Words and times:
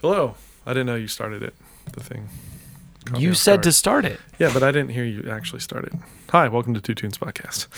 Hello. 0.00 0.34
I 0.64 0.70
didn't 0.70 0.86
know 0.86 0.94
you 0.96 1.08
started 1.08 1.42
it. 1.42 1.54
The 1.92 2.02
thing. 2.02 2.28
Caught 3.06 3.20
You 3.20 3.34
said 3.34 3.62
to 3.62 3.72
start 3.72 4.04
it. 4.04 4.20
Yeah, 4.38 4.50
but 4.52 4.62
I 4.62 4.72
didn't 4.72 4.90
hear 4.90 5.04
you 5.04 5.30
actually 5.30 5.60
start 5.60 5.84
it. 5.84 5.92
Hi, 6.30 6.48
welcome 6.48 6.74
to 6.74 6.80
Two 6.80 6.94
Tunes 6.94 7.18
Podcast. 7.18 7.68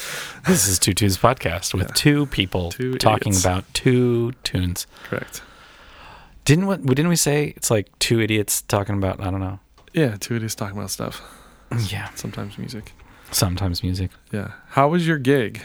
This 0.47 0.67
is 0.67 0.79
Two 0.79 0.95
Tunes 0.95 1.19
Podcast 1.19 1.75
with 1.75 1.89
Yeah. 1.89 1.95
two 1.95 2.27
people 2.27 2.71
Two 2.71 2.95
talking 2.97 3.33
idiots. 3.33 3.45
about 3.45 3.73
two 3.75 4.33
tunes. 4.43 4.87
Correct. 5.05 5.43
Didn't 6.45 6.67
what? 6.67 6.85
Didn't 6.85 7.09
we 7.09 7.17
say 7.17 7.53
it's 7.57 7.71
like 7.71 7.91
two 7.99 8.21
idiots 8.21 8.63
talking 8.63 8.97
about? 8.97 9.21
I 9.21 9.31
don't 9.31 9.41
know. 9.41 9.61
Yeah, 9.93 10.17
two 10.19 10.37
idiots 10.37 10.55
talking 10.55 10.79
about 10.79 10.91
stuff. 10.91 11.21
Yeah, 11.91 12.09
Sometimes 12.15 12.57
music. 12.57 12.93
sometimes 13.31 13.83
music. 13.83 14.11
Yeah. 14.33 14.53
How 14.71 14.89
was 14.89 15.07
your 15.07 15.19
gig? 15.19 15.61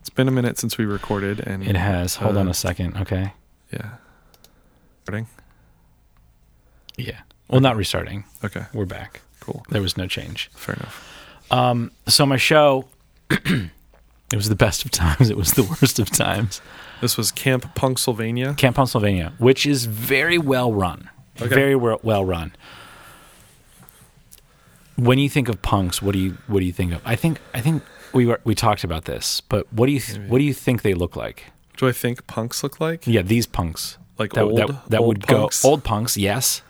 It's 0.00 0.10
been 0.10 0.28
a 0.28 0.30
minute 0.30 0.58
since 0.58 0.76
we 0.76 0.84
recorded, 0.84 1.40
and 1.40 1.66
It 1.66 1.76
has. 1.76 2.16
Hold 2.16 2.36
on 2.36 2.48
Uh, 2.48 2.50
a 2.50 2.54
second. 2.54 2.98
Okay. 2.98 3.32
Yeah. 3.72 3.92
Starting. 5.04 5.26
Yeah. 6.96 7.20
Well, 7.48 7.60
not 7.60 7.76
restarting. 7.76 8.24
Okay. 8.44 8.64
We're 8.72 8.86
back. 8.86 9.20
Cool. 9.40 9.64
There 9.68 9.82
was 9.82 9.96
no 9.96 10.06
change. 10.06 10.50
Fair 10.54 10.74
enough. 10.76 11.12
Um. 11.50 11.90
So 12.08 12.26
my 12.26 12.36
show. 12.36 12.86
it 13.30 13.70
was 14.34 14.48
the 14.48 14.56
best 14.56 14.84
of 14.84 14.90
times. 14.90 15.30
It 15.30 15.36
was 15.36 15.52
the 15.52 15.62
worst 15.62 15.98
of 15.98 16.10
times. 16.10 16.60
This 17.00 17.16
was 17.16 17.30
Camp 17.32 17.74
Punksylvania. 17.74 18.56
Camp 18.56 18.76
Punksylvania, 18.76 19.32
which 19.38 19.66
is 19.66 19.84
very 19.86 20.38
well 20.38 20.72
run. 20.72 21.10
Okay. 21.40 21.54
Very 21.54 21.76
well, 21.76 22.00
well 22.02 22.24
run. 22.24 22.52
When 24.96 25.18
you 25.18 25.28
think 25.28 25.48
of 25.48 25.60
punks, 25.60 26.00
what 26.00 26.12
do 26.14 26.18
you 26.18 26.38
what 26.46 26.60
do 26.60 26.64
you 26.66 26.72
think 26.72 26.92
of? 26.94 27.02
I 27.04 27.16
think 27.16 27.38
I 27.52 27.60
think 27.60 27.82
we 28.14 28.24
were 28.26 28.40
we 28.44 28.54
talked 28.54 28.82
about 28.82 29.04
this, 29.04 29.42
but 29.42 29.70
what 29.72 29.86
do 29.86 29.92
you 29.92 30.00
th- 30.00 30.20
what 30.30 30.38
do 30.38 30.44
you 30.44 30.54
think 30.54 30.82
they 30.82 30.94
look 30.94 31.16
like? 31.16 31.44
Do 31.76 31.86
I 31.86 31.92
think 31.92 32.26
punks 32.26 32.62
look 32.62 32.80
like? 32.80 33.06
Yeah, 33.06 33.20
these 33.22 33.46
punks. 33.46 33.98
Like 34.18 34.32
That 34.32 34.44
old, 34.44 34.56
that, 34.56 34.88
that 34.88 35.00
old 35.00 35.08
would 35.08 35.26
punks? 35.26 35.62
go 35.62 35.68
old 35.68 35.84
punks, 35.84 36.16
yes. 36.16 36.62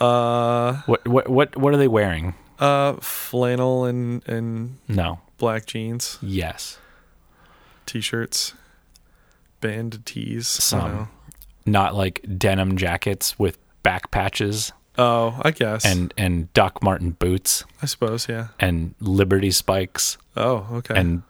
Uh, 0.00 0.80
What 0.86 1.06
what 1.06 1.28
what 1.28 1.56
what 1.56 1.74
are 1.74 1.76
they 1.76 1.88
wearing? 1.88 2.34
uh, 2.58 2.94
flannel 3.00 3.84
and 3.84 4.26
and 4.28 4.78
No. 4.88 5.20
black 5.38 5.66
jeans, 5.66 6.18
Yes. 6.22 6.78
t-shirts, 7.86 8.54
band 9.60 10.04
tees. 10.06 10.46
Some. 10.48 11.08
Not 11.66 11.94
like 11.94 12.24
denim 12.38 12.76
jackets 12.76 13.38
with 13.38 13.58
back 13.82 14.10
patches 14.10 14.72
Oh, 14.98 15.38
I 15.42 15.50
guess. 15.50 15.84
and 15.84 16.12
and 16.16 16.52
Doc 16.52 16.82
Marten 16.82 17.12
boots 17.12 17.64
I 17.82 17.86
suppose, 17.86 18.28
yeah. 18.28 18.48
and 18.58 18.94
Liberty 19.00 19.50
spikes 19.50 20.18
Oh, 20.36 20.66
okay. 20.72 20.94
and 20.96 21.22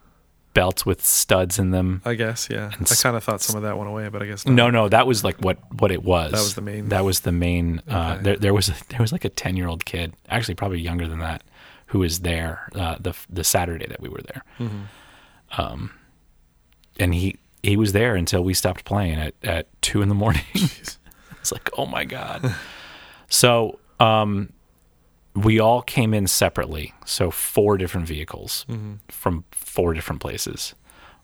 belts 0.55 0.85
with 0.85 1.05
studs 1.05 1.59
in 1.59 1.71
them. 1.71 2.03
I 2.05 2.15
guess, 2.15 2.49
yeah. 2.51 2.71
and 2.77 2.87
I 2.91 2.95
kind 2.97 3.17
of 3.17 3.23
thought 3.25 3.41
some 3.41 3.57
of 3.57 3.63
that 3.63 3.77
went 3.79 3.89
away, 3.89 4.09
but 4.09 4.23
I 4.23 4.27
guess 4.27 4.45
not. 4.47 4.55
No, 4.55 4.71
no, 4.71 4.89
that 4.89 5.07
was 5.07 5.23
like 5.25 5.39
what 5.39 5.59
what 5.81 5.91
it 5.93 6.03
was. 6.03 6.33
That 6.33 6.39
was 6.39 6.55
the 6.55 6.61
main- 6.63 6.89
That 6.89 7.05
was 7.05 7.21
the 7.21 7.33
main. 7.33 7.83
Uh, 7.89 8.13
Okay. 8.15 8.23
there, 8.23 8.37
there 8.37 8.55
was 8.55 8.69
a, 8.69 8.75
there 8.89 9.01
was 9.01 9.13
like 9.13 9.25
a 9.25 9.29
ten 9.29 9.57
year 9.57 9.69
old 9.69 9.85
kid, 9.85 10.15
actually 10.29 10.55
probably 10.57 10.81
younger 10.81 11.07
than 11.09 11.19
that, 11.21 11.43
who 11.87 12.01
was 12.01 12.21
there 12.21 12.69
uh, 12.75 12.97
the 13.01 13.15
the 13.29 13.45
Saturday 13.45 13.87
that 13.87 14.01
we 14.01 14.09
were 14.09 14.23
there, 14.23 14.43
Mhm. 14.59 15.91
and 16.99 17.15
he 17.15 17.37
he 17.63 17.77
was 17.77 17.93
there 17.93 18.15
until 18.17 18.43
we 18.43 18.55
stopped 18.55 18.85
playing 18.85 19.15
at 19.19 19.35
at 19.43 19.67
two 19.83 20.03
in 20.03 20.09
the 20.09 20.15
morning. 20.15 20.43
it's 20.55 21.53
like 21.53 21.69
oh 21.79 21.87
my 21.87 22.05
god. 22.05 22.55
so 23.29 23.79
um, 24.01 24.53
we 25.35 25.61
all 25.61 25.83
came 25.83 26.13
in 26.15 26.27
separately, 26.27 26.93
so 27.05 27.31
four 27.31 27.77
different 27.77 28.07
vehicles 28.07 28.65
Mm-hmm. 28.69 28.95
from 29.09 29.45
four 29.53 29.95
different 29.95 30.21
places. 30.21 30.75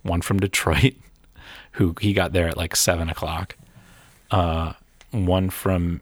One 0.03 0.23
from 0.23 0.39
Detroit, 0.39 0.95
who 1.73 1.95
he 2.01 2.13
got 2.13 2.33
there 2.33 2.49
at 2.49 2.57
like 2.57 2.77
seven 2.77 3.09
o'clock. 3.11 3.57
Uh, 4.31 4.75
one 5.11 5.51
from 5.51 6.01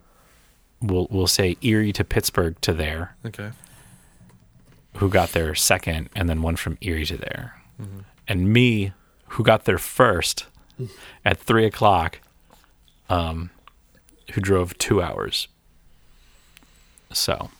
we'll 0.82 1.06
we'll 1.10 1.26
say 1.26 1.56
Erie 1.62 1.92
to 1.92 2.04
Pittsburgh 2.04 2.60
to 2.60 2.72
there, 2.74 3.16
Okay. 3.24 3.50
who 4.96 5.08
got 5.08 5.30
there 5.32 5.54
second, 5.54 6.10
and 6.14 6.28
then 6.28 6.42
one 6.42 6.56
from 6.56 6.76
Erie 6.82 7.06
to 7.06 7.16
there, 7.16 7.60
and 8.28 8.52
me, 8.52 8.92
who 9.28 9.42
got 9.42 9.64
there 9.64 9.78
first 9.78 10.46
at 11.24 11.38
three 11.38 11.64
o'clock, 11.64 12.20
um, 13.08 13.50
who 14.32 14.40
drove 14.40 14.76
two 14.78 15.00
hours. 15.02 15.48
So, 17.12 17.50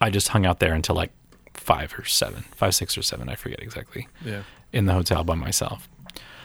I 0.00 0.10
just 0.10 0.28
hung 0.28 0.44
out 0.46 0.58
there 0.60 0.74
until 0.74 0.94
like 0.94 1.10
five 1.54 1.94
or 1.98 2.04
seven, 2.04 2.42
five, 2.54 2.74
six 2.74 2.96
or 2.98 3.02
seven, 3.02 3.28
I 3.28 3.34
forget 3.34 3.60
exactly 3.62 4.08
Yeah. 4.24 4.42
in 4.72 4.86
the 4.86 4.92
hotel 4.92 5.24
by 5.24 5.34
myself. 5.34 5.88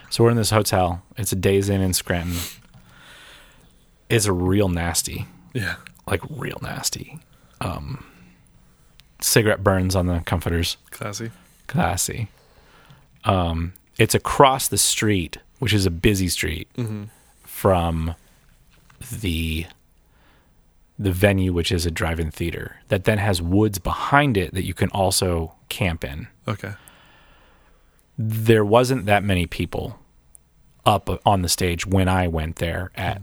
So 0.09 0.23
we're 0.23 0.31
in 0.31 0.37
this 0.37 0.49
hotel. 0.51 1.03
It's 1.17 1.31
a 1.31 1.35
Days 1.35 1.69
Inn 1.69 1.81
in 1.81 1.93
Scranton. 1.93 2.37
It's 4.09 4.25
a 4.25 4.33
real 4.33 4.67
nasty, 4.69 5.25
Yeah. 5.53 5.75
like 6.05 6.21
real 6.29 6.57
nasty. 6.61 7.19
Um, 7.61 8.03
cigarette 9.21 9.63
burns 9.63 9.95
on 9.95 10.07
the 10.07 10.19
comforters. 10.25 10.77
Classy. 10.89 11.31
Classy. 11.67 12.27
Um, 13.23 13.73
it's 13.97 14.15
across 14.15 14.67
the 14.67 14.77
street, 14.77 15.37
which 15.59 15.73
is 15.73 15.85
a 15.85 15.91
busy 15.91 16.27
street 16.27 16.67
Mm-hmm. 16.77 17.03
from 17.43 18.15
the 19.11 19.65
the 21.03 21.11
venue, 21.11 21.53
which 21.53 21.71
is 21.71 21.85
a 21.85 21.91
drive-in 21.91 22.31
theater 22.31 22.77
that 22.89 23.03
then 23.05 23.17
has 23.17 23.41
woods 23.41 23.79
behind 23.79 24.37
it 24.37 24.53
that 24.53 24.63
you 24.65 24.73
can 24.73 24.89
also 24.89 25.55
camp 25.69 26.03
in. 26.03 26.27
Okay. 26.47 26.73
there 28.17 28.63
wasn't 28.65 29.05
that 29.05 29.23
many 29.23 29.45
people 29.47 29.97
up 30.85 31.09
on 31.25 31.41
the 31.41 31.49
stage 31.49 31.85
when 31.85 32.07
I 32.07 32.27
went 32.27 32.57
there 32.57 32.91
at 32.95 33.21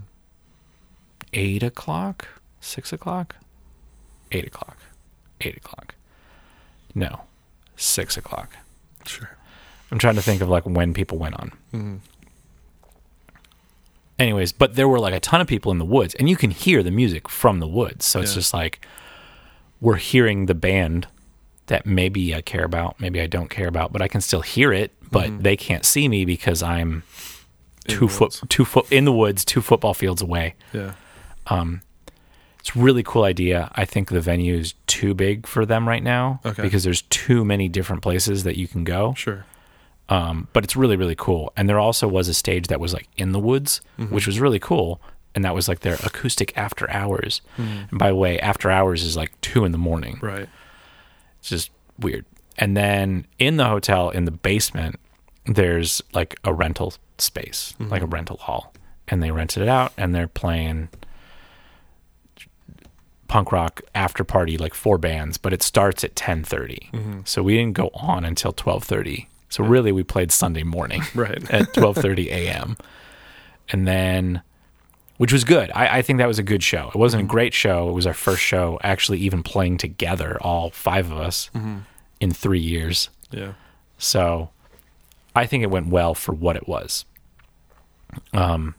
eight 1.33 1.63
o'clock, 1.63 2.27
six 2.61 2.93
o'clock, 2.93 3.37
eight 4.33 4.47
o'clock, 4.47 4.79
eight 5.41 5.57
o'clock. 5.57 5.95
No, 6.95 7.23
six 7.77 8.17
o'clock. 8.17 8.57
Sure. 9.07 9.31
I'm 9.91 9.99
trying 9.99 10.17
to 10.17 10.23
think 10.23 10.41
of 10.43 10.49
like 10.49 10.65
when 10.65 10.95
people 10.95 11.19
went 11.19 11.35
on. 11.39 11.53
Mm-hmm. 11.73 11.97
Anyways, 14.19 14.53
but 14.53 14.75
there 14.75 14.89
were 14.89 14.99
like 14.99 15.15
a 15.15 15.21
ton 15.21 15.41
of 15.41 15.47
people 15.47 15.71
in 15.73 15.79
the 15.79 15.85
woods, 15.85 16.15
and 16.17 16.29
you 16.29 16.37
can 16.37 16.51
hear 16.51 16.83
the 16.83 16.91
music 16.91 17.29
from 17.29 17.61
the 17.61 17.69
woods. 17.69 18.05
So 18.05 18.21
it's 18.21 18.33
Yeah. 18.33 18.37
just 18.37 18.53
like 18.55 18.85
we're 19.81 19.97
hearing 19.97 20.47
the 20.47 20.55
band 20.55 21.07
that 21.67 21.87
maybe 21.87 22.35
I 22.35 22.41
care 22.41 22.65
about, 22.65 22.99
maybe 22.99 23.21
I 23.21 23.27
don't 23.27 23.49
care 23.51 23.69
about, 23.69 23.93
but 23.93 24.03
I 24.03 24.09
can 24.09 24.21
still 24.21 24.41
hear 24.41 24.73
it. 24.73 24.93
But 25.11 25.27
mm-hmm. 25.31 25.43
they 25.43 25.57
can't 25.57 25.85
see 25.85 26.09
me 26.09 26.25
because 26.25 26.63
I'm 26.63 27.03
In 27.87 27.95
two 27.95 28.09
foot, 28.09 28.41
two 28.49 28.65
foot 28.65 28.91
in 28.91 29.05
the 29.05 29.13
woods, 29.13 29.45
two 29.45 29.61
football 29.63 29.95
fields 29.95 30.21
away. 30.21 30.55
Yeah. 30.73 30.93
Um, 31.47 31.81
it's 32.59 32.75
a 32.75 32.79
really 32.79 33.03
cool 33.03 33.25
idea. 33.25 33.71
I 33.75 33.85
think 33.85 34.09
the 34.11 34.21
venue 34.21 34.57
is 34.57 34.75
too 34.87 35.15
big 35.15 35.47
for 35.47 35.65
them 35.65 35.89
right 35.89 36.03
now 36.03 36.41
Okay. 36.45 36.63
because 36.63 36.83
there's 36.85 37.03
too 37.03 37.45
many 37.45 37.69
different 37.69 38.03
places 38.03 38.43
that 38.45 38.59
you 38.59 38.67
can 38.69 38.85
go. 38.85 39.15
Sure. 39.17 39.47
Um, 40.09 40.49
but 40.53 40.65
it's 40.65 40.77
really 40.77 40.97
really 40.97 41.15
cool 41.17 41.53
and 41.57 41.69
there 41.69 41.79
also 41.79 42.07
was 42.09 42.29
a 42.29 42.35
stage 42.35 42.67
that 42.69 42.81
was 42.81 42.93
like 42.93 43.09
in 43.17 43.33
the 43.33 43.39
woods 43.41 43.81
Mm-hmm. 43.99 44.15
which 44.15 44.27
was 44.27 44.41
really 44.41 44.59
cool 44.59 45.01
and 45.35 45.45
that 45.45 45.55
was 45.55 45.69
like 45.69 45.81
their 45.81 45.95
acoustic 46.05 46.57
after 46.57 46.91
hours 46.91 47.43
Mhm. 47.59 47.91
and 47.91 47.99
by 47.99 48.09
the 48.09 48.17
way 48.17 48.39
after 48.41 48.71
hours 48.71 49.03
is 49.03 49.17
like 49.17 49.39
two 49.41 49.65
in 49.65 49.73
the 49.73 49.79
morning 49.79 50.19
Right. 50.23 50.49
it's 51.41 51.49
just 51.51 51.71
weird 51.99 52.25
and 52.57 52.77
then 52.77 53.27
in 53.39 53.57
the 53.57 53.67
hotel 53.67 54.11
in 54.11 54.25
the 54.25 54.31
basement 54.31 54.99
there's 55.47 56.03
like 56.13 56.37
a 56.45 56.53
rental 56.53 56.95
space 57.19 57.75
like 57.79 58.03
a 58.03 58.05
Mm-hmm. 58.05 58.15
rental 58.15 58.37
hall 58.39 58.73
and 59.09 59.23
they 59.23 59.31
rented 59.31 59.63
it 59.63 59.69
out 59.69 59.93
and 59.97 60.15
they're 60.15 60.29
playing 60.29 60.89
punk 63.27 63.53
rock 63.53 63.83
after 63.95 64.25
party 64.25 64.57
like 64.57 64.73
four 64.75 64.97
bands 64.97 65.37
but 65.37 65.53
it 65.53 65.63
starts 65.63 66.03
at 66.03 66.15
10.30 66.15 66.91
Mm-hmm. 66.93 67.21
so 67.25 67.43
we 67.43 67.57
didn't 67.57 67.75
go 67.75 67.91
on 67.95 68.25
until 68.25 68.53
12.30 68.53 69.27
so 69.49 69.65
really 69.65 69.93
we 69.93 70.03
played 70.03 70.31
sunday 70.33 70.63
morning 70.63 71.03
Right. 71.15 71.49
at 71.51 71.73
12:30 71.75 72.27
a.m. 72.29 72.77
and 73.71 73.87
then 73.87 74.43
which 75.17 75.33
was 75.33 75.43
good. 75.43 75.73
I, 75.75 75.99
I 75.99 76.03
think 76.03 76.19
that 76.21 76.29
was 76.29 76.39
a 76.39 76.45
good 76.45 76.63
show. 76.63 76.91
It 76.91 76.95
wasn't 76.95 77.25
a 77.25 77.27
great 77.27 77.53
show. 77.53 77.89
It 77.89 77.93
was 77.93 78.07
our 78.07 78.15
first 78.15 78.41
show 78.41 78.79
actually 78.85 79.19
even 79.19 79.43
playing 79.43 79.79
together, 79.79 80.39
all 80.41 80.71
five 80.71 81.11
of 81.11 81.19
us 81.19 81.51
Mm-hmm. 81.55 81.79
in 82.21 82.31
three 82.33 82.61
years. 82.61 83.11
Yeah. 83.33 83.55
So 83.99 84.51
I 85.35 85.45
think 85.47 85.65
it 85.65 85.71
went 85.71 85.89
well 85.89 86.15
for 86.15 86.33
what 86.33 86.55
it 86.55 86.69
was. 86.69 87.05
Um, 88.33 88.75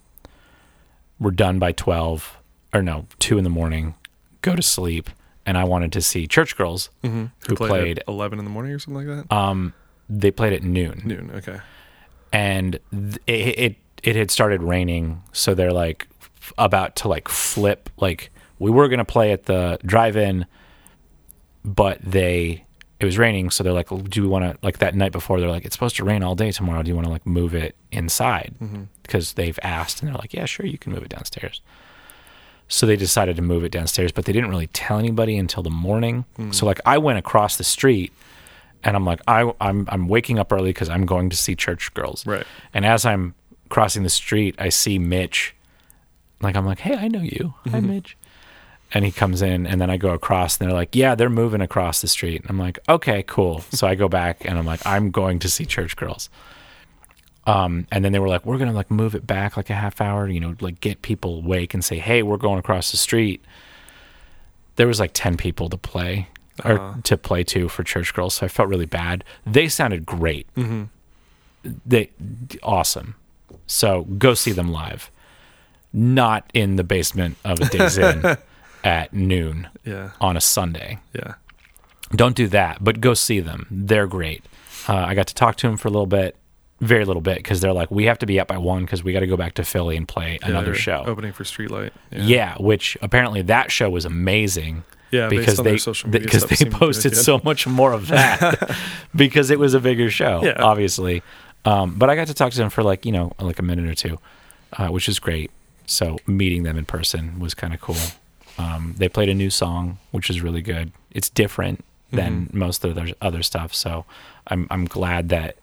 we're 1.19 1.31
done 1.31 1.59
by 1.59 1.71
12 1.73 2.37
or 2.73 2.81
no, 2.81 3.05
two 3.19 3.37
in 3.37 3.43
the 3.43 3.49
morning, 3.49 3.95
go 4.41 4.55
to 4.55 4.61
sleep. 4.61 5.09
And 5.45 5.57
I 5.57 5.63
wanted 5.63 5.91
to 5.93 6.01
see 6.01 6.27
Church 6.27 6.55
Girls. 6.55 6.89
Mm-hmm. 7.03 7.25
Who 7.49 7.55
played- 7.55 7.99
at 7.99 8.05
eleven 8.07 8.37
in 8.39 8.45
the 8.45 8.51
morning 8.51 8.71
or 8.71 8.79
something 8.79 9.07
like 9.07 9.27
that. 9.27 9.35
Um, 9.35 9.73
they 10.09 10.31
played 10.31 10.53
at 10.53 10.63
noon. 10.63 11.01
Noon. 11.05 11.31
Okay. 11.35 11.59
and 12.33 12.79
th- 12.91 13.17
it, 13.27 13.59
it 13.59 13.75
it 14.03 14.15
had 14.15 14.31
started 14.31 14.61
raining 14.63 15.21
so 15.33 15.53
they're 15.53 15.73
like 15.73 16.07
f- 16.41 16.53
about 16.57 16.95
to 16.95 17.07
like 17.07 17.27
flip 17.27 17.89
like 17.97 18.29
we 18.59 18.71
were 18.71 18.87
going 18.87 18.99
to 18.99 19.05
play 19.05 19.31
at 19.31 19.43
the 19.45 19.77
drive-in 19.85 20.45
but 21.65 21.99
they 22.01 22.63
it 22.99 23.05
was 23.05 23.17
raining 23.17 23.49
so 23.49 23.63
they're 23.63 23.73
like 23.73 23.89
do 24.09 24.21
we 24.21 24.27
want 24.27 24.45
to 24.45 24.57
like 24.65 24.77
that 24.79 24.95
night 24.95 25.11
before 25.11 25.39
they're 25.39 25.49
like 25.49 25.65
it's 25.65 25.75
supposed 25.75 25.95
to 25.95 26.03
rain 26.03 26.23
all 26.23 26.35
day 26.35 26.51
tomorrow 26.51 26.81
do 26.83 26.89
you 26.89 26.95
want 26.95 27.05
to 27.05 27.11
like 27.11 27.25
move 27.25 27.53
it 27.53 27.75
inside 27.91 28.53
Mm-hmm. 28.61 28.83
because 29.03 29.33
they've 29.33 29.59
asked 29.63 30.01
and 30.01 30.07
they're 30.09 30.17
like 30.17 30.33
yeah 30.33 30.45
sure 30.45 30.65
you 30.65 30.77
can 30.77 30.93
move 30.93 31.03
it 31.03 31.09
downstairs 31.09 31.61
So 32.71 32.85
they 32.85 32.95
decided 32.95 33.35
to 33.37 33.41
move 33.41 33.63
it 33.65 33.71
downstairs, 33.71 34.11
but 34.11 34.25
they 34.25 34.31
didn't 34.33 34.51
really 34.51 34.67
tell 34.67 34.99
anybody 34.99 35.35
until 35.39 35.63
the 35.63 35.71
morning. 35.71 36.25
So 36.51 36.67
like 36.67 36.79
I 36.85 36.99
went 36.99 37.17
across 37.17 37.57
the 37.57 37.63
street 37.63 38.11
and 38.83 38.95
I'm 38.95 39.05
like 39.05 39.21
I 39.27 39.51
I'm 39.61 39.85
I'm 39.89 40.07
waking 40.07 40.39
up 40.39 40.51
early 40.51 40.73
cuz 40.73 40.89
I'm 40.89 41.05
going 41.05 41.29
to 41.29 41.35
see 41.35 41.55
church 41.55 41.93
girls. 41.93 42.25
Right. 42.25 42.45
And 42.73 42.85
as 42.85 43.05
I'm 43.05 43.35
crossing 43.69 44.03
the 44.03 44.09
street, 44.09 44.55
I 44.57 44.69
see 44.69 44.99
Mitch. 44.99 45.55
Like 46.41 46.55
I'm 46.55 46.65
like, 46.65 46.79
"Hey, 46.79 46.95
I 46.95 47.07
know 47.07 47.21
you. 47.21 47.53
Hi, 47.69 47.79
Mitch." 47.79 48.17
And 48.91 49.05
he 49.05 49.11
comes 49.11 49.41
in 49.41 49.67
and 49.67 49.79
then 49.79 49.89
I 49.89 49.97
go 49.97 50.11
across 50.13 50.57
and 50.57 50.67
they're 50.67 50.75
like, 50.75 50.95
"Yeah, 50.95 51.13
they're 51.15 51.29
moving 51.29 51.61
across 51.61 52.01
the 52.01 52.07
street." 52.07 52.41
And 52.41 52.49
I'm 52.49 52.57
like, 52.57 52.79
"Okay, 52.87 53.23
cool." 53.23 53.63
So 53.71 53.87
I 53.87 53.95
go 53.95 54.07
back 54.09 54.45
and 54.45 54.57
I'm 54.57 54.65
like, 54.65 54.85
"I'm 54.85 55.11
going 55.11 55.39
to 55.39 55.49
see 55.49 55.65
church 55.65 55.95
girls." 55.95 56.29
Um, 57.45 57.87
and 57.91 58.05
then 58.05 58.11
they 58.11 58.19
were 58.19 58.27
like, 58.27 58.45
"We're 58.45 58.57
gonna 58.57 58.73
like 58.73 58.91
move 58.91 59.15
it 59.15 59.25
back 59.27 59.57
like 59.57 59.69
a 59.69 59.75
half 59.75 60.01
hour, 60.01 60.27
you 60.27 60.39
know, 60.39 60.55
like 60.59 60.79
get 60.81 61.01
people 61.01 61.37
awake 61.39 61.73
and 61.73 61.83
say, 61.83 61.97
hey, 61.97 62.23
we're 62.23 62.37
going 62.37 62.59
across 62.59 62.91
the 62.91 62.97
street." 62.97 63.43
There 64.75 64.87
was 64.87 64.99
like 64.99 65.11
ten 65.13 65.35
people 65.35 65.67
to 65.69 65.77
play 65.77 66.27
or 66.65 66.79
Uh-huh. 66.79 66.93
to 67.03 67.17
play 67.17 67.43
to 67.45 67.67
for 67.69 67.83
church 67.83 68.13
girls, 68.13 68.35
so 68.35 68.45
I 68.45 68.49
felt 68.49 68.69
really 68.69 68.85
bad. 68.85 69.23
They 69.45 69.67
sounded 69.69 70.05
great. 70.05 70.47
Mm-hmm. 70.55 70.83
They 71.85 72.11
awesome. 72.63 73.15
So 73.67 74.03
go 74.03 74.33
see 74.33 74.51
them 74.51 74.71
live, 74.71 75.11
not 75.93 76.49
in 76.53 76.75
the 76.75 76.83
basement 76.83 77.37
of 77.43 77.59
a 77.59 77.65
Days 77.65 77.97
Inn 77.97 78.23
at 78.83 79.13
noon 79.13 79.67
Yeah. 79.83 80.11
on 80.21 80.37
a 80.37 80.41
Sunday. 80.41 80.99
Yeah. 81.13 81.35
Don't 82.11 82.35
do 82.35 82.47
that, 82.47 82.83
but 82.83 83.01
go 83.01 83.13
see 83.13 83.39
them. 83.39 83.67
They're 83.69 84.07
great. 84.07 84.43
Uh, 84.87 84.95
I 84.95 85.13
got 85.13 85.27
to 85.27 85.35
talk 85.35 85.57
to 85.57 85.67
them 85.67 85.77
for 85.77 85.87
a 85.89 85.91
little 85.91 86.07
bit, 86.07 86.35
very 86.79 87.05
little 87.05 87.21
bit, 87.21 87.37
because 87.37 87.59
they're 87.61 87.73
like, 87.73 87.91
we 87.91 88.05
have 88.05 88.17
to 88.19 88.25
be 88.25 88.39
up 88.39 88.47
by 88.47 88.57
one 88.57 88.85
because 88.85 89.03
we 89.03 89.11
got 89.13 89.19
to 89.19 89.27
go 89.27 89.37
back 89.37 89.53
to 89.55 89.63
Philly 89.63 89.95
and 89.97 90.07
play 90.07 90.39
Yeah, 90.41 90.49
another 90.49 90.73
show. 90.73 91.03
Opening 91.05 91.33
for 91.33 91.43
Streetlight. 91.43 91.91
Yeah. 92.11 92.55
which 92.59 92.97
apparently 93.01 93.41
that 93.43 93.71
show 93.71 93.89
was 93.89 94.05
amazing 94.05 94.83
Yeah. 95.11 95.27
based 95.29 95.39
because 95.41 95.59
on 95.59 95.65
they 95.65 95.71
their 95.71 95.77
social 95.79 96.09
media 96.09 96.25
because 96.25 96.45
they 96.45 96.65
posted 96.69 97.15
so 97.17 97.39
much 97.43 97.65
more 97.67 97.93
of 97.93 98.07
that 98.07 98.75
because 99.15 99.49
it 99.49 99.59
was 99.59 99.73
a 99.73 99.79
bigger 99.79 100.09
show, 100.11 100.43
Yeah. 100.43 100.61
obviously. 100.61 101.23
Um, 101.65 101.95
but 101.97 102.09
I 102.09 102.15
got 102.15 102.27
to 102.27 102.33
talk 102.33 102.51
to 102.51 102.57
them 102.57 102.69
for 102.69 102.83
like 102.83 103.05
you 103.05 103.11
know 103.11 103.33
like 103.39 103.59
a 103.59 103.63
minute 103.63 103.85
or 103.89 103.95
two, 103.95 104.19
uh, 104.73 104.87
which 104.87 105.09
is 105.09 105.19
great. 105.19 105.51
So 105.85 106.17
meeting 106.27 106.63
them 106.63 106.77
in 106.77 106.85
person 106.85 107.39
was 107.39 107.53
kind 107.53 107.73
of 107.73 107.81
cool. 107.81 107.97
Um, 108.57 108.93
they 108.97 109.09
played 109.09 109.29
a 109.29 109.33
new 109.33 109.49
song, 109.49 109.97
which 110.11 110.29
is 110.29 110.41
really 110.41 110.61
good. 110.61 110.91
It's 111.11 111.29
different 111.29 111.83
than 112.11 112.45
Mm-hmm. 112.47 112.57
most 112.59 112.83
of 112.85 112.95
their 112.95 113.07
other 113.21 113.41
stuff, 113.43 113.73
so 113.73 114.05
I'm 114.47 114.67
I'm 114.71 114.85
glad 114.85 115.29
that 115.29 115.55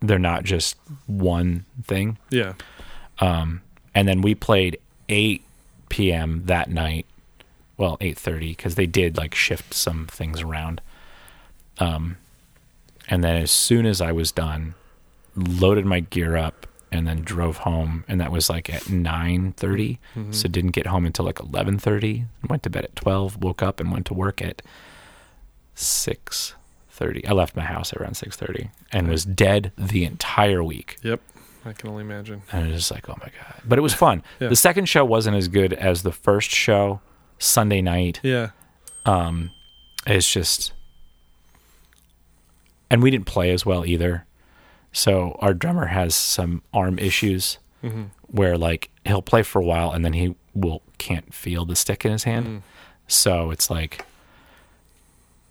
they're 0.00 0.18
not 0.18 0.44
just 0.44 0.76
one 1.06 1.64
thing. 1.84 2.18
Yeah. 2.30 2.52
Um, 3.18 3.62
and 3.94 4.06
then 4.06 4.20
we 4.20 4.34
played 4.34 4.78
8 5.08 5.42
p.m. 5.88 6.42
that 6.46 6.68
night. 6.68 7.06
Well, 7.76 7.96
8:30 7.98 8.56
because 8.56 8.74
they 8.74 8.86
did 8.86 9.16
like 9.16 9.34
shift 9.34 9.74
some 9.74 10.06
things 10.06 10.40
around. 10.40 10.80
Um, 11.78 12.16
and 13.08 13.22
then 13.22 13.36
as 13.36 13.50
soon 13.50 13.86
as 13.86 14.00
I 14.00 14.12
was 14.12 14.32
done, 14.32 14.74
loaded 15.36 15.84
my 15.84 16.00
gear 16.00 16.36
up 16.36 16.66
and 16.90 17.06
then 17.06 17.22
drove 17.22 17.58
home, 17.58 18.04
and 18.08 18.20
that 18.20 18.32
was 18.32 18.48
like 18.48 18.70
at 18.70 18.82
9:30. 18.82 19.54
Mm-hmm. 20.14 20.32
So 20.32 20.48
didn't 20.48 20.70
get 20.70 20.86
home 20.86 21.04
until 21.04 21.24
like 21.24 21.36
11:30. 21.36 22.26
Went 22.48 22.62
to 22.62 22.70
bed 22.70 22.84
at 22.84 22.96
12. 22.96 23.42
Woke 23.42 23.62
up 23.62 23.80
and 23.80 23.92
went 23.92 24.06
to 24.06 24.14
work 24.14 24.40
at 24.40 24.62
6:30. 25.76 27.28
I 27.28 27.32
left 27.32 27.56
my 27.56 27.64
house 27.64 27.92
around 27.92 28.14
6:30 28.14 28.70
and 28.92 29.08
was 29.08 29.24
dead 29.24 29.72
the 29.76 30.04
entire 30.04 30.64
week. 30.64 30.96
Yep. 31.02 31.20
I 31.64 31.72
can 31.72 31.90
only 31.90 32.02
imagine. 32.02 32.42
And 32.52 32.68
it 32.68 32.72
was 32.72 32.82
just 32.82 32.92
like, 32.92 33.08
oh 33.08 33.16
my 33.20 33.26
god! 33.26 33.60
But 33.64 33.78
it 33.78 33.82
was 33.82 33.94
fun. 33.94 34.22
Yeah. 34.40 34.48
The 34.48 34.56
second 34.56 34.86
show 34.86 35.04
wasn't 35.04 35.36
as 35.36 35.48
good 35.48 35.72
as 35.72 36.02
the 36.02 36.12
first 36.12 36.50
show. 36.50 37.00
Sunday 37.38 37.80
night. 37.82 38.20
Yeah. 38.22 38.50
Um, 39.04 39.50
it's 40.06 40.30
just, 40.30 40.72
and 42.90 43.02
we 43.02 43.10
didn't 43.10 43.26
play 43.26 43.50
as 43.52 43.64
well 43.66 43.84
either. 43.84 44.24
So 44.92 45.36
our 45.40 45.52
drummer 45.54 45.86
has 45.86 46.14
some 46.14 46.62
arm 46.72 46.98
issues 46.98 47.58
Mm-hmm. 47.84 48.04
where 48.28 48.56
like 48.58 48.90
he'll 49.04 49.22
play 49.22 49.42
for 49.42 49.60
a 49.60 49.64
while 49.64 49.92
and 49.92 50.04
then 50.04 50.14
he 50.14 50.34
will 50.54 50.82
can't 50.98 51.32
feel 51.32 51.64
the 51.66 51.76
stick 51.76 52.04
in 52.04 52.10
his 52.10 52.24
hand. 52.24 52.46
Mm. 52.46 52.62
So 53.06 53.50
it's 53.52 53.70
like, 53.70 54.04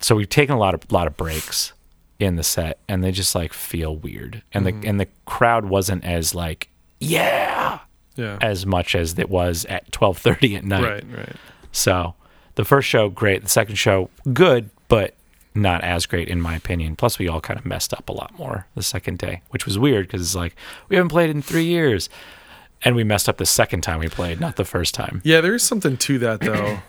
so 0.00 0.16
we've 0.16 0.28
taken 0.28 0.54
a 0.54 0.58
lot 0.58 0.74
of 0.74 0.90
lot 0.92 1.06
of 1.06 1.16
breaks 1.16 1.72
in 2.18 2.34
the 2.36 2.42
set, 2.42 2.78
and 2.88 3.02
they 3.02 3.12
just 3.12 3.34
like 3.34 3.52
feel 3.54 3.96
weird, 3.96 4.42
and 4.52 4.66
Mhm. 4.66 4.82
the 4.82 4.88
and 4.88 5.00
the 5.00 5.08
crowd 5.24 5.66
wasn't 5.66 6.04
as 6.04 6.34
like 6.34 6.68
yeah 7.00 7.78
Yeah. 8.16 8.38
as 8.42 8.66
much 8.66 8.94
as 8.94 9.16
it 9.18 9.30
was 9.30 9.64
at 9.66 9.90
twelve 9.92 10.18
thirty 10.18 10.56
at 10.56 10.64
night. 10.64 10.82
Right. 10.82 11.04
Right. 11.16 11.36
So 11.76 12.14
the 12.54 12.64
first 12.64 12.88
show 12.88 13.08
great, 13.10 13.42
the 13.42 13.48
second 13.48 13.76
show 13.76 14.08
good, 14.32 14.70
but 14.88 15.14
not 15.54 15.82
as 15.84 16.06
great 16.06 16.28
in 16.28 16.40
my 16.40 16.56
opinion. 16.56 16.96
Plus, 16.96 17.18
we 17.18 17.28
all 17.28 17.40
kind 17.40 17.58
of 17.58 17.66
messed 17.66 17.92
up 17.92 18.08
a 18.08 18.12
lot 18.12 18.36
more 18.38 18.66
the 18.74 18.82
second 18.82 19.18
day, 19.18 19.42
which 19.50 19.66
was 19.66 19.78
weird 19.78 20.06
because 20.06 20.22
it's 20.22 20.34
like 20.34 20.56
we 20.88 20.96
haven't 20.96 21.10
played 21.10 21.28
in 21.30 21.42
three 21.42 21.64
years, 21.64 22.08
and 22.82 22.96
we 22.96 23.04
messed 23.04 23.28
up 23.28 23.36
the 23.36 23.46
second 23.46 23.82
time 23.82 24.00
we 24.00 24.08
played, 24.08 24.40
not 24.40 24.56
the 24.56 24.64
first 24.64 24.94
time. 24.94 25.20
Yeah, 25.22 25.40
there 25.40 25.54
is 25.54 25.62
something 25.62 25.96
to 25.98 26.18
that 26.18 26.40
though. 26.40 26.78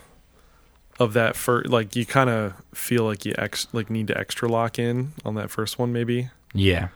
of 0.98 1.12
that 1.12 1.36
first, 1.36 1.68
like 1.70 1.94
you 1.94 2.04
kind 2.04 2.28
of 2.28 2.54
feel 2.74 3.04
like 3.04 3.24
you 3.24 3.34
ex 3.38 3.68
like 3.72 3.88
need 3.90 4.08
to 4.08 4.18
extra 4.18 4.48
lock 4.48 4.78
in 4.78 5.12
on 5.24 5.34
that 5.34 5.50
first 5.50 5.78
one, 5.78 5.92
maybe. 5.92 6.30
Yeah, 6.54 6.88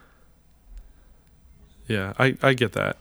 Yeah, 1.87 2.15
I 2.19 2.37
I 2.43 2.55
get 2.55 2.73
that. 2.73 2.97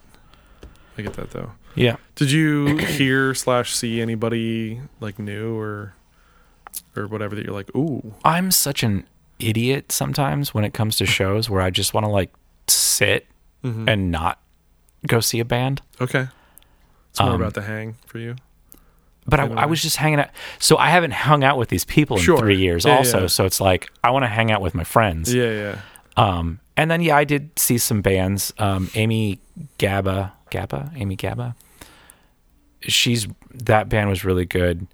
I 0.98 1.02
get 1.04 1.14
that 1.14 1.32
though. 1.32 1.52
yeah. 1.76 1.96
Did 2.16 2.32
you 2.32 2.78
hear 2.78 3.34
slash 3.34 3.74
see 3.74 4.02
anybody 4.02 4.82
like 5.00 5.18
new 5.20 5.58
or 5.58 5.94
or 6.96 7.08
whatever 7.08 7.36
that 7.36 7.46
you're 7.46 7.54
like, 7.54 7.74
ooh, 7.76 8.14
I'm 8.24 8.52
such 8.52 8.84
an 8.84 9.06
idiot 9.40 9.92
sometimes 9.92 10.54
when 10.54 10.64
it 10.64 10.74
comes 10.74 10.96
to 10.98 11.06
shows 11.06 11.50
where 11.50 11.62
I 11.62 11.70
just 11.70 11.94
want 11.94 12.06
to 12.06 12.10
like 12.10 12.32
sit 12.68 13.28
Mhm. 13.64 13.88
and 13.88 14.12
not 14.12 14.40
go 15.08 15.20
see 15.20 15.40
a 15.40 15.46
band. 15.46 15.82
okay, 16.00 16.28
it's 17.10 17.20
more 17.20 17.30
Um, 17.32 17.42
about 17.42 17.54
the 17.54 17.62
hang 17.62 17.96
for 18.08 18.18
you. 18.20 18.36
But 19.28 19.40
I, 19.40 19.46
I 19.46 19.66
was 19.68 19.82
just 19.84 19.98
hanging 19.98 20.20
out. 20.20 20.30
So 20.58 20.78
I 20.78 20.90
haven't 20.90 21.12
hung 21.14 21.44
out 21.44 21.58
with 21.58 21.70
these 21.70 21.86
people 21.86 22.18
in 22.18 22.24
Sure. 22.24 22.40
three 22.40 22.58
years, 22.58 22.86
Yeah, 22.86 22.98
also. 22.98 23.22
yeah. 23.22 23.28
So 23.28 23.46
it's 23.46 23.62
like 23.62 23.90
I 24.04 24.10
want 24.10 24.24
to 24.24 24.28
hang 24.28 24.52
out 24.52 24.62
with 24.62 24.74
my 24.74 24.84
friends. 24.84 25.32
Yeah, 25.34 25.52
yeah. 25.52 25.76
Um, 26.18 26.60
and 26.76 26.90
then 26.90 27.02
yeah, 27.02 27.16
I 27.18 27.24
did 27.24 27.52
see 27.58 27.78
some 27.78 28.02
bands. 28.02 28.52
Um, 28.58 28.90
Amy 28.96 29.40
Gabba, 29.78 30.32
Gabba, 30.52 30.92
Amy 30.96 31.18
Gabba. 31.18 31.56
She's 32.82 33.28
that 33.54 33.90
band 33.90 34.10
was 34.10 34.26
really 34.26 34.46
good, 34.46 34.88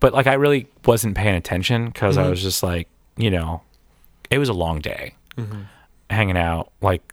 but 0.00 0.12
like 0.14 0.26
I 0.28 0.34
really 0.34 0.68
wasn't 0.86 1.16
paying 1.16 1.34
attention 1.34 1.86
because 1.86 2.16
I 2.16 2.24
Mhm. 2.24 2.30
was 2.30 2.42
just 2.42 2.62
like, 2.62 2.88
you 3.16 3.30
know, 3.30 3.62
it 4.30 4.38
was 4.38 4.48
a 4.48 4.52
long 4.54 4.80
day 4.80 5.14
Mm-hmm. 5.36 5.62
hanging 6.10 6.36
out. 6.36 6.70
Like 6.80 7.12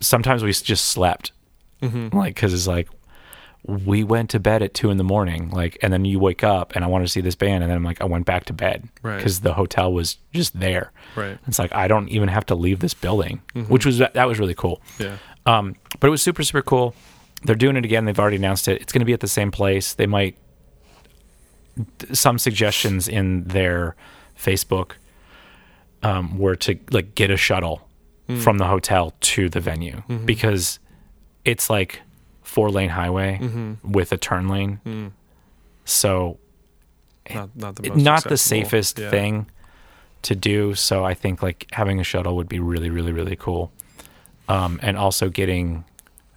sometimes 0.00 0.42
we 0.42 0.52
just 0.52 0.86
slept, 0.86 1.32
Mm-hmm. 1.82 2.14
like 2.16 2.34
because 2.34 2.52
it's 2.52 2.66
like 2.66 2.88
we 3.64 4.02
went 4.04 4.28
to 4.30 4.40
bed 4.40 4.60
at 4.60 4.74
two 4.74 4.90
in 4.90 4.96
the 4.98 5.04
morning, 5.04 5.48
like, 5.50 5.78
and 5.82 5.92
then 5.92 6.04
you 6.04 6.18
wake 6.18 6.42
up 6.44 6.74
and 6.74 6.84
I 6.84 6.88
want 6.88 7.04
to 7.06 7.08
see 7.10 7.20
this 7.20 7.36
band, 7.36 7.62
and 7.62 7.70
then 7.70 7.76
I'm 7.76 7.84
like, 7.84 8.00
I 8.00 8.04
went 8.04 8.26
back 8.26 8.44
to 8.46 8.52
bed 8.52 8.88
Right. 9.02 9.16
because 9.16 9.40
the 9.40 9.54
hotel 9.54 9.92
was 9.92 10.18
just 10.34 10.58
there. 10.58 10.90
Right. 11.16 11.38
It's 11.46 11.58
like 11.58 11.72
I 11.74 11.88
don't 11.88 12.08
even 12.10 12.28
have 12.28 12.44
to 12.46 12.54
leave 12.54 12.80
this 12.80 12.92
building, 12.92 13.40
Mhm. 13.54 13.68
which 13.68 13.86
was 13.86 13.96
that 13.98 14.28
was 14.28 14.38
really 14.38 14.54
cool. 14.54 14.82
Yeah. 14.98 15.16
Um, 15.46 15.76
but 16.00 16.06
it 16.08 16.10
was 16.10 16.22
super 16.22 16.42
super 16.42 16.62
cool. 16.62 16.94
They're 17.44 17.56
doing 17.56 17.76
it 17.76 17.84
again. 17.84 18.04
They've 18.04 18.18
already 18.18 18.36
announced 18.36 18.68
it. 18.68 18.80
It's 18.80 18.92
going 18.92 19.00
to 19.00 19.04
be 19.06 19.12
at 19.12 19.20
the 19.20 19.26
same 19.28 19.50
place. 19.50 19.94
They 19.94 20.06
might 20.06 20.36
some 22.12 22.38
suggestions 22.38 23.08
in 23.08 23.44
their 23.44 23.96
Facebook 24.38 24.92
um, 26.02 26.38
were 26.38 26.56
to 26.56 26.78
like 26.90 27.14
get 27.14 27.30
a 27.30 27.36
shuttle 27.36 27.88
Mm. 28.28 28.40
from 28.40 28.58
the 28.58 28.66
hotel 28.66 29.12
to 29.20 29.48
the 29.48 29.58
venue 29.58 30.00
Mhm. 30.08 30.24
because 30.26 30.78
it's 31.44 31.68
like 31.68 32.02
four 32.44 32.70
lane 32.70 32.90
highway 32.90 33.36
Mm-hmm. 33.42 33.90
with 33.90 34.12
a 34.12 34.16
turn 34.16 34.46
lane. 34.48 34.78
Mm. 34.86 35.10
So 35.84 36.38
Not 37.34 37.50
not 37.56 37.74
the 37.76 37.90
not 37.90 38.22
the 38.22 38.36
safest 38.36 39.00
Yeah. 39.00 39.10
thing 39.10 39.46
to 40.22 40.36
do. 40.36 40.74
So 40.76 41.04
I 41.04 41.14
think 41.14 41.42
like 41.42 41.66
having 41.72 41.98
a 41.98 42.04
shuttle 42.04 42.36
would 42.36 42.48
be 42.48 42.60
really, 42.60 42.90
really, 42.90 43.10
really 43.10 43.34
cool. 43.34 43.72
Um, 44.52 44.78
and 44.82 44.96
also 44.96 45.30
getting 45.30 45.84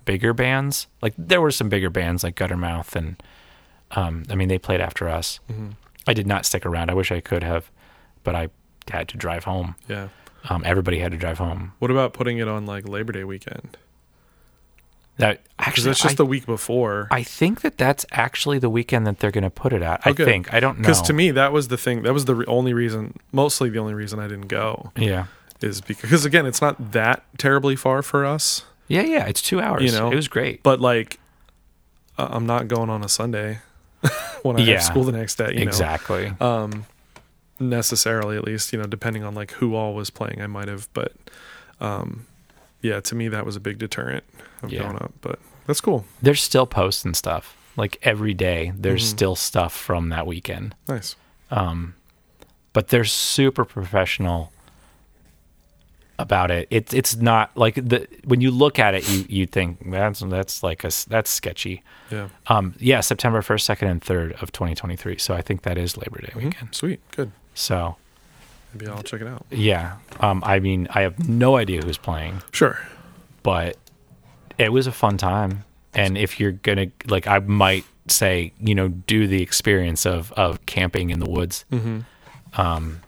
bigger 0.05 0.33
bands. 0.33 0.87
Like 1.01 1.13
there 1.17 1.41
were 1.41 1.51
some 1.51 1.67
bigger 1.69 1.89
bands 1.89 2.23
like 2.23 2.35
Guttermouth 2.35 2.95
and 2.95 3.21
um, 3.91 4.23
I 4.29 4.35
mean 4.35 4.47
they 4.47 4.57
played 4.57 4.79
after 4.81 5.09
us. 5.09 5.39
Mhm. 5.51 5.73
I 6.07 6.13
did 6.13 6.27
not 6.27 6.45
stick 6.45 6.65
around. 6.65 6.89
I 6.89 6.93
wish 6.93 7.11
I 7.11 7.19
could 7.19 7.43
have, 7.43 7.69
but 8.23 8.35
I 8.35 8.49
had 8.89 9.07
to 9.09 9.17
drive 9.17 9.43
home. 9.43 9.75
Yeah. 9.89 10.09
Um, 10.49 10.63
everybody 10.65 10.99
had 10.99 11.11
to 11.11 11.17
drive 11.17 11.39
home. 11.39 11.73
What 11.79 11.91
about 11.91 12.13
putting 12.13 12.37
it 12.37 12.47
on 12.47 12.65
like 12.65 12.87
Labor 12.87 13.11
Day 13.11 13.23
weekend? 13.23 13.77
That 15.17 15.41
actually, 15.57 15.85
that's 15.85 16.01
just 16.01 16.15
I, 16.15 16.15
the 16.15 16.25
week 16.25 16.45
before. 16.45 17.07
I 17.09 17.23
think 17.23 17.61
that 17.61 17.77
that's 17.77 18.05
actually 18.11 18.59
the 18.59 18.69
weekend 18.69 19.07
that 19.07 19.19
they're 19.19 19.31
going 19.31 19.45
to 19.45 19.49
put 19.49 19.71
it 19.71 19.81
at. 19.81 20.01
I 20.05 20.11
think. 20.11 20.53
I 20.53 20.59
don't 20.59 20.77
know. 20.77 20.81
Because 20.81 21.01
to 21.03 21.13
me, 21.13 21.31
that 21.31 21.53
was 21.53 21.69
the 21.69 21.77
thing. 21.77 22.03
That 22.03 22.13
was 22.13 22.25
the 22.25 22.43
only 22.47 22.73
reason, 22.73 23.17
mostly 23.31 23.69
the 23.69 23.79
only 23.79 23.93
reason 23.93 24.19
I 24.19 24.27
didn't 24.27 24.47
go 24.49 24.91
yeah, 24.97 25.27
is 25.61 25.81
because, 25.81 26.25
again, 26.25 26.45
it's 26.45 26.61
not 26.61 26.91
that 26.91 27.23
terribly 27.37 27.75
far 27.75 28.01
for 28.01 28.25
us. 28.25 28.63
yeah, 28.87 29.01
yeah. 29.01 29.25
It's 29.25 29.41
two 29.41 29.59
hours. 29.61 29.83
You 29.83 29.91
know, 29.97 30.11
it 30.11 30.15
was 30.15 30.27
great. 30.27 30.61
But 30.63 30.79
like, 30.81 31.19
uh, 32.17 32.27
I'm 32.29 32.45
not 32.45 32.67
going 32.67 32.89
on 32.89 33.03
a 33.03 33.09
Sunday. 33.09 33.59
when 34.43 34.57
I 34.57 34.59
Yeah. 34.59 34.73
have 34.75 34.83
school 34.83 35.03
the 35.03 35.11
next 35.11 35.35
day. 35.35 35.53
You 35.55 35.61
exactly. 35.63 36.33
Know? 36.39 36.45
Um, 36.63 36.85
necessarily, 37.59 38.37
at 38.37 38.43
least, 38.43 38.71
you 38.73 38.79
know, 38.79 38.85
depending 38.85 39.23
on 39.23 39.33
like 39.33 39.51
who 39.53 39.75
all 39.75 39.93
was 39.95 40.09
playing, 40.09 40.41
I 40.41 40.47
might 40.47 40.67
have. 40.67 40.87
But 40.93 41.13
um, 41.81 42.27
yeah, 42.81 42.99
to 42.99 43.15
me, 43.15 43.27
that 43.29 43.45
was 43.45 43.55
a 43.55 43.59
big 43.59 43.77
deterrent 43.79 44.23
of 44.61 44.71
Yeah. 44.71 44.83
going 44.83 44.97
up. 44.97 45.13
But 45.21 45.39
that's 45.65 45.81
cool. 45.81 46.05
there's 46.21 46.41
still 46.43 46.65
posts 46.67 47.03
and 47.05 47.15
stuff. 47.15 47.55
Like 47.77 47.97
every 48.03 48.33
day, 48.33 48.71
there's 48.75 49.03
Mhm. 49.03 49.09
still 49.09 49.35
stuff 49.35 49.73
from 49.75 50.09
that 50.09 50.25
weekend. 50.27 50.75
Nice. 50.87 51.15
Um, 51.51 51.95
but 52.73 52.89
they're 52.89 53.03
super 53.05 53.65
professional 53.65 54.51
about 56.17 56.49
it. 56.51 56.67
It's 56.69 56.93
it's 56.93 57.15
not 57.15 57.55
like 57.57 57.75
the 57.75 58.07
when 58.23 58.41
you 58.41 58.51
look 58.51 58.79
at 58.79 58.93
it, 58.95 59.09
you 59.09 59.25
you 59.27 59.45
think 59.45 59.89
that's 59.91 60.19
that's 60.21 60.63
like 60.63 60.83
a 60.83 60.91
that's 61.09 61.29
sketchy. 61.29 61.83
Yeah. 62.11 62.29
Um, 62.47 62.73
yeah, 62.79 63.01
September 63.01 63.41
first, 63.41 63.65
second, 63.65 63.89
and 63.89 64.01
third 64.01 64.33
of 64.41 64.51
2023. 64.51 65.17
So 65.17 65.33
I 65.33 65.41
think 65.41 65.63
that 65.63 65.77
is 65.77 65.97
Labor 65.97 66.21
Day 66.21 66.29
Mhm. 66.33 66.43
weekend. 66.45 66.75
Sweet. 66.75 66.99
Good. 67.11 67.31
So 67.53 67.97
Maybe 68.73 68.87
I'll 68.87 69.03
check 69.03 69.21
it 69.21 69.27
out. 69.27 69.45
yeah, 69.51 69.97
um, 70.19 70.43
I 70.45 70.59
mean, 70.59 70.87
I 70.93 71.01
have 71.01 71.27
no 71.29 71.55
idea 71.57 71.81
who's 71.81 71.97
playing, 71.97 72.41
Sure. 72.51 72.77
but 73.43 73.77
it 74.57 74.71
was 74.73 74.85
a 74.87 74.91
fun 74.91 75.17
time. 75.17 75.63
And 75.93 76.17
if 76.17 76.39
you're 76.39 76.51
gonna 76.51 76.87
like, 77.07 77.25
I 77.27 77.39
might 77.39 77.85
say, 78.07 78.51
you 78.59 78.75
know, 78.75 78.89
do 78.89 79.27
the 79.27 79.41
experience 79.41 80.05
of 80.05 80.31
of 80.33 80.65
camping 80.65 81.09
in 81.09 81.19
the 81.19 81.29
woods. 81.29 81.65
Mm-hmm. 81.71 81.99
Um, 82.59 83.01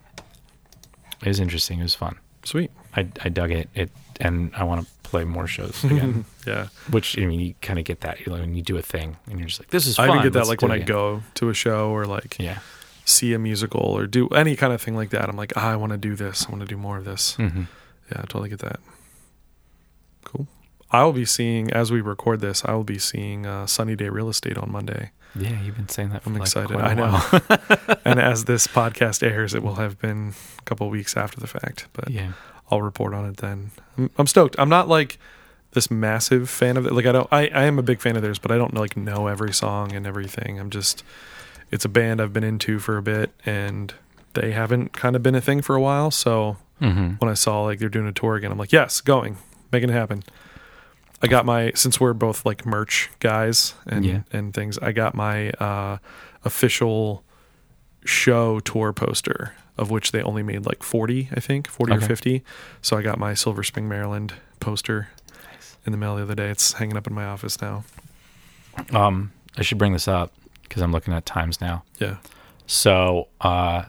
it 1.22 1.28
was 1.28 1.40
interesting. 1.40 1.80
It 1.80 1.84
was 1.84 1.96
fun. 1.96 2.18
Sweet. 2.44 2.72
I 2.98 3.08
I 3.24 3.30
dug 3.30 3.52
it. 3.52 3.70
It 3.76 3.90
and 4.20 4.52
I 4.56 4.64
want 4.64 4.82
to 4.86 4.88
play 5.04 5.24
more 5.24 5.48
shows 5.48 5.84
again. 5.84 6.26
Yeah. 6.48 6.68
Which 6.92 7.18
I 7.20 7.26
mean, 7.26 7.40
you 7.42 7.54
kind 7.62 7.78
of 7.78 7.84
get 7.86 8.00
that. 8.02 8.22
You 8.26 8.32
know, 8.32 8.40
when 8.40 8.56
you 8.56 8.62
do 8.64 8.78
a 8.78 8.82
thing, 8.82 9.18
and 9.30 9.38
you're 9.38 9.48
just 9.50 9.60
like, 9.60 9.70
"This 9.70 9.86
is." 9.86 10.00
I 10.00 10.08
Fun. 10.08 10.16
even 10.18 10.24
get 10.28 10.34
that 10.34 10.40
Let's 10.40 10.50
like 10.50 10.62
when 10.62 10.72
I 10.72 10.80
go 10.80 11.22
to 11.36 11.50
a 11.50 11.54
show 11.54 11.90
or 11.90 12.06
like 12.06 12.38
Yeah. 12.40 12.60
see 13.06 13.34
a 13.34 13.40
musical 13.40 13.82
or 13.82 14.08
do 14.08 14.28
any 14.30 14.56
kind 14.56 14.72
of 14.74 14.82
thing 14.82 14.96
like 14.96 15.10
that. 15.12 15.28
I'm 15.30 15.36
like, 15.38 15.52
ah, 15.58 15.72
I 15.72 15.76
want 15.76 15.92
to 15.92 15.98
do 15.98 16.16
this. 16.16 16.46
I 16.48 16.50
want 16.52 16.62
to 16.62 16.68
do 16.68 16.78
more 16.78 16.98
of 16.98 17.04
this. 17.06 17.36
hmm 17.36 17.64
Yeah, 18.12 18.20
I 18.20 18.26
totally 18.32 18.50
get 18.50 18.60
that. 18.60 18.80
Cool. 20.24 20.48
I 20.90 21.04
will 21.04 21.14
be 21.14 21.26
seeing 21.26 21.70
as 21.72 21.92
we 21.92 22.00
record 22.02 22.40
this. 22.40 22.64
I 22.64 22.74
will 22.74 22.84
be 22.86 22.98
seeing 22.98 23.46
uh, 23.46 23.66
Sunny 23.68 23.96
Day 23.98 24.08
Real 24.10 24.30
Estate 24.30 24.58
on 24.58 24.72
Monday, 24.72 25.12
Yeah, 25.36 25.62
you've 25.62 25.76
been 25.76 25.90
saying 25.90 26.10
that. 26.10 26.24
For 26.24 26.30
I'm 26.30 26.36
like 26.36 26.44
excited. 26.44 26.78
I 26.78 26.94
know. 26.94 27.98
and 28.06 28.20
as 28.22 28.46
this 28.46 28.68
podcast 28.68 29.22
airs, 29.22 29.54
it 29.54 29.64
will 29.64 29.76
have 29.76 30.00
been 30.00 30.34
a 30.60 30.62
couple 30.64 30.90
weeks 30.90 31.18
after 31.18 31.40
the 31.42 31.48
fact. 31.48 31.88
But 31.92 32.10
yeah. 32.10 32.32
I'll 32.70 32.82
report 32.82 33.14
on 33.14 33.26
it 33.26 33.38
then. 33.38 33.72
I'm, 33.98 34.10
I'm 34.18 34.28
stoked. 34.28 34.56
I'm 34.60 34.70
not 34.70 34.88
like 34.88 35.18
this 35.72 35.90
massive 35.92 36.50
fan 36.50 36.78
of 36.78 36.86
it. 36.86 36.94
Like 36.94 37.06
I 37.06 37.12
don't. 37.12 37.28
I, 37.32 37.48
I 37.48 37.64
am 37.66 37.78
a 37.80 37.84
big 37.84 38.02
fan 38.02 38.16
of 38.16 38.22
theirs, 38.22 38.40
but 38.40 38.52
I 38.52 38.58
don't 38.58 38.74
like 38.74 38.98
know 38.98 39.28
every 39.28 39.54
song 39.54 39.94
and 39.94 40.06
everything. 40.08 40.60
I'm 40.60 40.70
just. 40.70 41.04
It's 41.72 41.84
a 41.86 41.90
band 41.90 42.22
I've 42.22 42.32
been 42.32 42.44
into 42.46 42.80
for 42.80 42.98
a 42.98 43.02
bit, 43.02 43.32
and 43.46 43.94
they 44.34 44.52
haven't 44.52 44.94
kind 44.94 45.16
of 45.16 45.24
been 45.24 45.36
a 45.36 45.42
thing 45.42 45.62
for 45.62 45.76
a 45.76 45.82
while. 45.82 46.12
So 46.12 46.58
hmm 46.80 47.14
when 47.20 47.30
I 47.30 47.34
saw 47.34 47.64
like 47.64 47.80
they're 47.80 47.90
doing 47.90 48.08
a 48.08 48.12
tour 48.14 48.36
again, 48.36 48.52
I'm 48.52 48.58
like, 48.58 48.72
yes, 48.72 49.02
going, 49.02 49.38
making 49.72 49.90
it 49.90 49.94
happen. 49.94 50.24
I 51.22 51.28
got 51.28 51.46
my 51.46 51.72
since 51.74 52.00
we're 52.00 52.14
both 52.14 52.46
like 52.46 52.66
merch 52.66 53.10
guys 53.20 53.74
and 53.88 54.06
Yeah. 54.06 54.22
and 54.32 54.54
things. 54.54 54.78
I 54.78 54.92
got 54.92 55.16
my 55.16 55.50
uh, 55.52 55.98
official 56.46 57.24
show 58.06 58.60
tour 58.62 58.94
poster, 58.94 59.54
of 59.78 59.90
which 59.92 60.12
they 60.12 60.22
only 60.22 60.44
made 60.44 60.66
like 60.66 60.84
40, 60.84 61.30
I 61.36 61.40
think, 61.40 61.68
40 61.68 61.94
or 61.94 62.02
50. 62.02 62.44
So 62.82 62.98
I 62.98 63.02
got 63.02 63.20
my 63.20 63.34
Silver 63.34 63.64
Spring, 63.64 63.88
Maryland 63.88 64.34
poster 64.60 65.10
in 65.86 65.92
the 65.92 65.98
mail 65.98 66.16
the 66.16 66.24
other 66.24 66.36
day. 66.36 66.50
It's 66.50 66.74
hanging 66.74 66.98
up 66.98 67.08
in 67.08 67.14
my 67.14 67.26
office 67.26 67.62
now. 67.62 67.84
Um, 68.92 69.32
I 69.58 69.62
should 69.62 69.78
bring 69.78 69.94
this 69.94 70.08
up 70.08 70.32
because 70.64 70.82
I'm 70.82 70.92
looking 70.92 71.14
at 71.14 71.26
times 71.26 71.62
now. 71.62 71.84
Yeah. 72.00 72.18
So 72.66 73.28
uh, 73.42 73.86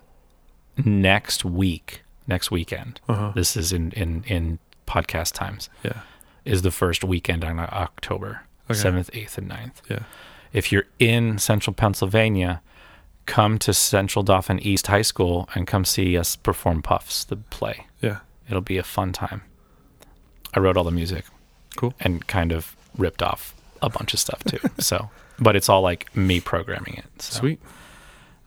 next 0.84 1.44
week, 1.44 2.02
next 2.26 2.50
weekend, 2.50 3.00
Uh 3.08 3.14
huh. 3.14 3.32
this 3.34 3.56
is 3.56 3.72
in 3.72 3.92
in 3.92 4.24
in 4.26 4.58
podcast 4.86 5.32
times, 5.34 5.68
Yeah. 5.82 6.00
is 6.44 6.62
the 6.62 6.70
first 6.70 7.04
weekend 7.04 7.44
on 7.44 7.58
October 7.58 8.42
Okay. 8.70 8.78
seventh, 8.78 9.10
eighth, 9.12 9.38
and 9.38 9.48
9th. 9.50 9.82
Yeah. 9.90 10.00
If 10.52 10.70
you're 10.72 10.84
in 10.98 11.38
Central 11.38 11.74
Pennsylvania, 11.74 12.60
come 13.28 13.58
to 13.60 13.72
Central 13.74 14.22
Dauphin 14.24 14.58
East 14.60 14.88
High 14.88 15.02
School 15.02 15.48
and 15.54 15.66
come 15.66 15.84
see 15.84 16.18
us 16.18 16.34
perform 16.34 16.82
Puffs, 16.82 17.24
the 17.24 17.36
play. 17.36 17.86
Yeah. 18.02 18.18
It'll 18.48 18.62
be 18.62 18.78
a 18.78 18.82
fun 18.82 19.12
time. 19.12 19.42
I 20.54 20.60
wrote 20.60 20.76
all 20.76 20.84
the 20.84 20.90
music. 20.90 21.24
Cool. 21.76 21.94
And 22.00 22.26
kind 22.26 22.50
of 22.50 22.74
ripped 22.96 23.22
off 23.22 23.54
a 23.82 23.90
bunch 23.90 24.14
of 24.14 24.18
stuff 24.18 24.42
too. 24.44 24.58
so, 24.78 25.10
but 25.38 25.54
it's 25.54 25.68
all 25.68 25.82
like 25.82 26.14
me 26.16 26.40
programming 26.40 26.94
it. 26.94 27.04
So 27.22 27.38
Sweet. 27.40 27.60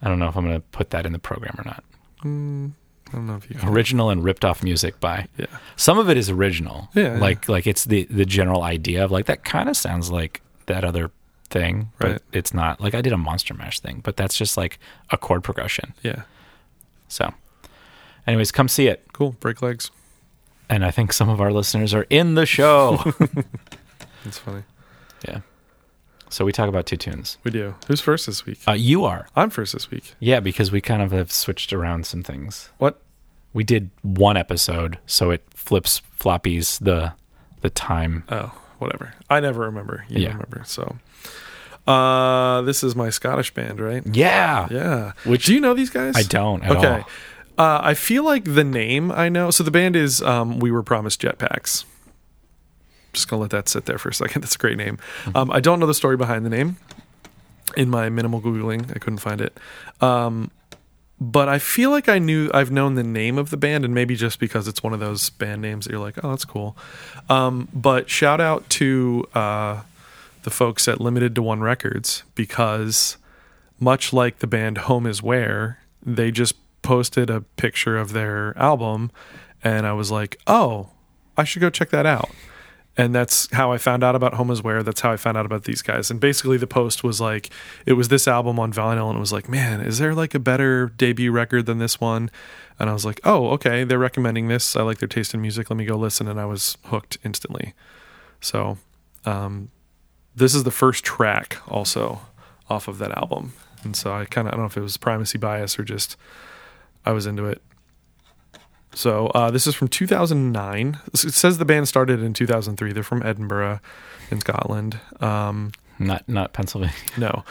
I 0.02 0.08
don't 0.08 0.18
know 0.18 0.28
if 0.28 0.36
I'm 0.36 0.44
going 0.44 0.56
to 0.60 0.66
put 0.72 0.90
that 0.90 1.06
in 1.06 1.12
the 1.12 1.18
program 1.20 1.54
or 1.58 1.64
not. 1.64 1.84
Mm, 2.24 2.72
I 3.08 3.12
don't 3.12 3.26
know 3.28 3.36
if 3.36 3.48
you. 3.48 3.56
Can. 3.56 3.68
Original 3.68 4.10
and 4.10 4.24
ripped 4.24 4.44
off 4.44 4.62
music 4.64 4.98
by 4.98 5.28
Yeah. 5.38 5.46
some 5.76 5.98
of 5.98 6.10
it 6.10 6.16
is 6.16 6.28
original. 6.28 6.88
Yeah, 6.94 7.14
yeah. 7.14 7.18
Like 7.20 7.48
like 7.48 7.66
it's 7.68 7.84
the 7.84 8.04
the 8.10 8.24
general 8.26 8.62
idea 8.64 9.04
of 9.04 9.12
like 9.12 9.26
that 9.26 9.44
kind 9.44 9.68
of 9.68 9.76
sounds 9.76 10.10
like 10.10 10.42
that 10.66 10.84
other 10.84 11.10
thing, 11.52 11.90
but 11.98 12.22
it's 12.32 12.52
not. 12.52 12.80
Like 12.80 12.94
I 12.94 13.00
did 13.00 13.12
a 13.12 13.18
Monster 13.18 13.54
Mash 13.54 13.78
thing, 13.78 14.00
but 14.02 14.16
that's 14.16 14.36
just 14.36 14.56
like 14.56 14.78
a 15.10 15.16
chord 15.16 15.44
progression. 15.44 15.94
Yeah. 16.02 16.22
So, 17.08 17.32
anyways, 18.26 18.50
come 18.50 18.68
see 18.68 18.88
it. 18.88 19.06
Cool. 19.12 19.32
Break 19.38 19.62
legs. 19.62 19.90
And 20.68 20.84
I 20.84 20.90
think 20.90 21.12
some 21.12 21.28
of 21.28 21.40
our 21.40 21.52
listeners 21.52 21.92
are 21.94 22.06
in 22.08 22.34
the 22.34 22.46
show. 22.46 22.96
That's 24.24 24.38
funny. 24.38 24.62
yeah. 25.28 25.40
So 26.30 26.46
we 26.46 26.52
talk 26.52 26.68
about 26.70 26.86
two 26.86 26.96
tunes. 26.96 27.36
We 27.44 27.50
do. 27.50 27.74
Who's 27.88 28.00
first 28.00 28.24
this 28.24 28.46
week? 28.46 28.60
Uh, 28.66 28.72
you 28.72 29.04
are. 29.04 29.28
I'm 29.36 29.50
first 29.50 29.74
this 29.74 29.90
week. 29.90 30.14
Yeah, 30.18 30.40
because 30.40 30.72
we 30.72 30.80
kind 30.80 31.02
of 31.02 31.12
have 31.12 31.30
switched 31.30 31.74
around 31.74 32.06
some 32.06 32.22
things. 32.22 32.70
What? 32.78 33.02
We 33.52 33.64
did 33.64 33.90
one 34.00 34.38
episode, 34.38 34.98
so 35.04 35.30
it 35.30 35.42
flips 35.54 36.00
floppies 36.18 36.82
the 36.82 37.12
the 37.60 37.68
time. 37.68 38.24
Oh, 38.30 38.50
whatever. 38.82 39.14
I 39.30 39.40
never 39.40 39.62
remember. 39.62 40.04
You 40.08 40.20
Yeah. 40.20 40.28
remember. 40.32 40.62
So, 40.64 40.96
uh, 41.86 42.62
this 42.62 42.84
is 42.84 42.94
my 42.94 43.10
Scottish 43.10 43.52
band, 43.54 43.80
right? 43.80 44.02
Yeah. 44.06 44.68
Yeah. 44.70 45.12
Which- 45.24 45.46
do 45.46 45.54
you 45.54 45.60
know 45.60 45.74
these 45.74 45.90
guys? 45.90 46.14
I 46.16 46.22
don't 46.22 46.62
at 46.62 46.72
Okay. 46.76 47.04
Uh, 47.58 47.80
I 47.82 47.94
feel 47.94 48.24
like 48.24 48.44
the 48.44 48.64
name 48.64 49.10
I 49.12 49.28
know. 49.28 49.50
So 49.50 49.62
the 49.62 49.70
band 49.70 49.94
is 49.96 50.22
um, 50.22 50.58
We 50.58 50.70
Were 50.70 50.82
Promised 50.82 51.20
Jetpacks. 51.20 51.84
Just 53.12 53.28
gonna 53.28 53.42
let 53.42 53.50
that 53.50 53.68
sit 53.68 53.84
there 53.84 53.98
for 53.98 54.08
a 54.08 54.14
second. 54.14 54.40
That's 54.42 54.54
a 54.54 54.58
great 54.58 54.78
name. 54.78 54.96
Mm-hmm. 55.24 55.36
Um, 55.36 55.50
I 55.50 55.60
don't 55.60 55.78
know 55.80 55.86
the 55.86 55.94
story 55.94 56.16
behind 56.16 56.46
the 56.46 56.50
name. 56.50 56.76
In 57.76 57.88
my 57.90 58.08
minimal 58.08 58.40
googling, 58.40 58.90
I 58.94 58.98
couldn't 58.98 59.18
find 59.18 59.40
it. 59.40 59.56
Um, 60.00 60.50
but 61.22 61.48
I 61.48 61.60
feel 61.60 61.90
like 61.90 62.08
I 62.08 62.18
knew 62.18 62.50
I've 62.52 62.72
known 62.72 62.96
the 62.96 63.04
name 63.04 63.38
of 63.38 63.50
the 63.50 63.56
band, 63.56 63.84
and 63.84 63.94
maybe 63.94 64.16
just 64.16 64.40
because 64.40 64.66
it's 64.66 64.82
one 64.82 64.92
of 64.92 64.98
those 64.98 65.30
band 65.30 65.62
names 65.62 65.84
that 65.84 65.92
you're 65.92 66.00
like, 66.00 66.18
oh, 66.22 66.30
that's 66.30 66.44
cool. 66.44 66.76
Um, 67.28 67.68
but 67.72 68.10
shout 68.10 68.40
out 68.40 68.68
to 68.70 69.28
uh, 69.32 69.82
the 70.42 70.50
folks 70.50 70.88
at 70.88 71.00
Limited 71.00 71.36
to 71.36 71.42
One 71.42 71.60
Records 71.60 72.24
because 72.34 73.18
much 73.78 74.12
like 74.12 74.40
the 74.40 74.48
band 74.48 74.78
Home 74.78 75.06
Is 75.06 75.22
Where, 75.22 75.78
they 76.04 76.32
just 76.32 76.56
posted 76.82 77.30
a 77.30 77.42
picture 77.42 77.96
of 77.96 78.12
their 78.12 78.58
album, 78.58 79.12
and 79.62 79.86
I 79.86 79.92
was 79.92 80.10
like, 80.10 80.40
oh, 80.48 80.88
I 81.36 81.44
should 81.44 81.60
go 81.60 81.70
check 81.70 81.90
that 81.90 82.04
out. 82.04 82.30
And 82.96 83.14
that's 83.14 83.50
how 83.52 83.72
I 83.72 83.78
found 83.78 84.04
out 84.04 84.14
about 84.14 84.34
Home 84.34 84.50
Is 84.50 84.62
Where. 84.62 84.82
That's 84.82 85.00
how 85.00 85.12
I 85.12 85.16
found 85.16 85.38
out 85.38 85.46
about 85.46 85.64
these 85.64 85.80
guys. 85.80 86.10
And 86.10 86.20
basically, 86.20 86.58
the 86.58 86.66
post 86.66 87.02
was 87.02 87.22
like, 87.22 87.48
it 87.86 87.94
was 87.94 88.08
this 88.08 88.28
album 88.28 88.58
on 88.60 88.70
vinyl, 88.70 89.08
and 89.08 89.16
it 89.16 89.20
was 89.20 89.32
like, 89.32 89.48
man, 89.48 89.80
is 89.80 89.98
there 89.98 90.14
like 90.14 90.34
a 90.34 90.38
better 90.38 90.90
debut 90.90 91.32
record 91.32 91.64
than 91.64 91.78
this 91.78 92.00
one? 92.00 92.30
And 92.78 92.90
I 92.90 92.92
was 92.92 93.06
like, 93.06 93.20
oh, 93.24 93.48
okay, 93.50 93.84
they're 93.84 93.98
recommending 93.98 94.48
this. 94.48 94.76
I 94.76 94.82
like 94.82 94.98
their 94.98 95.08
taste 95.08 95.32
in 95.32 95.40
music. 95.40 95.70
Let 95.70 95.76
me 95.78 95.86
go 95.86 95.96
listen. 95.96 96.28
And 96.28 96.38
I 96.38 96.44
was 96.44 96.76
hooked 96.86 97.16
instantly. 97.24 97.72
So, 98.40 98.76
um, 99.24 99.70
this 100.34 100.54
is 100.54 100.64
the 100.64 100.70
first 100.70 101.04
track 101.04 101.58
also 101.68 102.20
off 102.68 102.88
of 102.88 102.98
that 102.98 103.16
album. 103.16 103.54
And 103.84 103.96
so 103.96 104.12
I 104.12 104.24
kind 104.26 104.46
of, 104.48 104.54
I 104.54 104.56
don't 104.56 104.64
know 104.64 104.68
if 104.68 104.76
it 104.76 104.82
was 104.82 104.96
primacy 104.96 105.38
bias 105.38 105.78
or 105.78 105.84
just 105.84 106.16
I 107.04 107.12
was 107.12 107.26
into 107.26 107.46
it. 107.46 107.62
So 108.94 109.28
uh, 109.28 109.50
this 109.50 109.66
is 109.66 109.74
from 109.74 109.88
2009. 109.88 110.98
It 111.12 111.16
says 111.16 111.58
the 111.58 111.64
band 111.64 111.88
started 111.88 112.20
in 112.22 112.34
2003. 112.34 112.92
They're 112.92 113.02
from 113.02 113.22
Edinburgh 113.22 113.80
in 114.30 114.40
Scotland. 114.40 115.00
Um, 115.20 115.72
Not 115.98 116.28
not 116.28 116.52
Pennsylvania. 116.52 116.94
no, 117.16 117.44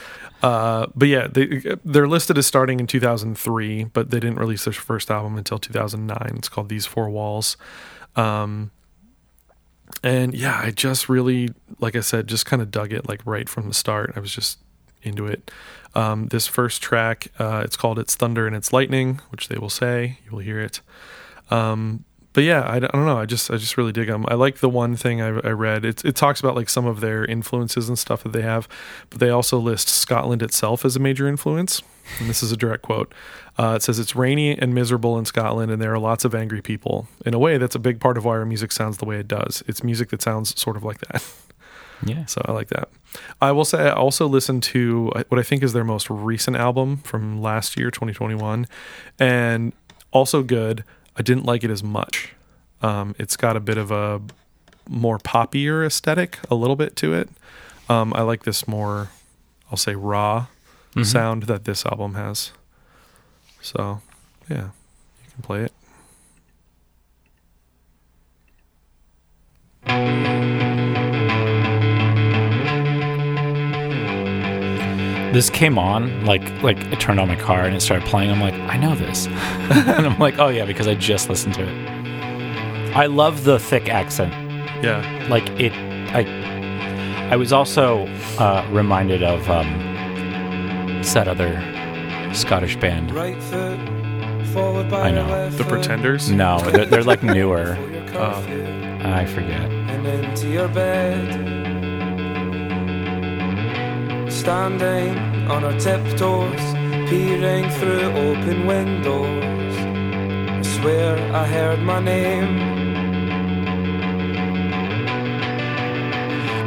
uh, 0.43 0.87
but 0.95 1.07
yeah, 1.07 1.27
they 1.27 1.77
they're 1.85 2.07
listed 2.07 2.37
as 2.37 2.45
starting 2.47 2.79
in 2.79 2.87
2003, 2.87 3.85
but 3.85 4.11
they 4.11 4.19
didn't 4.19 4.37
release 4.39 4.65
their 4.65 4.73
first 4.73 5.09
album 5.09 5.37
until 5.37 5.57
2009. 5.57 6.33
It's 6.37 6.49
called 6.49 6.69
These 6.69 6.85
Four 6.85 7.09
Walls. 7.09 7.57
Um, 8.15 8.71
and 10.03 10.33
yeah, 10.33 10.59
I 10.63 10.71
just 10.71 11.09
really, 11.09 11.49
like 11.79 11.95
I 11.95 12.01
said, 12.01 12.27
just 12.27 12.45
kind 12.45 12.61
of 12.61 12.71
dug 12.71 12.91
it 12.93 13.07
like 13.07 13.21
right 13.25 13.47
from 13.47 13.67
the 13.67 13.73
start. 13.73 14.13
I 14.15 14.19
was 14.19 14.33
just 14.33 14.59
into 15.03 15.25
it. 15.27 15.49
Um, 15.95 16.27
this 16.27 16.47
first 16.47 16.81
track, 16.81 17.27
uh, 17.39 17.61
it's 17.65 17.75
called 17.77 17.99
"It's 17.99 18.15
Thunder 18.15 18.47
and 18.47 18.55
It's 18.55 18.71
Lightning," 18.73 19.21
which 19.29 19.47
they 19.49 19.57
will 19.57 19.69
say. 19.69 20.19
You 20.25 20.31
will 20.31 20.39
hear 20.39 20.59
it. 20.59 20.81
Um, 21.51 22.05
but 22.33 22.45
yeah, 22.45 22.63
I, 22.65 22.79
don't- 22.79 22.93
I 22.95 22.97
don't 22.97 23.05
know. 23.05 23.17
I 23.17 23.25
just 23.25 23.51
I 23.51 23.57
just 23.57 23.75
really 23.77 23.91
dig 23.91 24.07
them. 24.07 24.25
I 24.29 24.35
like 24.35 24.59
the 24.59 24.69
one 24.69 24.95
thing 24.95 25.21
I, 25.21 25.27
I 25.27 25.49
read. 25.51 25.83
It 25.83 26.05
it 26.05 26.15
talks 26.15 26.39
about 26.39 26.55
like 26.55 26.69
some 26.69 26.85
of 26.85 27.01
their 27.01 27.25
influences 27.25 27.89
and 27.89 27.99
stuff 27.99 28.23
that 28.23 28.31
they 28.31 28.41
have, 28.41 28.69
but 29.09 29.19
they 29.19 29.29
also 29.29 29.59
list 29.59 29.89
Scotland 29.89 30.41
itself 30.41 30.85
as 30.85 30.95
a 30.95 30.99
major 30.99 31.27
influence. 31.27 31.81
And 32.19 32.29
this 32.29 32.41
is 32.41 32.51
a 32.53 32.57
direct 32.57 32.83
quote. 32.83 33.13
Uh, 33.59 33.73
it 33.75 33.83
says 33.83 33.99
it's 33.99 34.15
rainy 34.15 34.57
and 34.57 34.73
miserable 34.73 35.19
in 35.19 35.25
Scotland, 35.25 35.71
and 35.71 35.81
there 35.81 35.93
are 35.93 35.99
lots 35.99 36.23
of 36.23 36.33
angry 36.33 36.61
people. 36.61 37.07
In 37.25 37.33
a 37.33 37.39
way, 37.39 37.57
that's 37.57 37.75
a 37.75 37.79
big 37.79 37.99
part 37.99 38.17
of 38.17 38.23
why 38.25 38.31
our 38.37 38.45
music 38.45 38.71
sounds 38.71 38.97
the 38.97 39.05
way 39.05 39.17
it 39.19 39.27
does. 39.27 39.61
It's 39.67 39.83
music 39.83 40.09
that 40.09 40.21
sounds 40.21 40.59
sort 40.59 40.77
of 40.77 40.83
like 40.83 40.99
that. 41.09 41.23
Yeah. 42.03 42.25
So 42.25 42.41
I 42.45 42.53
like 42.53 42.69
that. 42.69 42.89
I 43.41 43.51
will 43.51 43.63
say 43.65 43.83
I 43.89 43.91
also 43.93 44.25
listened 44.27 44.63
to 44.63 45.11
what 45.27 45.37
I 45.39 45.43
think 45.43 45.61
is 45.61 45.73
their 45.73 45.83
most 45.83 46.09
recent 46.09 46.57
album 46.57 46.97
from 46.97 47.39
last 47.41 47.77
year, 47.77 47.91
2021, 47.91 48.65
and 49.19 49.73
also 50.11 50.41
good. 50.41 50.83
I 51.21 51.23
didn't 51.23 51.45
like 51.45 51.63
it 51.63 51.69
as 51.69 51.83
much. 51.83 52.33
Um, 52.81 53.13
it's 53.19 53.37
got 53.37 53.55
a 53.55 53.59
bit 53.59 53.77
of 53.77 53.91
a 53.91 54.19
more 54.89 55.19
poppier 55.19 55.85
aesthetic, 55.85 56.39
a 56.49 56.55
little 56.55 56.75
bit 56.75 56.95
to 56.95 57.13
it. 57.13 57.29
Um, 57.87 58.11
I 58.15 58.23
like 58.23 58.41
this 58.41 58.67
more, 58.67 59.09
I'll 59.69 59.77
say, 59.77 59.93
raw 59.93 60.47
Mhm. 60.95 61.05
sound 61.05 61.43
that 61.43 61.65
this 61.65 61.85
album 61.85 62.15
has. 62.15 62.53
So, 63.61 64.01
yeah, 64.49 64.69
you 65.23 65.31
can 65.35 65.43
play 65.43 65.61
it. 65.65 65.73
This 75.33 75.49
came 75.49 75.77
on 75.77 76.25
like 76.25 76.40
like 76.63 76.77
I 76.87 76.95
turned 76.95 77.19
on 77.19 77.27
my 77.27 77.35
car 77.35 77.65
and 77.65 77.75
it 77.75 77.81
started 77.81 78.07
playing. 78.07 78.31
I'm 78.31 78.39
like, 78.41 78.53
I 78.53 78.77
know 78.77 78.95
this, 78.95 79.27
and 79.27 80.05
I'm 80.07 80.19
like, 80.19 80.39
oh 80.39 80.49
yeah, 80.49 80.65
because 80.65 80.87
I 80.87 80.95
just 80.95 81.29
listened 81.29 81.53
to 81.55 81.63
it. 81.63 82.95
I 82.95 83.05
love 83.05 83.43
the 83.45 83.57
thick 83.59 83.87
accent. 83.89 84.33
Yeah, 84.83 85.27
Like 85.29 85.47
it, 85.59 85.71
I 86.13 87.29
I 87.31 87.35
was 87.35 87.53
also 87.53 88.05
uh, 88.39 88.67
reminded 88.71 89.23
of 89.23 89.49
um, 89.49 89.67
it's 90.99 91.13
that 91.13 91.27
other 91.27 91.53
Scottish 92.33 92.75
band. 92.77 93.11
Right 93.11 93.41
foot, 93.43 93.79
followed 94.53 94.89
by 94.89 95.07
I 95.09 95.11
know. 95.11 95.25
left 95.27 95.57
The 95.57 95.63
Pretenders. 95.63 96.29
No, 96.31 96.59
they're, 96.71 96.85
they're 96.85 97.03
like 97.03 97.23
newer. 97.37 97.75
for 97.75 97.89
your 97.91 98.01
Oh. 98.11 98.13
coffee, 98.33 98.61
I 99.03 99.25
forget. 99.25 99.69
Standing 104.41 105.19
on 105.51 105.63
our 105.63 105.77
tiptoes, 105.79 106.59
peering 107.07 107.69
through 107.69 108.05
open 108.13 108.65
windows. 108.65 109.77
I 109.77 110.61
swear 110.63 111.15
I 111.31 111.45
heard 111.45 111.79
my 111.83 111.99
name. 111.99 112.57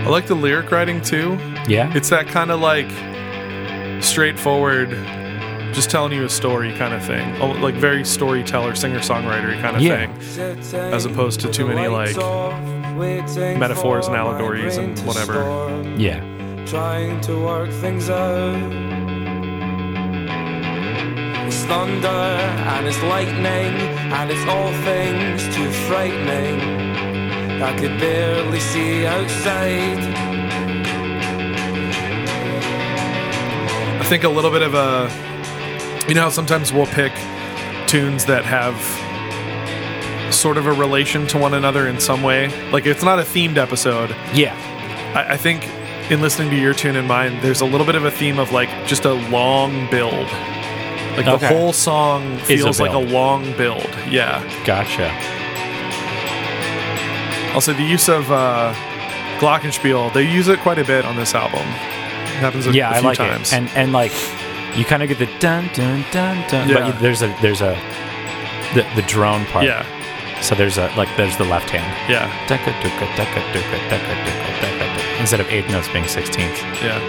I 0.07 0.09
like 0.09 0.29
the 0.29 0.37
lyric 0.37 0.71
writing 0.71 1.03
too. 1.03 1.37
Yeah. 1.67 1.91
It's 1.97 2.11
that 2.11 2.29
kind 2.29 2.53
of 2.53 2.61
like 2.61 2.89
straightforward, 4.05 4.91
just 5.75 5.91
telling 5.91 6.13
you 6.13 6.25
a 6.25 6.29
story 6.31 6.73
kind 6.75 6.95
of 6.95 7.05
thing. 7.05 7.27
Oh, 7.43 7.49
Like 7.61 7.75
very 7.75 8.05
storyteller, 8.05 8.77
singer 8.77 9.01
songwriter 9.01 9.61
kind 9.61 9.75
of 9.75 9.83
Yeah. 9.83 9.97
thing. 10.07 10.21
Sitting 10.21 10.93
As 10.95 11.07
opposed 11.07 11.41
to 11.41 11.49
too 11.51 11.67
many, 11.67 11.89
like, 11.89 12.15
metaphors 13.59 14.07
and 14.07 14.15
allegories 14.15 14.77
and 14.77 14.97
whatever. 15.01 15.43
yeah. 15.97 16.21
Trying 16.67 17.21
to 17.23 17.39
work 17.39 17.71
things 17.71 18.09
out. 18.09 18.73
It's 21.47 21.63
thunder 21.65 22.09
and 22.09 22.87
it's 22.87 23.03
lightning 23.03 23.75
and 24.13 24.31
it's 24.31 24.47
all 24.49 24.73
things 24.83 25.45
too 25.55 25.71
frightening. 25.87 26.61
I 27.63 27.79
could 27.79 27.99
barely 28.01 28.61
see 28.61 29.07
outside. 29.07 29.99
I 34.01 34.05
think 34.07 34.25
a 34.25 34.29
little 34.29 34.51
bit 34.51 34.63
of 34.63 34.75
a, 34.75 35.11
you 36.09 36.15
know, 36.15 36.23
how 36.23 36.29
sometimes 36.31 36.73
we'll 36.73 36.87
pick 36.87 37.13
tunes 37.87 38.25
that 38.27 38.45
have 38.45 38.75
sort 40.35 40.57
of 40.57 40.67
a 40.67 40.73
relation 40.73 41.27
to 41.29 41.39
one 41.39 41.55
another 41.55 41.87
in 41.89 42.01
some 42.01 42.23
way. 42.23 42.49
Like 42.71 42.87
it's 42.87 43.03
not 43.03 43.19
a 43.19 43.23
themed 43.23 43.57
episode. 43.57 44.11
Yeah. 44.35 44.55
I, 45.15 45.35
I 45.35 45.37
think 45.37 45.63
in 46.11 46.21
listening 46.21 46.51
to 46.51 46.57
your 46.57 46.75
tune 46.75 46.97
and 46.97 47.09
mine, 47.09 47.41
there's 47.41 47.61
a 47.61 47.65
little 47.65 47.87
bit 47.87 47.95
of 47.95 48.05
a 48.05 48.11
theme 48.11 48.39
of 48.39 48.53
like 48.53 48.69
just 48.87 49.05
a 49.05 49.13
long 49.13 49.89
build. 49.91 50.29
Like 51.17 51.27
the 51.27 51.39
whole 51.49 51.73
song 51.73 52.25
Is 52.33 52.43
a 52.43 52.45
feels 52.45 52.81
like 52.81 52.93
a 52.93 52.99
long 52.99 53.57
build. 53.57 53.89
Yeah. 54.11 54.43
Gotcha. 54.65 55.11
Also, 57.55 57.73
the 57.73 57.85
use 57.85 58.09
of 58.09 58.31
uh, 58.33 58.75
Glockenspiel, 59.39 60.13
they 60.13 60.29
use 60.29 60.49
it 60.49 60.59
quite 60.61 60.79
a 60.79 60.85
bit 60.85 61.05
on 61.05 61.15
this 61.17 61.35
album. 61.35 61.61
It 61.61 62.41
happens 62.41 62.67
a, 62.67 62.73
yeah, 62.73 62.91
a 62.91 62.95
I 62.95 62.99
few 62.99 63.09
like 63.09 63.19
times. 63.19 63.53
it. 63.53 63.57
And 63.57 63.69
and 63.77 63.93
like 63.93 64.13
you 64.77 64.85
kind 64.85 65.05
of 65.05 65.09
get 65.09 65.19
the 65.21 65.31
dun 65.39 65.71
dun 65.73 66.05
dun 66.11 66.49
dun. 66.51 66.69
Yeah. 66.69 66.91
But 66.91 67.01
there's 67.01 67.23
a 67.23 67.29
there's 67.41 67.61
a 67.61 67.79
the 68.75 68.85
the 68.97 69.03
drone 69.07 69.45
part. 69.47 69.65
yeah, 69.65 69.87
So 70.45 70.55
there's 70.55 70.77
a 70.77 70.89
like 70.97 71.09
there's 71.17 71.37
the 71.39 71.45
left 71.45 71.71
hand. 71.71 71.89
yeah. 72.09 72.29
Instead 75.21 75.41
of 75.41 75.49
eighth 75.49 75.71
notes 75.71 75.89
being 75.89 76.07
sixteenth. 76.07 76.59
yeah. 76.83 77.01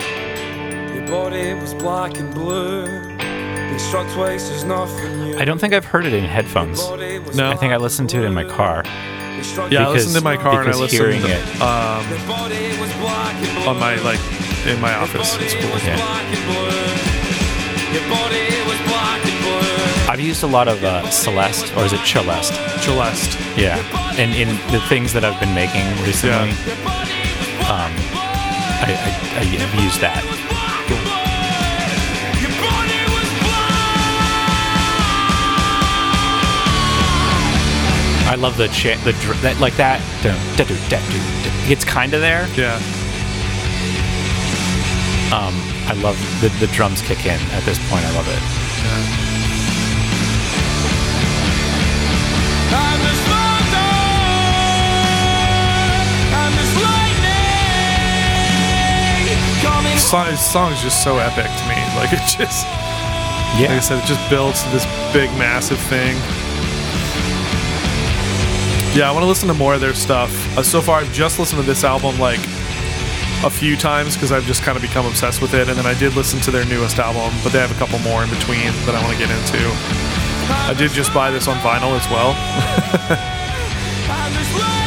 Your 0.93 1.06
body 1.08 1.54
was 1.54 1.74
black 1.74 2.17
and 2.17 2.34
blue. 2.34 2.86
Been 3.17 3.80
struck 3.80 4.08
twice, 4.13 4.48
there's 4.48 4.63
nothing 4.63 5.19
new. 5.32 5.38
I 5.38 5.43
don't 5.43 5.60
think 5.60 5.74
I've 5.74 5.84
heard 5.84 6.06
it 6.06 6.13
in 6.13 6.24
headphones. 6.24 6.80
No. 7.36 7.52
I 7.52 7.56
think 7.58 7.74
I 7.74 7.78
listened 7.78 8.10
to 8.12 8.17
it 8.19 8.26
in 8.26 8.34
my 8.34 8.45
car. 8.45 8.84
Been 8.84 9.43
struck 9.43 9.69
Yeah, 9.69 9.89
I 9.89 9.91
listened 9.91 10.15
in 10.15 10.24
my 10.24 10.38
car 10.38 10.62
and 10.62 10.69
I 10.69 10.76
listened 10.78 10.91
hearing 10.91 11.21
to, 11.21 11.28
it- 11.28 11.62
um, 11.62 12.08
Your 12.10 12.19
body 12.28 12.69
was 12.80 12.91
black 13.04 13.36
and 13.36 13.58
blue. 13.58 13.67
on 13.69 13.80
my 13.80 13.95
like 13.98 14.19
in 14.65 14.80
my 14.80 14.93
office 14.95 15.36
It's 15.41 15.54
cool. 15.56 15.78
school. 15.78 15.89
Yeah. 15.89 16.00
I've 20.15 20.21
used 20.21 20.43
a 20.43 20.47
lot 20.47 20.69
of 20.69 20.82
uh, 20.82 21.10
Celeste, 21.10 21.75
or 21.75 21.84
is 21.84 21.91
it 21.91 21.99
Celeste? 22.06 22.54
Celeste. 22.82 23.38
Yeah. 23.58 23.75
And 24.17 24.34
in 24.34 24.47
the 24.71 24.80
things 24.88 25.12
that 25.12 25.25
I've 25.25 25.38
been 25.41 25.54
making 25.54 25.84
recently, 26.06 26.56
Your 26.56 26.80
body 26.88 27.12
was 27.51 27.60
black 27.60 27.67
um, 27.67 27.91
I, 28.80 28.95
I, 28.95 29.39
I 29.39 29.43
have 29.43 29.84
used 29.84 29.99
that. 29.99 30.23
I 38.28 38.36
love 38.38 38.58
the 38.58 38.67
cha- 38.69 38.97
the 39.06 39.13
dr- 39.21 39.39
that 39.43 39.60
like 39.60 39.75
that. 39.78 40.01
It's 41.69 41.86
kind 41.86 42.13
of 42.13 42.21
there. 42.21 42.47
Yeah, 42.58 42.75
Um, 45.32 45.54
I 45.88 45.93
love 46.01 46.17
the 46.41 46.49
the 46.60 46.67
drums 46.73 47.01
kick 47.01 47.25
in 47.25 47.39
at 47.54 47.63
this 47.63 47.78
point. 47.89 48.04
I 48.04 48.12
love 48.15 48.28
it. 48.28 48.41
And 48.41 49.24
song, 60.06 60.28
this 60.28 60.52
song 60.52 60.72
is 60.72 60.82
just 60.82 61.04
so 61.04 61.18
epic 61.18 61.46
to 61.46 61.63
me. 61.68 61.82
Like 61.98 62.13
it 62.13 62.22
just, 62.30 62.65
yeah. 63.58 63.68
like 63.70 63.70
I 63.72 63.80
said, 63.80 64.04
it 64.04 64.06
just 64.06 64.30
builds 64.30 64.62
to 64.63 64.70
this 64.70 64.86
big, 65.12 65.32
massive 65.38 65.80
thing. 65.80 66.15
Yeah, 68.96 69.10
I 69.10 69.12
want 69.12 69.24
to 69.24 69.28
listen 69.28 69.48
to 69.48 69.54
more 69.56 69.74
of 69.74 69.82
their 69.82 69.96
stuff. 69.96 70.32
Uh, 70.58 70.63
so 70.63 70.82
far, 70.82 71.00
I've 71.00 71.12
just 71.12 71.39
listened 71.39 71.60
to 71.60 71.65
this 71.68 71.84
album 71.84 72.20
like 72.20 72.39
a 73.44 73.50
few 73.50 73.76
times 73.76 74.15
because 74.15 74.32
I've 74.32 74.46
just 74.46 74.62
kind 74.62 74.76
of 74.76 74.82
become 74.82 75.06
obsessed 75.06 75.41
with 75.41 75.54
it. 75.54 75.68
And 75.68 75.78
then 75.78 75.88
I 75.88 75.98
did 75.98 76.15
listen 76.15 76.39
to 76.41 76.52
their 76.52 76.65
newest 76.65 77.00
album, 77.00 77.38
but 77.44 77.52
they 77.52 77.60
have 77.60 77.72
a 77.72 77.80
couple 77.80 78.00
more 78.00 78.24
in 78.24 78.30
between 78.30 78.72
that 78.86 78.94
I 78.94 79.02
want 79.02 79.13
to 79.13 79.20
get 79.20 79.32
into. 79.32 79.60
I 80.70 80.76
did 80.78 80.91
just 80.91 81.13
buy 81.13 81.32
this 81.32 81.48
on 81.48 81.58
vinyl 81.58 81.98
as 81.98 82.08
well. 82.10 82.36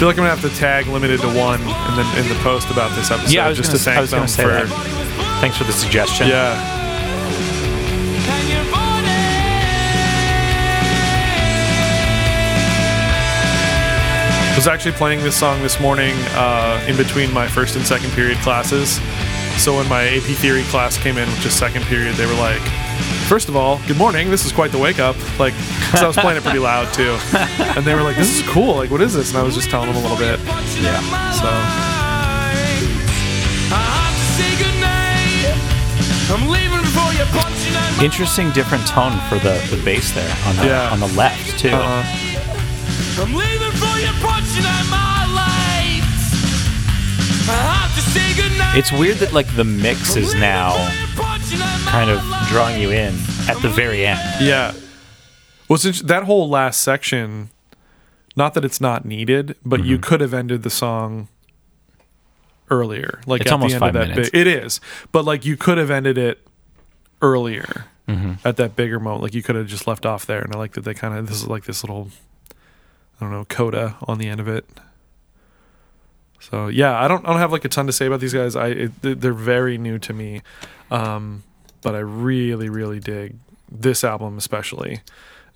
feel 0.00 0.08
like 0.08 0.16
I'm 0.16 0.24
gonna 0.24 0.34
have 0.34 0.50
to 0.50 0.58
tag 0.58 0.86
limited 0.86 1.20
to 1.20 1.26
one 1.26 1.60
in 1.60 1.66
the 1.66 2.20
in 2.22 2.26
the 2.26 2.40
post 2.42 2.70
about 2.70 2.96
this 2.96 3.10
episode 3.10 3.34
Yeah, 3.34 3.44
I 3.44 3.50
was 3.50 3.58
just 3.58 3.68
gonna, 3.68 3.78
to 3.80 3.84
thank 3.84 3.98
I 3.98 4.00
was 4.00 4.10
them 4.10 4.26
say 4.26 4.44
for 4.44 4.48
that. 4.48 4.66
Thanks 5.42 5.58
for 5.58 5.64
the 5.64 5.74
suggestion. 5.74 6.26
yeah. 6.26 6.56
And 8.32 8.48
your 8.48 8.64
body 8.72 9.08
I 14.48 14.56
was 14.56 14.66
actually 14.66 14.92
playing 14.92 15.22
this 15.22 15.38
song 15.38 15.60
this 15.60 15.78
morning 15.78 16.14
uh, 16.30 16.82
in 16.88 16.96
between 16.96 17.30
my 17.34 17.46
first 17.46 17.76
and 17.76 17.86
second 17.86 18.10
period 18.12 18.38
classes. 18.38 18.98
So 19.62 19.76
when 19.76 19.86
my 19.90 20.04
AP 20.04 20.22
theory 20.40 20.62
class 20.72 20.96
came 20.96 21.18
in, 21.18 21.28
which 21.28 21.44
is 21.44 21.52
second 21.52 21.84
period, 21.84 22.14
they 22.14 22.24
were 22.24 22.40
like, 22.40 22.62
first 23.28 23.50
of 23.50 23.56
all, 23.56 23.78
good 23.86 23.98
morning. 23.98 24.30
This 24.30 24.46
is 24.46 24.52
quite 24.52 24.72
the 24.72 24.78
wake 24.78 24.98
up. 24.98 25.16
Like, 25.38 25.52
because 25.90 26.02
I 26.02 26.06
was 26.06 26.16
playing 26.16 26.38
it 26.38 26.42
pretty 26.44 26.58
loud 26.60 26.92
too. 26.94 27.16
And 27.76 27.84
they 27.84 27.94
were 27.94 28.02
like, 28.02 28.16
this 28.16 28.30
is 28.40 28.42
cool. 28.48 28.76
Like, 28.76 28.90
what 28.90 29.00
is 29.00 29.12
this? 29.14 29.30
And 29.30 29.38
I 29.38 29.42
was 29.42 29.54
just 29.54 29.70
telling 29.70 29.88
them 29.92 29.96
a 29.96 30.00
little 30.00 30.16
bit. 30.18 30.38
Yeah. 30.80 31.00
So 31.32 31.48
I'm 36.32 36.48
leaving 36.48 36.80
before 36.80 37.12
you 37.12 37.24
punch 37.34 37.66
in 37.66 37.72
my 37.74 38.04
Interesting, 38.04 38.50
different 38.52 38.86
tone 38.86 39.18
for 39.28 39.38
the 39.38 39.58
the 39.74 39.80
bass 39.84 40.12
there 40.12 40.30
on 40.46 40.56
the 40.56 40.66
Yeah. 40.66 40.90
on 40.92 41.00
the 41.00 41.08
left 41.08 41.58
too. 41.58 41.70
uh, 41.72 42.04
I'm 43.18 43.34
leaving 43.34 43.72
for 43.82 43.94
you 43.98 44.12
punching 44.22 44.64
at 44.64 44.86
my 44.88 45.26
lights. 45.34 46.30
I 47.48 47.52
have 47.74 47.94
to 47.96 48.02
say 48.10 48.34
goodnight. 48.40 48.76
It's 48.78 48.92
weird 48.92 49.16
that 49.18 49.32
like 49.32 49.48
the 49.56 49.64
mix 49.64 50.14
is 50.16 50.34
now 50.34 50.72
kind 51.86 52.10
of 52.10 52.22
drawing 52.48 52.80
you 52.80 52.90
in 52.92 53.14
at 53.48 53.58
the 53.60 53.68
very 53.68 54.06
end. 54.06 54.20
yeah. 54.40 54.72
Int- 55.70 56.06
that 56.06 56.24
whole 56.24 56.48
last 56.48 56.80
section? 56.80 57.50
Not 58.36 58.54
that 58.54 58.64
it's 58.64 58.80
not 58.80 59.04
needed, 59.04 59.56
but 59.64 59.84
you 59.84 59.98
could 59.98 60.20
have 60.20 60.32
ended 60.34 60.62
the 60.62 60.70
song 60.70 61.28
earlier. 62.70 63.20
Like 63.26 63.40
It's 63.42 63.50
at 63.50 63.54
almost 63.54 63.70
the 63.78 63.84
end 63.84 63.96
of 63.96 64.00
that 64.02 64.08
minutes. 64.10 64.30
big, 64.30 64.40
it 64.40 64.46
is, 64.46 64.80
but 65.12 65.24
like 65.24 65.44
you 65.44 65.56
could 65.56 65.78
have 65.78 65.90
ended 65.90 66.16
it 66.18 66.46
earlier 67.22 67.86
Mm-hmm. 68.08 68.32
at 68.44 68.56
that 68.56 68.74
bigger 68.74 68.98
moment. 68.98 69.22
Like 69.22 69.34
you 69.34 69.42
could 69.42 69.54
have 69.54 69.68
just 69.68 69.86
left 69.86 70.04
off 70.04 70.26
there. 70.26 70.40
And 70.42 70.52
I 70.52 70.58
like 70.58 70.72
that 70.72 70.80
they 70.80 70.94
kind 70.94 71.16
of 71.16 71.28
this 71.28 71.36
is 71.42 71.46
like 71.46 71.64
this 71.64 71.84
little, 71.84 72.08
I 72.50 73.20
don't 73.20 73.30
know, 73.30 73.44
coda 73.44 73.96
on 74.08 74.18
the 74.18 74.28
end 74.28 74.40
of 74.40 74.48
it. 74.48 74.64
So 76.40 76.66
yeah, 76.68 76.98
I 77.00 77.06
don't 77.06 77.24
I 77.24 77.28
don't 77.30 77.38
have 77.38 77.52
like 77.52 77.64
a 77.64 77.68
ton 77.68 77.86
to 77.86 77.92
say 77.92 78.06
about 78.06 78.18
these 78.20 78.32
guys. 78.34 78.56
I 78.56 78.68
it, 78.68 79.02
they- 79.02 79.14
they're 79.14 79.32
very 79.32 79.78
new 79.78 79.98
to 80.00 80.12
me, 80.12 80.42
um, 80.90 81.44
but 81.82 81.94
I 81.94 81.98
really 82.00 82.68
really 82.68 82.98
dig 82.98 83.36
this 83.70 84.02
album 84.02 84.38
especially. 84.38 85.02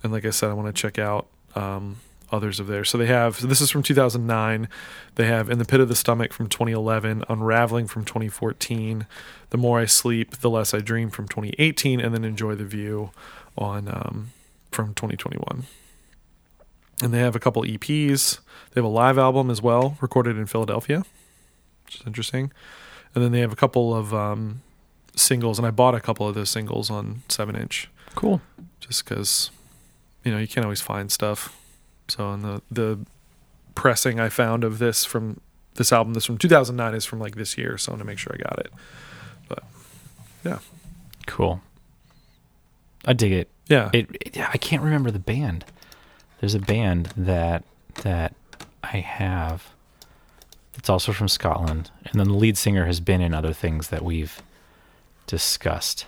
And 0.05 0.13
like 0.13 0.23
I 0.23 0.29
said, 0.29 0.51
I 0.51 0.53
want 0.53 0.67
to 0.73 0.79
check 0.79 0.99
out 0.99 1.25
um, 1.55 1.97
others 2.31 2.59
of 2.59 2.67
theirs. 2.67 2.89
So 2.91 2.97
they 2.99 3.07
have 3.07 3.37
so 3.37 3.47
this 3.47 3.59
is 3.59 3.71
from 3.71 3.81
2009. 3.81 4.69
They 5.15 5.25
have 5.25 5.49
In 5.49 5.57
the 5.57 5.65
Pit 5.65 5.79
of 5.79 5.89
the 5.89 5.95
Stomach 5.95 6.31
from 6.31 6.47
2011, 6.47 7.23
Unraveling 7.27 7.87
from 7.87 8.05
2014, 8.05 9.07
The 9.49 9.57
More 9.57 9.79
I 9.79 9.85
Sleep, 9.85 10.37
The 10.37 10.49
Less 10.51 10.75
I 10.75 10.79
Dream 10.79 11.09
from 11.09 11.27
2018, 11.27 11.99
and 11.99 12.13
then 12.13 12.23
Enjoy 12.23 12.53
the 12.53 12.65
View 12.65 13.09
on 13.57 13.87
um, 13.87 14.31
from 14.71 14.93
2021. 14.93 15.63
And 17.01 17.11
they 17.11 17.19
have 17.19 17.35
a 17.35 17.39
couple 17.39 17.63
EPs. 17.63 18.39
They 18.73 18.81
have 18.81 18.85
a 18.85 18.87
live 18.87 19.17
album 19.17 19.49
as 19.49 19.59
well, 19.59 19.97
recorded 20.01 20.37
in 20.37 20.45
Philadelphia, 20.45 21.03
which 21.85 21.95
is 21.95 22.03
interesting. 22.05 22.51
And 23.15 23.23
then 23.23 23.31
they 23.31 23.39
have 23.39 23.51
a 23.51 23.55
couple 23.55 23.91
of 23.95 24.13
um, 24.13 24.61
singles, 25.15 25.57
and 25.57 25.65
I 25.67 25.71
bought 25.71 25.95
a 25.95 25.99
couple 25.99 26.27
of 26.27 26.35
those 26.35 26.51
singles 26.51 26.91
on 26.91 27.23
seven 27.27 27.55
inch 27.55 27.89
Cool. 28.13 28.39
just 28.79 29.03
because 29.03 29.49
you 30.25 30.31
know 30.31 30.37
you 30.37 30.47
can't 30.47 30.65
always 30.65 30.81
find 30.81 31.09
stuff. 31.11 31.55
So 32.09 32.31
and 32.31 32.43
the 32.43 32.61
the 32.69 32.99
pressing 33.75 34.19
I 34.19 34.27
found 34.29 34.63
of 34.65 34.79
this 34.79 35.05
from 35.05 35.39
this 35.75 35.91
album, 35.93 36.13
this 36.13 36.25
from 36.25 36.37
2009, 36.37 36.93
is 36.95 37.05
from 37.05 37.19
like 37.19 37.35
this 37.35 37.57
year. 37.57 37.77
So 37.77 37.91
I 37.91 37.93
want 37.93 38.01
to 38.01 38.05
make 38.07 38.17
sure 38.19 38.33
I 38.33 38.37
got 38.37 38.59
it. 38.59 38.71
But 39.47 39.63
yeah, 40.43 40.59
Cool. 41.27 41.61
I 43.05 43.13
dig 43.13 43.31
it. 43.31 43.49
yeah, 43.67 43.89
It, 43.93 44.09
it 44.19 44.39
I 44.39 44.57
can't 44.57 44.81
remember 44.81 45.11
the 45.11 45.19
band. 45.19 45.63
There's 46.39 46.55
a 46.55 46.59
band 46.59 47.13
that 47.15 47.63
that 48.03 48.33
I 48.83 48.97
have. 48.97 49.69
It's 50.77 50.89
also 50.89 51.13
from 51.13 51.27
Scotland, 51.29 51.89
and 52.05 52.19
then 52.19 52.27
the 52.27 52.33
lead 52.33 52.57
singer 52.57 52.85
has 52.85 52.99
been 52.99 53.21
in 53.21 53.33
other 53.33 53.53
things 53.53 53.87
that 53.89 54.03
we've 54.03 54.41
discussed. 55.27 56.05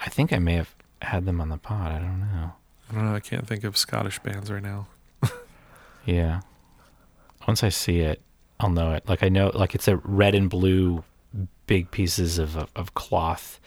I 0.00 0.08
think 0.08 0.32
I 0.32 0.38
may 0.38 0.54
have 0.54 0.74
had 1.02 1.26
them 1.26 1.40
on 1.40 1.48
the 1.50 1.58
pod. 1.58 1.92
I 1.92 1.98
don't 1.98 2.20
know. 2.20 2.52
I 2.90 2.94
don't 2.94 3.04
know. 3.04 3.14
I 3.14 3.20
can't 3.20 3.46
think 3.46 3.64
of 3.64 3.76
Scottish 3.76 4.18
bands 4.20 4.50
right 4.50 4.62
now. 4.62 4.86
Yeah. 6.04 6.42
Once 7.48 7.64
I 7.64 7.68
see 7.68 7.98
it, 7.98 8.22
I'll 8.60 8.70
know 8.70 8.92
it. 8.92 9.08
Like 9.08 9.24
I 9.24 9.28
know, 9.28 9.50
like 9.54 9.74
it's 9.74 9.88
a 9.88 9.96
red 9.96 10.36
and 10.36 10.48
blue, 10.48 11.02
big 11.66 11.90
pieces 11.90 12.38
of 12.38 12.56
of, 12.56 12.70
of 12.76 12.94
cloth. 12.94 13.58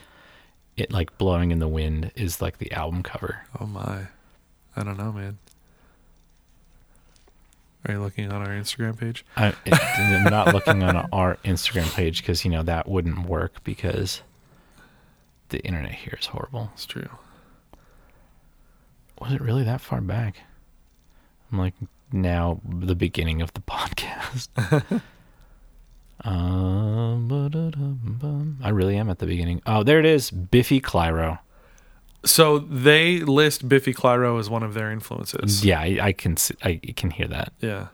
It 0.78 0.92
like 0.92 1.18
blowing 1.18 1.52
in 1.52 1.60
the 1.60 1.68
wind 1.68 2.12
is 2.16 2.42
like 2.42 2.58
the 2.58 2.72
album 2.72 3.04
cover. 3.04 3.46
Oh 3.60 3.66
my, 3.66 4.08
I 4.76 4.84
don't 4.84 4.98
know, 4.98 5.12
man. 5.12 5.38
Are 7.86 7.94
you 7.94 8.02
looking 8.02 8.32
on 8.32 8.42
our 8.42 8.54
Instagram 8.54 8.98
page? 8.98 9.26
I, 9.36 9.54
I'm 9.70 10.24
not 10.26 10.54
looking 10.54 10.82
on 10.84 10.96
our 11.12 11.36
Instagram 11.46 11.94
page 11.94 12.22
because 12.22 12.44
you 12.46 12.52
know 12.52 12.64
that 12.64 12.88
wouldn't 12.88 13.26
work 13.28 13.64
because 13.66 14.22
the 15.50 15.60
internet 15.60 15.92
here 15.92 16.18
is 16.20 16.28
horrible. 16.28 16.72
It's 16.74 16.86
true. 16.86 17.10
Was 19.20 19.34
it 19.34 19.42
really 19.42 19.64
that 19.64 19.82
far 19.82 20.02
back? 20.02 20.38
I'm 21.52 21.58
like 21.60 21.74
now 22.12 22.60
the 22.68 22.96
beginning 22.96 23.42
of 23.42 23.54
the 23.54 23.62
podcast. 23.62 24.48
um. 26.24 28.58
I 28.62 28.70
really 28.70 28.98
am 28.98 29.10
at 29.10 29.20
the 29.20 29.26
beginning. 29.26 29.62
Oh, 29.66 29.84
there 29.84 30.00
it 30.00 30.06
is. 30.06 30.32
Biffy 30.32 30.82
Clyro. 30.82 31.40
So 32.26 32.60
they 32.60 33.20
list 33.20 33.70
Biffy 33.70 33.94
Clyro 33.94 34.40
as 34.40 34.50
one 34.50 34.64
of 34.64 34.74
their 34.74 34.92
influences. 34.92 35.64
Yeah, 35.64 35.80
I, 35.80 36.00
I 36.02 36.12
can 36.12 36.36
I 36.64 36.76
can 36.96 37.12
hear 37.12 37.28
that. 37.28 37.54
Yeah. 37.62 37.88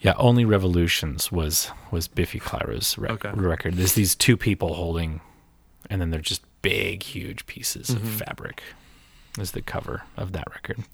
Yeah, 0.00 0.14
only 0.16 0.44
Revolutions 0.44 1.30
was 1.30 1.70
was 1.90 2.08
Biffy 2.08 2.40
Clyro's 2.40 2.98
rec- 2.98 3.24
Okay. 3.24 3.30
record. 3.34 3.74
There's 3.74 3.92
these 3.92 4.14
two 4.14 4.36
people 4.36 4.74
holding, 4.74 5.20
and 5.88 6.00
then 6.00 6.10
they're 6.10 6.20
just 6.20 6.42
big, 6.62 7.02
huge 7.02 7.46
pieces 7.46 7.90
of 7.90 7.98
Mm-hmm. 7.98 8.16
fabric. 8.18 8.62
Is 9.38 9.52
the 9.52 9.62
cover 9.62 10.02
of 10.16 10.32
that 10.32 10.44
record. 10.52 10.84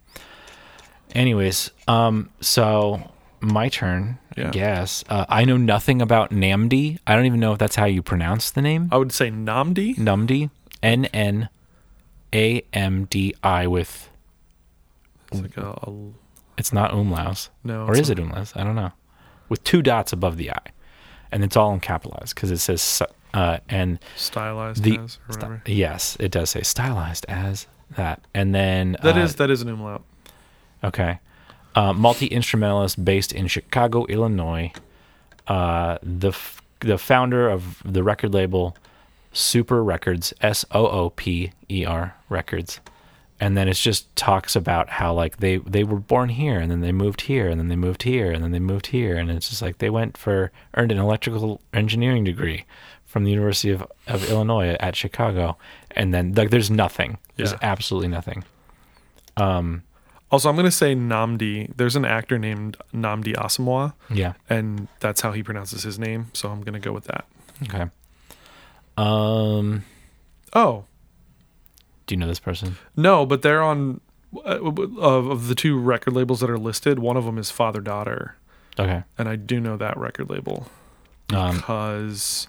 Anyways, 1.14 1.70
um, 1.88 2.30
so 2.40 3.12
my 3.40 3.68
turn, 3.68 4.18
Yeah. 4.36 4.48
I 4.48 4.50
guess. 4.50 5.04
Uh, 5.08 5.24
I 5.28 5.44
know 5.44 5.56
nothing 5.56 6.02
about 6.02 6.30
Nnamdi. 6.30 6.98
I 7.06 7.16
don't 7.16 7.24
even 7.26 7.40
know 7.40 7.52
if 7.52 7.58
that's 7.58 7.76
how 7.76 7.86
you 7.86 8.02
pronounce 8.02 8.50
the 8.50 8.60
name. 8.62 8.88
I 8.92 8.98
would 8.98 9.12
say 9.12 9.30
Nnamdi. 9.30 9.96
Numdi, 9.96 10.50
N 10.82 11.06
N 11.06 11.48
A 12.34 12.62
M 12.72 13.04
D 13.06 13.34
I 13.42 13.66
with. 13.66 14.10
It's 15.32 15.40
like 15.40 15.56
a, 15.56 15.70
a 15.70 15.92
It's 16.58 16.72
not 16.72 16.90
umlaus. 16.92 17.48
no. 17.64 17.86
or 17.86 17.96
is 17.96 18.10
it 18.10 18.18
umlaut? 18.18 18.52
I 18.56 18.64
don't 18.64 18.76
know. 18.76 18.92
With 19.48 19.64
two 19.64 19.80
dots 19.80 20.12
above 20.12 20.36
the 20.36 20.50
I, 20.50 20.60
and 21.32 21.42
it's 21.44 21.56
all 21.56 21.72
in 21.72 21.80
capitalized 21.80 22.34
because 22.34 22.50
it 22.50 22.58
says 22.58 23.02
uh, 23.36 23.58
and 23.68 23.98
stylized 24.16 24.82
the 24.82 24.98
as 24.98 25.18
sti- 25.30 25.60
yes, 25.66 26.16
it 26.18 26.30
does 26.30 26.50
say 26.50 26.62
stylized 26.62 27.26
as 27.28 27.66
that, 27.96 28.20
and 28.34 28.54
then 28.54 28.96
That 29.02 29.16
uh, 29.16 29.20
is 29.20 29.36
that 29.36 29.50
is 29.50 29.62
an 29.62 29.68
umlaut. 29.68 30.02
okay. 30.82 31.20
Uh, 31.74 31.92
Multi 31.92 32.26
instrumentalist 32.26 33.04
based 33.04 33.32
in 33.32 33.46
Chicago, 33.48 34.06
Illinois. 34.06 34.72
Uh, 35.46 35.98
the 36.02 36.28
f- 36.28 36.62
the 36.80 36.96
founder 36.98 37.48
of 37.50 37.82
the 37.84 38.02
record 38.02 38.32
label 38.34 38.74
Sooper 39.32 39.84
Records, 39.84 40.32
S 40.40 40.64
O 40.72 40.86
O 40.86 41.10
P 41.10 41.52
E 41.70 41.84
R 41.84 42.14
Records. 42.30 42.80
And 43.38 43.54
then 43.54 43.68
it 43.68 43.74
just 43.74 44.14
talks 44.16 44.56
about 44.56 44.88
how 44.88 45.12
like 45.12 45.36
they 45.36 45.58
they 45.58 45.84
were 45.84 45.98
born 46.00 46.30
here 46.30 46.58
and 46.58 46.70
then 46.70 46.80
they 46.80 46.92
moved 46.92 47.20
here 47.22 47.50
and 47.50 47.60
then 47.60 47.68
they 47.68 47.76
moved 47.76 48.04
here 48.04 48.32
and 48.32 48.42
then 48.42 48.50
they 48.52 48.58
moved 48.58 48.86
here 48.86 49.16
and 49.18 49.30
it's 49.30 49.50
just 49.50 49.60
like 49.60 49.76
they 49.76 49.90
went 49.90 50.16
for 50.16 50.50
earned 50.74 50.90
an 50.90 50.96
electrical 50.98 51.60
engineering 51.74 52.24
degree 52.24 52.64
from 53.06 53.24
the 53.24 53.30
University 53.30 53.70
of, 53.70 53.84
of 54.06 54.28
Illinois 54.30 54.76
at 54.80 54.94
Chicago 54.96 55.56
and 55.92 56.12
then 56.12 56.34
like 56.34 56.50
there's 56.50 56.70
nothing. 56.70 57.18
There's 57.36 57.52
Yeah. 57.52 57.58
absolutely 57.62 58.08
nothing. 58.08 58.44
Also, 60.28 60.48
I'm 60.50 60.56
gonna 60.56 60.70
say 60.72 60.94
Nnamdi. 60.94 61.76
There's 61.76 61.94
an 61.96 62.04
actor 62.04 62.36
named 62.38 62.76
Nnamdi 62.92 63.34
Asomugha, 63.36 63.94
Yeah. 64.10 64.32
and 64.50 64.88
that's 65.00 65.20
how 65.20 65.30
he 65.32 65.42
pronounces 65.42 65.84
his 65.84 65.98
name. 65.98 66.26
So 66.32 66.50
I'm 66.50 66.62
gonna 66.62 66.80
go 66.80 66.92
with 66.92 67.04
that. 67.04 67.24
Okay. 67.64 67.86
Um 68.96 69.84
Oh 70.52 70.84
do 72.06 72.14
you 72.14 72.18
know 72.20 72.28
this 72.28 72.38
person? 72.40 72.76
no, 72.96 73.26
but 73.26 73.42
they're 73.42 73.62
on 73.62 74.00
uh, 74.36 74.60
of, 74.60 74.78
of 75.32 75.48
the 75.48 75.54
two 75.54 75.78
record 75.78 76.12
labels 76.14 76.40
that 76.40 76.50
are 76.50 76.58
listed. 76.58 76.98
One 76.98 77.16
of 77.16 77.24
them 77.24 77.38
is 77.38 77.50
Father 77.50 77.80
Daughter, 77.80 78.36
Okay. 78.78 79.02
and 79.18 79.28
I 79.28 79.36
do 79.36 79.60
know 79.60 79.76
that 79.76 79.96
record 79.96 80.28
label 80.30 80.68
Um 81.32 81.56
because 81.56 82.46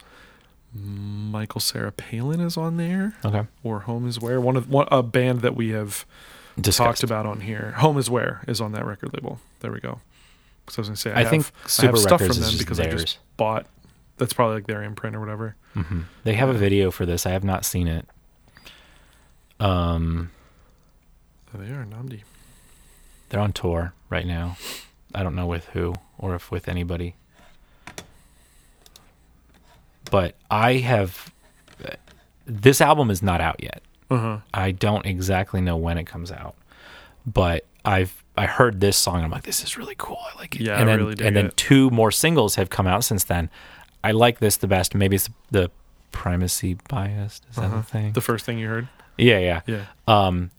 Michael 0.83 1.61
Cera 1.61 1.91
Palin 1.91 2.39
is 2.39 2.57
on 2.57 2.77
there, 2.77 3.13
okay. 3.25 3.47
or 3.63 3.81
Home 3.81 4.07
is 4.07 4.19
Where. 4.19 4.39
One 4.41 4.55
of 4.55 4.69
one 4.69 4.87
a 4.91 5.03
band 5.03 5.41
that 5.41 5.55
we 5.55 5.69
have 5.69 6.05
Discussed. 6.59 6.77
talked 6.77 7.03
about 7.03 7.25
on 7.25 7.41
here. 7.41 7.71
Home 7.77 7.97
is 7.97 8.09
Where 8.09 8.43
is 8.47 8.59
on 8.61 8.71
that 8.73 8.85
record 8.85 9.13
label. 9.13 9.39
There 9.59 9.71
we 9.71 9.79
go. 9.79 9.99
Because 10.65 10.77
I 10.77 10.81
was 10.81 10.87
gonna 10.89 10.97
say 10.97 11.11
I, 11.11 11.15
I 11.15 11.19
have, 11.21 11.29
think 11.29 11.45
I 11.63 11.67
Super 11.67 11.91
have 11.93 11.99
stuff 11.99 12.21
Records 12.21 12.37
from 12.37 12.43
is 12.43 12.49
them 12.49 12.57
just 12.57 12.63
because 12.63 12.79
I 12.79 12.83
theirs. 12.87 13.01
just 13.03 13.19
bought. 13.37 13.65
That's 14.17 14.33
probably 14.33 14.55
like 14.55 14.67
their 14.67 14.81
imprint 14.83 15.15
or 15.15 15.19
whatever. 15.19 15.55
hmm 15.73 16.01
They 16.23 16.33
have 16.33 16.49
a 16.49 16.53
video 16.53 16.89
for 16.91 17.05
this. 17.05 17.25
I 17.25 17.31
have 17.31 17.43
not 17.43 17.65
seen 17.65 17.87
it. 17.87 18.07
Um, 19.59 20.31
Oh, 21.55 21.59
they 21.59 21.71
are 21.71 21.85
Nnamdi. 21.85 22.21
they're 23.29 23.39
on 23.39 23.53
tour 23.53 23.93
right 24.09 24.25
now. 24.27 24.57
I 25.15 25.23
don't 25.23 25.35
know 25.35 25.45
with 25.45 25.65
who 25.67 25.93
or 26.17 26.35
if 26.35 26.51
with 26.51 26.67
anybody. 26.67 27.15
But 30.09 30.35
I 30.49 30.73
have 30.75 31.31
this 32.45 32.79
album 32.81 33.09
is 33.11 33.21
not 33.21 33.41
out 33.41 33.61
yet. 33.61 33.81
Uh-huh. 34.09 34.39
I 34.53 34.71
don't 34.71 35.05
exactly 35.05 35.59
know 35.61 35.75
when 35.75 35.97
it 35.97 36.05
comes 36.05 36.31
out, 36.31 36.55
but 37.25 37.65
I've 37.83 38.23
I 38.37 38.45
heard 38.45 38.79
this 38.79 38.95
song 38.97 39.15
and 39.15 39.25
I'm 39.25 39.31
like, 39.31 39.43
this 39.43 39.63
is 39.63 39.77
really 39.77 39.95
cool. 39.97 40.19
I 40.33 40.37
like 40.39 40.55
it. 40.55 40.61
Yeah, 40.61 40.79
and 40.79 40.83
I 40.83 40.85
then, 40.93 40.99
really 40.99 41.15
dig 41.15 41.27
And 41.27 41.35
then 41.35 41.45
it. 41.47 41.57
two 41.57 41.89
more 41.89 42.11
singles 42.11 42.55
have 42.55 42.69
come 42.69 42.87
out 42.87 43.03
since 43.03 43.23
then. 43.25 43.49
I 44.03 44.11
like 44.11 44.39
this 44.39 44.57
the 44.57 44.67
best. 44.67 44.93
Maybe 44.95 45.15
it's 45.15 45.29
the 45.51 45.71
primacy 46.11 46.77
bias. 46.87 47.41
Is 47.49 47.55
that 47.57 47.65
Uh-huh. 47.65 47.77
a 47.77 47.83
thing? 47.83 48.13
The 48.13 48.21
first 48.21 48.45
thing 48.45 48.59
you 48.59 48.67
heard? 48.67 48.87
yeah, 49.17 49.39
yeah. 49.39 49.61
Yeah. 49.65 49.85
Um, 50.07 50.51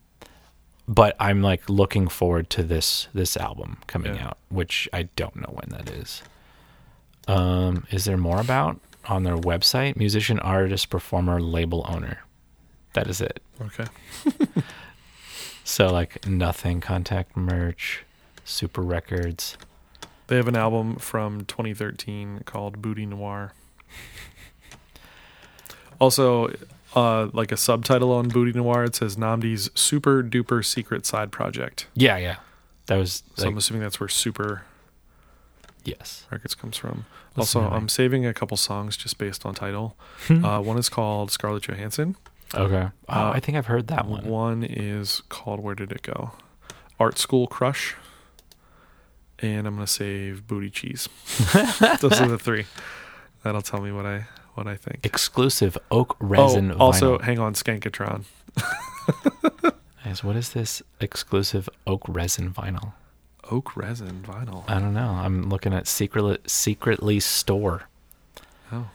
but 0.89 1.15
I'm 1.21 1.41
like 1.43 1.69
looking 1.71 2.09
forward 2.09 2.51
to 2.51 2.63
this 2.63 3.09
this 3.15 3.37
album 3.37 3.79
coming 3.87 4.15
Yeah. 4.17 4.27
out, 4.29 4.39
which 4.51 4.89
I 4.93 5.05
don't 5.17 5.37
know 5.37 5.53
when 5.55 5.69
that 5.79 5.89
is. 5.91 6.23
Um, 7.27 7.87
is 7.91 8.05
there 8.07 8.17
more 8.17 8.41
about 8.41 8.81
on 9.09 9.23
their 9.25 9.37
website? 9.37 9.97
Musician, 9.97 10.39
artist, 10.39 10.91
performer, 10.91 11.41
label 11.41 11.85
owner. 11.89 12.19
That 12.95 13.09
is 13.09 13.21
it. 13.21 13.41
Okay. 13.61 13.87
So 15.65 15.89
like 15.93 16.27
nothing, 16.27 16.81
contact 16.81 17.37
merch, 17.37 18.05
Sooper 18.43 18.81
records. 18.81 19.59
They 20.29 20.37
have 20.37 20.49
an 20.49 20.57
album 20.57 20.97
from 20.97 21.45
2013 21.45 22.41
called 22.47 22.81
Booty 22.81 23.05
Noir. 23.05 23.53
Also, 26.01 26.55
uh, 26.95 27.29
like 27.33 27.51
a 27.51 27.57
subtitle 27.57 28.13
on 28.13 28.29
Booty 28.29 28.53
Noir, 28.53 28.85
it 28.85 28.95
says 28.95 29.17
Nnamdi's 29.17 29.69
super 29.75 30.23
duper 30.23 30.65
secret 30.65 31.05
side 31.05 31.33
project. 31.33 31.87
Yeah, 31.95 32.17
yeah. 32.19 32.37
That 32.87 32.97
was 32.97 33.25
So 33.37 33.43
like, 33.43 33.51
I'm 33.53 33.59
assuming 33.59 33.83
that's 33.83 33.99
where 33.99 34.09
Sooper 34.09 34.63
yes. 35.89 36.27
Records 36.31 36.55
comes 36.55 36.77
from. 36.77 37.07
Also. 37.37 37.61
I'm 37.63 37.89
saving 37.89 38.27
a 38.27 38.35
couple 38.35 38.57
songs 38.57 38.97
just 38.97 39.17
based 39.19 39.47
on 39.47 39.55
title. 39.55 39.97
Hmm. 40.27 40.45
uh, 40.45 40.61
one 40.61 40.77
is 40.79 40.89
called 40.89 41.31
Scarlett 41.31 41.63
Johansson. 41.65 42.17
Okay. 42.55 42.89
Oh, 43.09 43.13
Uh, 43.15 43.33
I 43.35 43.41
think 43.41 43.57
I've 43.59 43.67
heard 43.67 43.89
that 43.89 44.07
one. 44.07 44.25
One 44.27 44.65
is 44.65 45.23
called 45.29 45.61
Where 45.61 45.75
Did 45.75 45.93
It 45.93 46.03
Go? 46.03 46.33
Art 46.99 47.19
School 47.19 47.47
Crush. 47.47 47.95
And 49.41 49.67
I'm 49.69 49.75
gonna 49.75 49.87
save 49.87 50.47
Booty 50.49 50.69
Cheese. 50.71 51.09
Those 52.01 52.21
are 52.21 52.27
the 52.29 52.39
three. 52.41 52.67
That'll 53.45 53.63
tell 53.63 53.81
me 53.81 53.93
what 53.93 54.05
I 54.05 54.27
what 54.55 54.67
I 54.67 54.75
think. 54.75 55.07
Exclusive 55.07 55.79
oak 55.93 56.17
resin 56.19 56.73
oh, 56.73 56.77
also 56.79 57.19
vinyl. 57.19 57.23
hang 57.23 57.39
on, 57.39 57.55
Skankatron. 57.55 58.25
Nice. 60.05 60.25
What 60.25 60.35
is 60.37 60.53
this 60.55 60.83
exclusive 61.01 61.69
oak 61.87 62.03
resin 62.09 62.51
vinyl? 62.53 62.95
Oak 63.51 63.77
resin 63.77 64.23
vinyl. 64.27 64.65
I 64.69 64.79
don't 64.79 64.95
know. 64.95 65.09
I'm 65.09 65.49
looking 65.49 65.73
at 65.73 65.87
secretly 65.87 66.39
secretly 66.47 67.21
store. 67.21 67.85
Oh, 68.73 68.89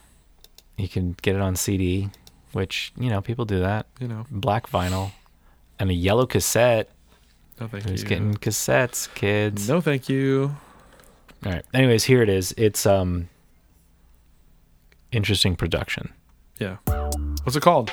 You 0.78 0.88
can 0.88 1.16
get 1.22 1.36
it 1.36 1.42
on 1.42 1.56
CD, 1.56 2.10
which 2.52 2.94
you 2.98 3.10
know 3.10 3.22
people 3.22 3.46
do 3.46 3.60
that. 3.60 3.88
you 4.00 4.08
know, 4.08 4.26
Black 4.30 4.68
vinyl 4.70 5.12
and 5.80 5.90
a 5.90 5.94
yellow 5.94 6.26
cassette. 6.26 6.90
no 7.60 7.68
thank 7.68 7.86
Who's 7.86 8.04
you. 8.04 8.08
getting 8.10 8.36
cassettes, 8.36 9.12
kids? 9.16 9.68
no, 9.68 9.82
thank 9.82 10.08
you. 10.10 10.56
All 11.46 11.52
right. 11.52 11.66
Anyways, 11.74 12.04
here 12.06 12.22
it 12.22 12.30
is. 12.30 12.54
It's 12.58 12.86
um 12.86 13.30
interesting 15.12 15.56
production. 15.56 16.14
Yeah. 16.60 16.78
What's 17.44 17.56
it 17.56 17.62
called? 17.62 17.92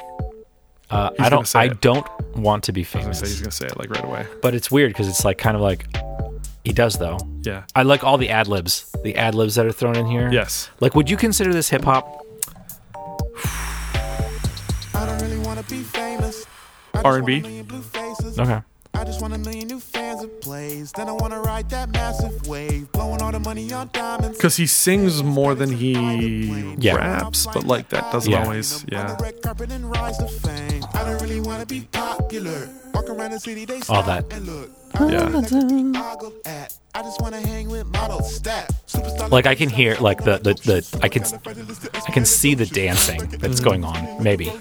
Uh, 0.90 1.11
I 1.18 1.29
don't. 1.29 1.55
I 1.57 1.64
it. 1.66 1.81
don't 1.81 2.07
want 2.37 2.64
to 2.64 2.73
be 2.73 2.81
I 2.81 2.83
was 2.83 2.90
gonna 2.92 3.03
famous, 3.05 3.18
say 3.20 3.27
he's 3.27 3.40
gonna 3.40 3.51
say 3.53 3.66
it 3.66 3.79
like 3.79 3.90
right 3.90 4.05
away. 4.05 4.27
but 4.42 4.55
it's 4.55 4.70
weird 4.70 4.90
because 4.92 5.09
it's 5.09 5.25
like 5.25 5.38
kind 5.38 5.57
of 5.57 5.62
like 5.62 5.87
he 6.64 6.73
does 6.73 6.99
though. 6.99 7.18
Yeah. 7.42 7.64
I 7.75 7.83
like 7.83 8.05
all 8.05 8.18
the 8.18 8.29
ad 8.31 8.49
libs, 8.49 8.90
the 9.03 9.16
ad 9.16 9.35
libs 9.35 9.55
that 9.55 9.66
are 9.66 9.73
thrown 9.73 9.96
in 9.96 10.07
here. 10.07 10.31
Yes. 10.31 10.70
Like, 10.81 10.94
would 10.94 11.09
you 11.09 11.16
consider 11.16 11.53
this 11.53 11.68
hip 11.68 11.85
hop? 11.85 12.27
I 14.94 15.07
don't 15.07 15.20
really 15.23 15.38
wanna 15.38 15.62
be 15.64 15.83
famous. 15.83 16.46
R&B? 16.94 17.33
want 17.35 17.44
a 17.44 17.49
million 17.49 17.66
blue 17.66 17.83
faces. 17.83 18.38
Okay. 18.38 18.61
I 18.94 19.05
just 19.05 19.23
want 19.23 19.35
a 19.35 19.38
million 19.38 19.68
new 19.68 19.81
fans 19.81 20.10
and 20.21 20.41
plays. 20.41 20.93
Then 20.93 21.09
I 21.09 21.13
wanna 21.13 21.41
ride 21.41 21.69
that 21.71 21.91
massive 21.91 22.47
wave, 22.47 22.91
blowing 22.93 23.21
all 23.23 23.33
the 23.33 23.41
money 23.41 23.73
on 23.73 23.91
diamonds. 23.93 24.37
Because 24.39 24.57
he 24.57 24.67
sings 24.67 25.23
more 25.23 25.55
than 25.55 25.71
he 25.73 25.93
Yeah. 26.79 26.95
raps, 26.97 27.47
but 27.53 27.65
like 27.65 27.89
that 27.91 28.11
doesn't 28.13 28.31
Yeah. 28.31 28.43
always. 28.45 28.85
Yeah. 28.91 29.15
the 29.15 29.23
red 29.23 29.43
carpet 29.43 29.71
and 29.73 29.91
rise 29.91 30.17
to 30.19 30.29
fame. 30.29 30.85
I 30.95 31.05
don't 31.05 31.21
really 31.23 31.41
wanna 31.41 31.67
be 31.67 31.81
popular. 31.93 32.69
Walk 32.95 33.09
around 33.09 33.31
the 33.33 33.41
city, 33.41 33.65
they 33.65 33.81
All 33.89 34.03
that. 34.03 34.25
and 34.33 34.47
look. 34.47 34.71
Yeah. 35.01 35.29
like 35.29 35.47
to 35.49 35.67
be 35.67 35.99
ogled 35.99 36.33
at. 36.45 36.75
I 36.93 37.03
just 37.03 37.21
wanna 37.21 37.41
hang 37.41 37.69
with 37.71 37.87
models, 37.87 38.35
stat. 38.35 38.71
Like 39.31 39.47
I 39.47 39.55
can 39.55 39.69
hear 39.71 39.97
like 40.01 40.25
the 40.25 40.39
the, 40.39 40.55
the 40.55 40.99
I 41.03 41.09
can 41.09 41.23
I 42.09 42.11
can 42.11 42.25
see 42.25 42.55
the 42.55 42.67
dancing 42.67 43.21
that's 43.39 43.61
going 43.61 43.85
on. 43.85 44.23
Maybe. 44.23 44.53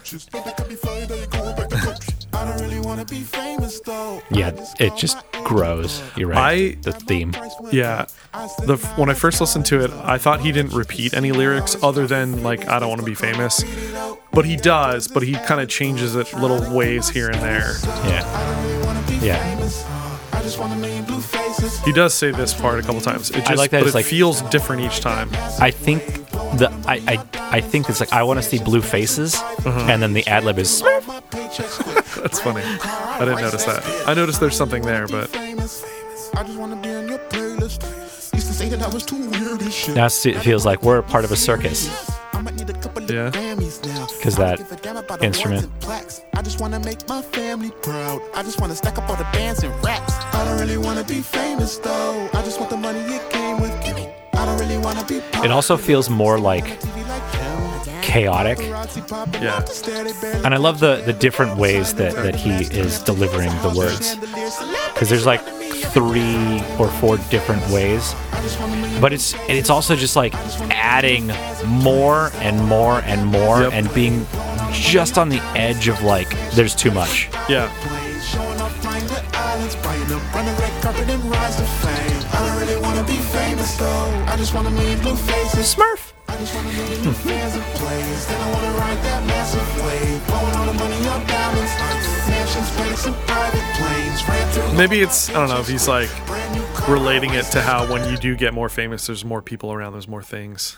Yeah. 4.32 4.52
It 4.80 4.95
just 4.95 5.17
grows. 5.43 6.02
You're 6.15 6.30
right. 6.30 6.78
I- 6.78 6.78
the 6.82 6.91
theme. 6.93 7.34
Yeah. 7.71 8.06
The 8.65 8.78
when 8.95 9.10
I 9.10 9.13
first 9.13 9.41
listened 9.41 9.65
to 9.67 9.84
it, 9.84 9.91
I 9.91 10.17
thought 10.17 10.41
he 10.41 10.52
didn't 10.52 10.73
repeat 10.73 11.13
any 11.13 11.32
lyrics 11.32 11.75
other 11.84 12.08
than 12.08 12.43
like 12.43 12.67
I 12.67 12.80
don't 12.80 12.89
want 12.89 12.99
to 13.02 13.06
be 13.06 13.15
famous. 13.15 13.63
But 14.32 14.45
he 14.45 14.56
does, 14.56 15.08
but 15.08 15.23
he 15.23 15.34
kind 15.34 15.60
of 15.62 15.67
changes 15.69 16.15
it 16.15 16.32
little 16.34 16.73
ways 16.75 17.10
here 17.10 17.30
and 17.30 17.41
there. 17.41 17.73
Yeah. 18.06 19.21
Yeah. 19.21 19.56
I 20.32 20.41
just 20.43 20.60
want 20.60 20.73
a 20.73 20.75
million 20.78 21.04
blue 21.06 21.19
faces. 21.19 21.80
He 21.84 21.91
does 21.91 22.13
say 22.13 22.32
this 22.32 22.54
part 22.54 22.80
a 22.80 22.84
couple 22.84 23.02
times. 23.02 23.30
It 23.32 23.45
just 23.45 23.58
like 23.58 23.71
that 23.71 23.82
but 23.82 23.89
it 23.89 23.93
like- 23.95 24.06
feels 24.06 24.41
different 24.43 24.84
each 24.84 24.99
time. 25.02 25.30
I 25.60 25.71
think 25.71 26.06
the 26.58 26.71
I 26.88 26.95
I, 27.08 27.58
I 27.58 27.62
think 27.62 27.89
it's 27.89 27.99
like 27.99 28.13
I 28.13 28.23
want 28.23 28.41
to 28.41 28.43
see 28.47 28.60
blue 28.60 28.82
faces, 28.82 29.36
Uh-huh. 29.36 29.69
and 29.89 30.02
then 30.02 30.13
the 30.13 30.25
ad 30.28 30.43
lib 30.45 30.58
is 30.60 30.82
Smurf. 32.23 32.43
My 32.45 32.62
paychecks 32.62 32.71
quick. 32.82 32.82
That's 32.82 32.84
funny. 32.84 33.15
I 33.19 33.19
didn't 33.25 33.41
notice 33.41 33.65
that. 33.65 34.08
I 34.08 34.13
noticed 34.13 34.39
there's 34.39 34.58
something 34.58 34.82
there, 34.84 35.08
but 35.08 35.29
famous. 35.29 35.84
I 36.36 36.43
just 36.43 36.58
wanna 36.60 36.75
be 36.75 36.89
on 36.89 37.08
your 37.08 37.19
playlist. 37.29 37.84
Used 38.34 38.47
to 38.47 38.53
say 38.53 38.69
that 38.69 38.82
I 38.82 38.88
was 38.88 39.03
too 39.05 39.17
weird 39.29 39.62
and 39.62 39.73
shit. 39.73 39.95
Now 39.95 40.05
it 40.05 40.12
feels 40.43 40.65
like 40.65 40.84
we're 40.84 41.01
part 41.01 41.25
of 41.25 41.32
a 41.32 41.36
circus. 41.36 41.89
I 42.34 42.41
might 42.41 42.55
need 42.55 42.69
a 42.69 42.73
couple 42.73 43.03
of 43.03 43.12
Yeah. 43.12 43.29
Grammys 43.32 43.86
now. 43.86 44.08
'Cause 44.21 44.39
I 44.39 44.43
that 44.43 44.58
don't 44.60 44.69
give 44.69 44.79
a 44.79 44.82
damn 44.82 44.97
about 44.97 45.19
the 45.19 45.25
instrument. 45.25 45.63
awards 45.65 45.73
and 45.73 45.82
plaques. 45.82 46.21
I 46.36 46.41
just 46.41 46.62
wanna 46.62 46.79
make 46.79 47.08
my 47.10 47.21
family 47.21 47.71
proud. 47.82 48.21
I 48.36 48.43
just 48.43 48.62
wanna 48.62 48.75
stack 48.75 48.97
up 48.97 49.10
all 49.10 49.15
the 49.17 49.27
bands 49.34 49.63
and 49.63 49.73
raps. 49.84 50.13
I 50.34 50.45
don't 50.45 50.60
really 50.60 50.77
wanna 50.77 51.03
be 51.03 51.21
famous 51.21 51.77
though. 51.77 52.29
I 52.34 52.41
just 52.43 52.60
want 52.60 52.69
the 52.69 52.77
money 52.77 52.99
it 52.99 53.29
came 53.32 53.60
with. 53.60 53.71
I 54.34 54.45
don't 54.45 54.58
really 54.60 54.77
wanna 54.77 55.03
be 55.03 55.17
It 55.43 55.51
also 55.51 55.75
feels 55.75 56.10
more 56.10 56.39
like 56.39 56.65
chaotic. 58.10 58.58
yeah. 58.60 59.63
And 60.43 60.54
I 60.54 60.58
love 60.58 60.80
the, 60.80 61.04
the 61.06 61.13
different 61.13 61.58
ways 61.58 61.93
that, 61.95 62.15
that 62.15 62.36
he 62.36 62.52
is 62.76 63.00
delivering 63.04 63.50
the 63.62 63.74
words. 63.78 64.15
Because 64.93 65.10
there's 65.10 65.26
like 65.28 65.41
three 65.93 66.62
or 66.80 66.88
four 67.00 67.17
different 67.30 67.65
ways. 67.69 68.15
But 69.00 69.13
it's 69.13 69.36
it's 69.48 69.69
also 69.69 69.95
just 69.95 70.15
like 70.15 70.34
adding 70.72 71.28
more 71.65 72.32
and 72.36 72.63
more 72.65 73.00
and 73.02 73.26
more 73.26 73.62
Yep. 73.62 73.74
and 73.74 73.93
being 73.93 74.26
just 74.72 75.17
on 75.17 75.30
the 75.30 75.41
edge 75.56 75.88
of 75.88 76.02
like 76.02 76.30
there's 76.52 76.76
too 76.76 76.91
much. 76.91 77.30
Yeah. 77.48 77.69
Showing 78.22 78.60
off 86.41 86.52
flying 86.52 86.67
the 86.67 86.84
islands, 86.84 87.19
buying 87.19 87.19
up, 87.19 87.25
run 87.25 87.41
the 87.41 87.49
red 87.49 87.49
carpet 87.49 87.49
and 87.49 87.49
rise 87.49 87.52
to 87.52 87.63
fame. 87.63 87.89
I 87.89 87.99
don't 87.99 87.99
wanna 87.99 87.99
be 87.99 87.99
famous 87.99 87.99
though. 87.99 87.99
I 87.99 87.99
just 87.99 87.99
wanna 87.99 87.99
million 87.99 87.99
blue 87.99 87.99
faces. 87.99 87.99
Smurf. 87.99 87.99
I 87.99 88.02
just 88.02 88.04
want 88.04 88.08
a 88.10 88.10
million 88.10 88.19
new 88.19 88.19
fans 88.19 88.19
and 88.19 88.19
plays. 88.19 88.28
Then 88.28 88.39
I 88.39 88.52
wanna 88.54 88.73
ride 88.80 89.02
that 89.04 89.21
massive 89.28 89.69
wave. 89.84 90.28
Blowing 90.28 90.56
all 90.56 90.65
the 90.65 90.78
money 90.80 90.99
on 91.08 91.21
diamonds. 91.28 91.73
Mansions, 92.30 92.69
planets, 92.75 93.06
and 93.06 93.15
private 93.28 93.67
planes. 93.78 94.78
Maybe 94.78 95.02
it's 95.02 95.30
I 95.30 95.34
don't 95.34 95.49
know 95.49 95.60
if 95.60 95.67
he's 95.67 95.88
like 95.88 96.10
brand 96.28 96.56
new 96.56 96.65
car. 96.73 96.93
relating 96.93 97.34
it 97.34 97.45
to 97.52 97.62
how 97.62 97.91
when 97.91 98.10
you 98.10 98.17
do 98.17 98.36
get 98.36 98.54
more 98.54 98.69
famous, 98.69 99.08
there's 99.08 99.25
more 99.25 99.41
people 99.41 99.71
around, 99.73 99.93
there's 99.93 100.08
more 100.08 100.23
things. 100.23 100.78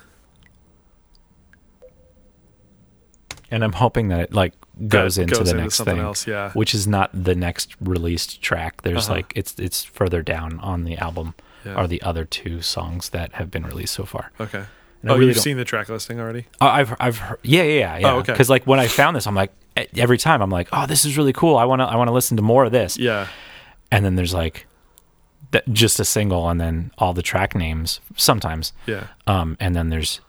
And 3.53 3.63
I'm 3.65 3.73
hoping 3.73 4.07
that 4.09 4.19
it 4.21 4.33
like 4.33 4.53
goes 4.87 5.15
That 5.15 5.23
into 5.23 5.35
goes 5.35 5.45
the 5.47 5.51
into 5.51 5.63
next 5.63 5.81
thing, 5.81 5.99
else, 5.99 6.25
yeah. 6.25 6.51
which 6.53 6.73
is 6.73 6.87
not 6.87 7.09
the 7.13 7.35
next 7.35 7.75
released 7.81 8.41
track. 8.41 8.81
There's 8.83 9.05
Uh-huh. 9.05 9.15
like 9.15 9.33
it's 9.35 9.53
it's 9.59 9.83
further 9.83 10.21
down 10.21 10.59
on 10.61 10.85
the 10.85 10.97
album 10.97 11.33
Yeah. 11.65 11.73
are 11.73 11.87
the 11.87 12.01
other 12.01 12.23
two 12.25 12.61
songs 12.61 13.09
that 13.09 13.33
have 13.33 13.51
been 13.51 13.63
released 13.65 13.93
so 13.93 14.05
far. 14.05 14.31
Okay. 14.39 14.63
And 15.01 15.09
oh, 15.11 15.15
really 15.15 15.27
you've 15.27 15.35
don't- 15.37 15.43
seen 15.43 15.57
the 15.57 15.65
track 15.65 15.89
listing 15.89 16.19
already? 16.19 16.45
I- 16.59 16.81
I've 16.81 16.95
I've 16.99 17.17
heard, 17.17 17.39
yeah 17.43 17.63
yeah 17.63 17.73
yeah 17.79 17.97
yeah. 17.99 18.11
Oh, 18.13 18.17
okay. 18.19 18.33
Because 18.33 18.49
like 18.49 18.65
when 18.67 18.79
I 18.79 18.87
found 18.87 19.15
this, 19.15 19.25
I'm 19.27 19.35
like 19.35 19.51
every 19.95 20.17
time 20.17 20.41
I'm 20.41 20.49
like, 20.51 20.67
oh, 20.71 20.85
this 20.85 21.05
is 21.05 21.17
really 21.17 21.33
cool. 21.33 21.57
I 21.57 21.65
want 21.65 21.81
to 21.81 21.85
I 21.85 21.95
want 21.95 22.07
to 22.07 22.13
listen 22.13 22.37
to 22.37 22.43
more 22.43 22.65
of 22.65 22.71
this. 22.71 22.97
Yeah. 22.97 23.27
And 23.91 24.05
then 24.05 24.15
there's 24.15 24.33
like 24.33 24.67
that, 25.51 25.67
just 25.73 25.99
a 25.99 26.05
single, 26.05 26.47
and 26.49 26.61
then 26.61 26.91
all 26.97 27.13
the 27.13 27.21
track 27.21 27.55
names 27.55 27.99
sometimes. 28.15 28.73
Yeah. 28.85 29.07
Um, 29.27 29.57
and 29.59 29.75
then 29.75 29.89
there's 29.89 30.21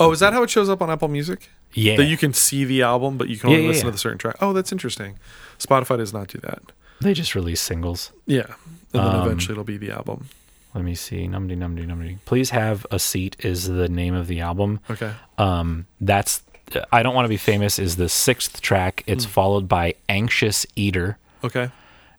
Oh, 0.00 0.10
is 0.10 0.18
that 0.20 0.32
how 0.32 0.42
it 0.42 0.50
shows 0.50 0.68
up 0.68 0.82
on 0.82 0.90
Apple 0.90 1.06
Music? 1.08 1.50
yeah 1.72 1.96
That 1.96 2.06
you 2.06 2.16
can 2.16 2.32
see 2.32 2.64
the 2.64 2.82
album, 2.82 3.16
but 3.18 3.28
you 3.28 3.36
can 3.36 3.50
only 3.50 3.62
yeah, 3.62 3.68
listen 3.68 3.86
yeah. 3.86 3.90
to 3.90 3.92
the 3.92 3.98
certain 3.98 4.18
track. 4.18 4.36
Oh, 4.40 4.52
that's 4.52 4.72
interesting. 4.72 5.18
Spotify 5.58 5.98
does 5.98 6.12
not 6.12 6.28
do 6.28 6.38
that. 6.38 6.62
they 7.00 7.12
just 7.14 7.34
release 7.34 7.60
singles. 7.60 8.12
Yeah. 8.26 8.54
And 8.92 9.02
then 9.04 9.14
Um, 9.14 9.26
eventually 9.26 9.52
it'll 9.54 9.64
be 9.64 9.76
the 9.76 9.90
album. 9.92 10.28
Let 10.74 10.84
me 10.84 10.94
see. 10.94 11.26
Numdy 11.28 11.56
numdy 11.56 11.86
numdy. 11.86 12.18
Please 12.24 12.50
have 12.50 12.84
a 12.90 12.98
seat 12.98 13.36
is 13.40 13.68
the 13.68 13.88
name 13.88 14.14
of 14.14 14.26
the 14.26 14.40
album. 14.40 14.80
Okay. 14.90 15.12
Um, 15.38 15.86
that's 16.00 16.42
I 16.90 17.02
don't 17.02 17.14
want 17.14 17.26
to 17.26 17.28
be 17.28 17.36
famous 17.36 17.78
is 17.78 17.96
the 17.96 18.08
sixth 18.08 18.60
track. 18.60 19.04
It's 19.06 19.24
followed 19.24 19.68
by 19.68 19.94
Anxious 20.08 20.66
Eater, 20.74 21.18
Okay. 21.44 21.70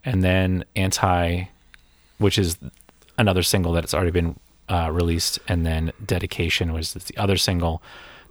and 0.06 0.24
then 0.24 0.64
Anti, 0.76 1.46
which 2.20 2.38
is 2.38 2.58
another 3.18 3.44
single 3.44 3.74
that's 3.74 3.94
already 3.94 4.12
been 4.12 4.40
uh, 4.70 4.90
released, 4.92 5.40
and 5.48 5.66
then 5.66 5.92
Dedication 6.06 6.72
was 6.74 6.94
the 6.94 7.18
other 7.18 7.38
single. 7.38 7.82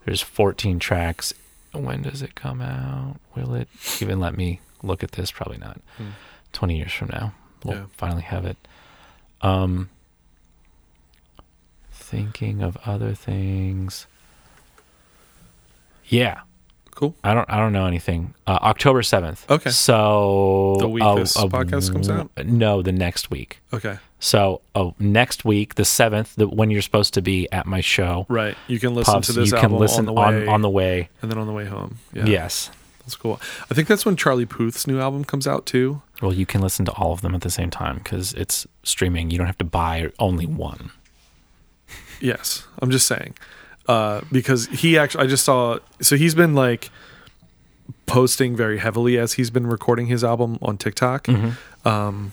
There's 0.07 0.23
14 0.23 0.79
tracks. 0.79 1.35
When 1.73 2.03
does 2.03 2.23
it 2.23 2.35
come 2.37 2.63
out? 2.63 3.17
Will 3.35 3.55
it 3.55 3.69
even 4.01 4.21
let 4.21 4.37
me 4.37 4.61
look 4.83 5.03
at 5.03 5.13
this? 5.13 5.31
Probably 5.33 5.59
not. 5.59 5.81
20 6.53 6.77
years 6.77 6.93
from 6.93 7.09
now, 7.09 7.35
we'll 7.65 7.77
Yeah. 7.77 7.85
finally 7.97 8.23
have 8.23 8.47
it. 8.47 8.57
Um, 9.43 9.91
thinking 12.17 12.63
of 12.63 12.77
other 12.85 13.15
things. 13.15 14.07
Yeah, 16.07 16.41
Cool. 16.95 17.17
I 17.25 17.35
don't. 17.35 17.49
I 17.51 17.57
don't 17.57 17.73
know 17.73 17.87
anything. 17.87 18.35
Uh, 18.47 18.59
October 18.63 19.03
seventh. 19.03 19.51
Okay. 19.51 19.71
So 19.71 20.77
The 20.79 20.89
week 20.89 21.03
uh, 21.03 21.17
this 21.17 21.37
uh, 21.37 21.47
podcast 21.47 21.91
comes 21.93 22.09
out? 22.09 22.31
No, 22.47 22.83
the 22.83 22.93
next 22.93 23.31
week. 23.31 23.61
Okay. 23.73 23.99
So 24.21 24.61
oh, 24.77 24.95
next 25.01 25.45
week, 25.45 25.75
the 25.75 25.85
seventh, 25.85 26.37
the, 26.37 26.47
when 26.47 26.71
you're 26.71 26.83
supposed 26.83 27.15
to 27.15 27.23
be 27.23 27.51
at 27.51 27.67
my 27.67 27.81
show, 27.81 28.27
Right. 28.29 28.57
You 28.69 28.79
can 28.79 28.95
listen 28.95 29.21
to 29.23 29.33
this 29.33 29.51
you 29.51 29.57
can 29.59 29.73
listen 29.73 30.01
on 30.01 30.07
the 30.07 30.13
way, 30.13 30.25
on, 30.47 30.49
on 30.49 30.63
the 30.63 30.71
way. 30.71 31.09
and 31.21 31.31
then 31.31 31.37
on 31.39 31.47
the 31.49 31.53
way 31.53 31.65
home. 31.65 31.99
Yeah. 32.13 32.27
Yes. 32.27 32.71
That's 33.01 33.17
cool. 33.17 33.39
I 33.71 33.75
think 33.75 33.89
that's 33.89 34.07
when 34.07 34.17
Charlie 34.17 34.47
Puth's 34.47 34.87
new 34.87 34.99
album 34.99 35.25
comes 35.25 35.47
out 35.47 35.67
too. 35.67 36.01
Well, 36.23 36.33
you 36.33 36.47
can 36.47 36.63
listen 36.63 36.87
to 36.87 36.93
all 36.93 37.13
of 37.13 37.21
them 37.21 37.35
at 37.35 37.43
the 37.43 37.51
same 37.51 37.71
time 37.71 37.97
because 37.99 38.33
it's 38.35 38.67
streaming. 38.83 39.31
You 39.31 39.37
don't 39.37 39.49
have 39.49 39.59
to 39.59 39.65
buy 39.65 40.11
only 40.19 40.47
one. 40.47 40.91
Yes, 42.21 42.67
I'm 42.81 42.91
just 42.91 43.07
saying. 43.07 43.35
Uh, 43.87 44.23
because 44.33 44.67
he 44.67 44.97
actually, 44.99 45.25
I 45.25 45.27
just 45.27 45.45
saw. 45.45 45.79
So 46.01 46.17
he's 46.17 46.35
been 46.35 46.55
like 46.55 46.91
posting 48.07 48.57
very 48.57 48.79
heavily 48.79 49.19
as 49.19 49.35
he's 49.35 49.51
been 49.51 49.67
recording 49.67 50.07
his 50.07 50.25
album 50.25 50.59
on 50.63 50.79
TikTok. 50.79 51.29
Um, 51.85 52.33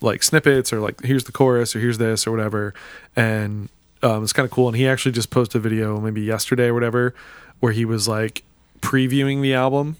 like 0.00 0.22
snippets 0.22 0.72
or 0.72 0.80
like 0.80 1.02
here's 1.02 1.24
the 1.24 1.32
chorus 1.32 1.74
or 1.74 1.80
here's 1.80 1.98
this 1.98 2.26
or 2.26 2.30
whatever, 2.30 2.74
and 3.14 3.68
um, 4.02 4.22
it's 4.22 4.32
kind 4.32 4.44
of 4.44 4.50
cool. 4.50 4.68
And 4.68 4.76
he 4.76 4.86
actually 4.86 5.12
just 5.12 5.30
posted 5.30 5.58
a 5.58 5.62
video 5.62 6.00
maybe 6.00 6.22
yesterday 6.22 6.66
or 6.66 6.74
whatever, 6.74 7.14
where 7.60 7.72
he 7.72 7.84
was 7.84 8.06
like 8.08 8.42
previewing 8.80 9.42
the 9.42 9.54
album 9.54 9.96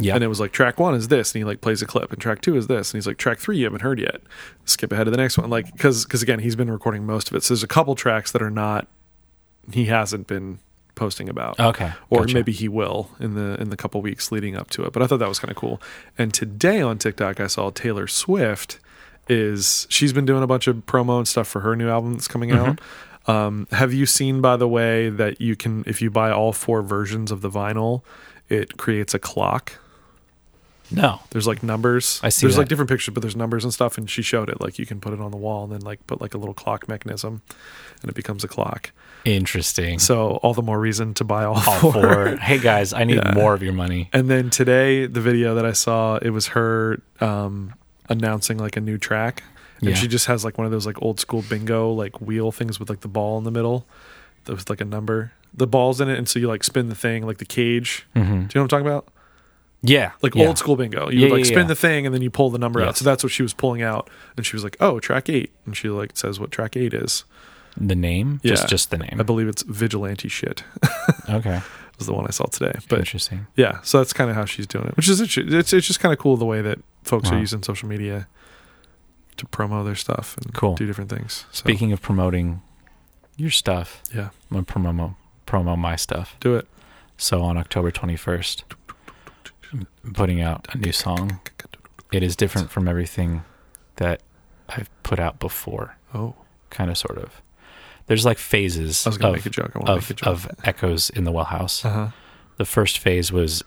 Yeah. 0.00 0.14
and 0.14 0.22
it 0.22 0.28
was 0.28 0.38
like 0.40 0.52
track 0.52 0.78
one 0.78 0.94
is 0.94 1.08
this 1.08 1.34
and 1.34 1.40
he 1.40 1.44
like 1.44 1.60
plays 1.60 1.82
a 1.82 1.86
clip 1.86 2.12
and 2.12 2.20
track 2.20 2.40
two 2.40 2.56
is 2.56 2.66
this 2.68 2.92
and 2.92 2.98
he's 2.98 3.06
like 3.06 3.16
track 3.18 3.38
three 3.38 3.58
you 3.58 3.64
haven't 3.64 3.82
heard 3.82 3.98
yet 3.98 4.20
skip 4.64 4.92
ahead 4.92 5.06
to 5.06 5.10
the 5.10 5.16
next 5.16 5.36
one 5.36 5.50
like 5.50 5.72
because 5.72 6.04
because 6.04 6.22
again 6.22 6.38
he's 6.38 6.54
been 6.56 6.70
recording 6.70 7.04
most 7.04 7.28
of 7.28 7.34
it 7.34 7.42
so 7.42 7.52
there's 7.54 7.62
a 7.64 7.66
couple 7.68 7.94
tracks 7.94 8.30
that 8.32 8.40
are 8.40 8.50
not 8.50 8.86
he 9.72 9.86
hasn't 9.86 10.26
been 10.26 10.58
posting 10.94 11.28
about 11.28 11.58
okay. 11.60 11.92
or 12.10 12.20
Gotcha. 12.20 12.34
maybe 12.34 12.52
he 12.52 12.68
will 12.68 13.10
in 13.20 13.34
the 13.34 13.60
in 13.60 13.70
the 13.70 13.76
couple 13.76 14.00
weeks 14.02 14.32
leading 14.32 14.56
up 14.56 14.70
to 14.70 14.84
it 14.84 14.92
but 14.92 15.02
i 15.02 15.06
thought 15.06 15.18
that 15.18 15.28
was 15.28 15.38
kind 15.38 15.50
of 15.50 15.56
cool 15.56 15.80
and 16.16 16.32
today 16.34 16.80
on 16.80 16.98
tiktok 16.98 17.38
i 17.40 17.46
saw 17.46 17.70
taylor 17.70 18.06
swift 18.06 18.78
is 19.28 19.86
she's 19.90 20.12
been 20.12 20.24
doing 20.26 20.42
a 20.42 20.46
bunch 20.46 20.66
of 20.66 20.76
promo 20.86 21.18
and 21.18 21.28
stuff 21.28 21.46
for 21.46 21.60
her 21.60 21.76
new 21.76 21.88
album 21.88 22.12
that's 22.14 22.28
coming 22.28 22.50
Mm-hmm. 22.50 22.70
out 22.70 22.80
um, 23.26 23.66
have 23.72 23.92
you 23.92 24.06
seen 24.06 24.40
by 24.40 24.56
the 24.56 24.66
way 24.66 25.10
that 25.10 25.38
you 25.40 25.54
can 25.54 25.84
if 25.86 26.00
you 26.00 26.10
buy 26.10 26.30
all 26.30 26.52
four 26.52 26.80
versions 26.82 27.30
of 27.30 27.42
the 27.42 27.50
vinyl 27.50 28.02
it 28.48 28.78
creates 28.78 29.12
a 29.12 29.18
clock 29.18 29.78
no. 30.90 31.20
there's 31.30 31.46
like 31.46 31.62
numbers. 31.62 32.20
I 32.22 32.28
see 32.30 32.46
There's 32.46 32.54
that. 32.56 32.62
like 32.62 32.68
different 32.68 32.88
pictures, 32.90 33.12
but 33.14 33.20
there's 33.20 33.36
numbers 33.36 33.64
and 33.64 33.72
stuff. 33.72 33.98
And 33.98 34.08
she 34.08 34.22
showed 34.22 34.48
it. 34.48 34.60
Like 34.60 34.78
you 34.78 34.86
can 34.86 35.00
put 35.00 35.12
it 35.12 35.20
on 35.20 35.30
the 35.30 35.36
wall 35.36 35.64
and 35.64 35.72
then 35.72 35.80
like 35.82 36.06
put 36.06 36.20
like 36.20 36.34
a 36.34 36.38
little 36.38 36.54
clock 36.54 36.88
mechanism, 36.88 37.42
and 38.02 38.10
it 38.10 38.14
becomes 38.14 38.44
a 38.44 38.48
clock. 38.48 38.92
Interesting. 39.24 39.98
So 39.98 40.36
all 40.42 40.54
the 40.54 40.62
more 40.62 40.78
reason 40.80 41.14
to 41.14 41.24
buy 41.24 41.44
all, 41.44 41.54
all 41.56 41.78
four. 41.80 41.92
four. 41.92 42.36
hey 42.36 42.58
guys, 42.58 42.92
I 42.92 43.04
need 43.04 43.16
Yeah. 43.24 43.32
more 43.34 43.54
of 43.54 43.62
your 43.62 43.72
money. 43.72 44.08
And 44.12 44.30
then 44.30 44.50
today, 44.50 45.06
the 45.06 45.20
video 45.20 45.54
that 45.56 45.66
I 45.66 45.72
saw, 45.72 46.16
it 46.16 46.30
was 46.30 46.48
her 46.48 47.02
um, 47.20 47.74
announcing 48.08 48.58
like 48.58 48.76
a 48.76 48.80
new 48.80 48.96
track, 48.98 49.42
and 49.80 49.90
Yeah. 49.90 49.94
she 49.96 50.08
just 50.08 50.26
has 50.26 50.44
like 50.44 50.56
one 50.58 50.64
of 50.64 50.70
those 50.72 50.86
like 50.86 51.00
old 51.02 51.20
school 51.20 51.42
bingo 51.42 51.92
like 51.92 52.20
wheel 52.20 52.50
things 52.52 52.78
with 52.80 52.88
like 52.88 53.00
the 53.00 53.08
ball 53.08 53.36
in 53.38 53.44
the 53.44 53.50
middle. 53.50 53.86
That 54.44 54.54
was 54.54 54.70
like 54.70 54.80
a 54.80 54.84
number. 54.86 55.32
The 55.52 55.66
ball's 55.66 56.00
in 56.00 56.08
it, 56.08 56.16
and 56.16 56.28
so 56.28 56.38
you 56.38 56.46
like 56.48 56.64
spin 56.64 56.88
the 56.88 56.94
thing 56.94 57.26
like 57.26 57.38
the 57.38 57.44
cage. 57.44 58.06
Mm-hmm. 58.16 58.30
Do 58.30 58.32
you 58.32 58.38
know 58.38 58.46
what 58.46 58.60
I'm 58.62 58.68
talking 58.68 58.86
about? 58.86 59.08
Yeah. 59.82 60.12
like 60.22 60.34
yeah. 60.34 60.46
old 60.46 60.58
school 60.58 60.76
bingo. 60.76 61.08
You 61.10 61.18
Yeah, 61.20 61.24
would 61.26 61.32
like 61.38 61.44
yeah, 61.46 61.52
spin 61.52 61.66
the 61.68 61.74
thing 61.76 62.04
and 62.06 62.14
then 62.14 62.22
you 62.22 62.30
pull 62.30 62.50
the 62.50 62.58
number 62.58 62.80
out. 62.82 62.96
So 62.96 63.04
that's 63.04 63.22
what 63.22 63.32
she 63.32 63.42
was 63.42 63.54
pulling 63.54 63.82
out, 63.82 64.10
and 64.36 64.44
she 64.44 64.56
was 64.56 64.64
like, 64.64 64.76
"Oh, 64.80 64.98
track 65.00 65.28
eight. 65.28 65.52
and 65.66 65.76
she 65.76 65.88
like 65.88 66.16
says 66.16 66.40
what 66.40 66.50
track 66.50 66.76
eight 66.76 66.92
is. 66.94 67.24
The 67.76 67.94
name? 67.94 68.40
Yeah. 68.42 68.50
Just 68.52 68.68
just 68.68 68.90
the 68.90 68.98
name. 68.98 69.16
I 69.18 69.22
believe 69.22 69.46
it's 69.48 69.62
vigilante 69.62 70.28
shit. 70.28 70.64
okay. 71.30 71.60
was 71.96 72.06
the 72.06 72.12
one 72.14 72.26
I 72.26 72.30
saw 72.30 72.46
today. 72.46 72.72
But 72.88 73.00
Interesting. 73.00 73.46
yeah, 73.56 73.80
so 73.82 73.98
that's 73.98 74.12
kind 74.12 74.30
of 74.30 74.36
how 74.36 74.44
she's 74.44 74.66
doing 74.66 74.86
it, 74.86 74.96
which 74.96 75.08
is 75.08 75.20
interesting. 75.20 75.52
it's 75.56 75.72
it's 75.72 75.86
just 75.86 76.00
kind 76.00 76.12
of 76.12 76.18
cool 76.18 76.36
the 76.36 76.44
way 76.46 76.60
that 76.62 76.78
folks 77.04 77.30
are 77.30 77.38
using 77.38 77.62
social 77.62 77.88
media 77.88 78.26
to 79.36 79.46
promo 79.46 79.84
their 79.84 79.94
stuff 79.94 80.36
and 80.38 80.52
Cool. 80.54 80.74
do 80.74 80.86
different 80.86 81.10
things. 81.10 81.44
So, 81.52 81.58
Speaking 81.60 81.92
of 81.92 82.02
promoting 82.02 82.62
your 83.36 83.50
stuff, 83.50 84.02
yeah, 84.14 84.30
I'm 84.50 84.64
gonna 84.64 84.92
promo 84.92 85.14
promo 85.46 85.78
my 85.78 85.94
stuff. 85.96 86.36
do 86.40 86.56
it. 86.56 86.66
So 87.16 87.42
on 87.42 87.56
October 87.56 87.90
21st, 87.92 88.62
I'm 88.87 88.87
putting 90.14 90.40
out 90.40 90.66
a 90.74 90.78
new 90.78 90.92
song. 90.92 91.40
It 92.12 92.22
is 92.22 92.36
different 92.36 92.70
from 92.70 92.88
everything 92.88 93.44
that 93.96 94.22
I've 94.68 94.88
put 95.02 95.18
out 95.18 95.38
before, 95.38 95.96
Oh, 96.14 96.34
kind 96.70 96.90
of, 96.90 96.96
sort 96.98 97.18
of. 97.18 97.42
There's 98.06 98.24
like 98.24 98.38
phases 98.38 99.06
I 99.06 99.10
was 99.10 99.18
gonna 99.18 99.34
of, 99.34 99.38
make 99.38 99.46
a 99.46 99.50
joke. 99.50 99.72
I 99.76 99.80
of, 99.80 99.96
make 100.02 100.10
a 100.10 100.14
joke. 100.14 100.26
of 100.26 100.50
echoes 100.64 101.10
in 101.10 101.24
the 101.24 101.32
well 101.32 101.44
house. 101.44 101.84
Uh 101.84 101.90
huh. 101.90 102.08
The 102.56 102.64
first 102.64 102.98
phase 102.98 103.30
was 103.30 103.62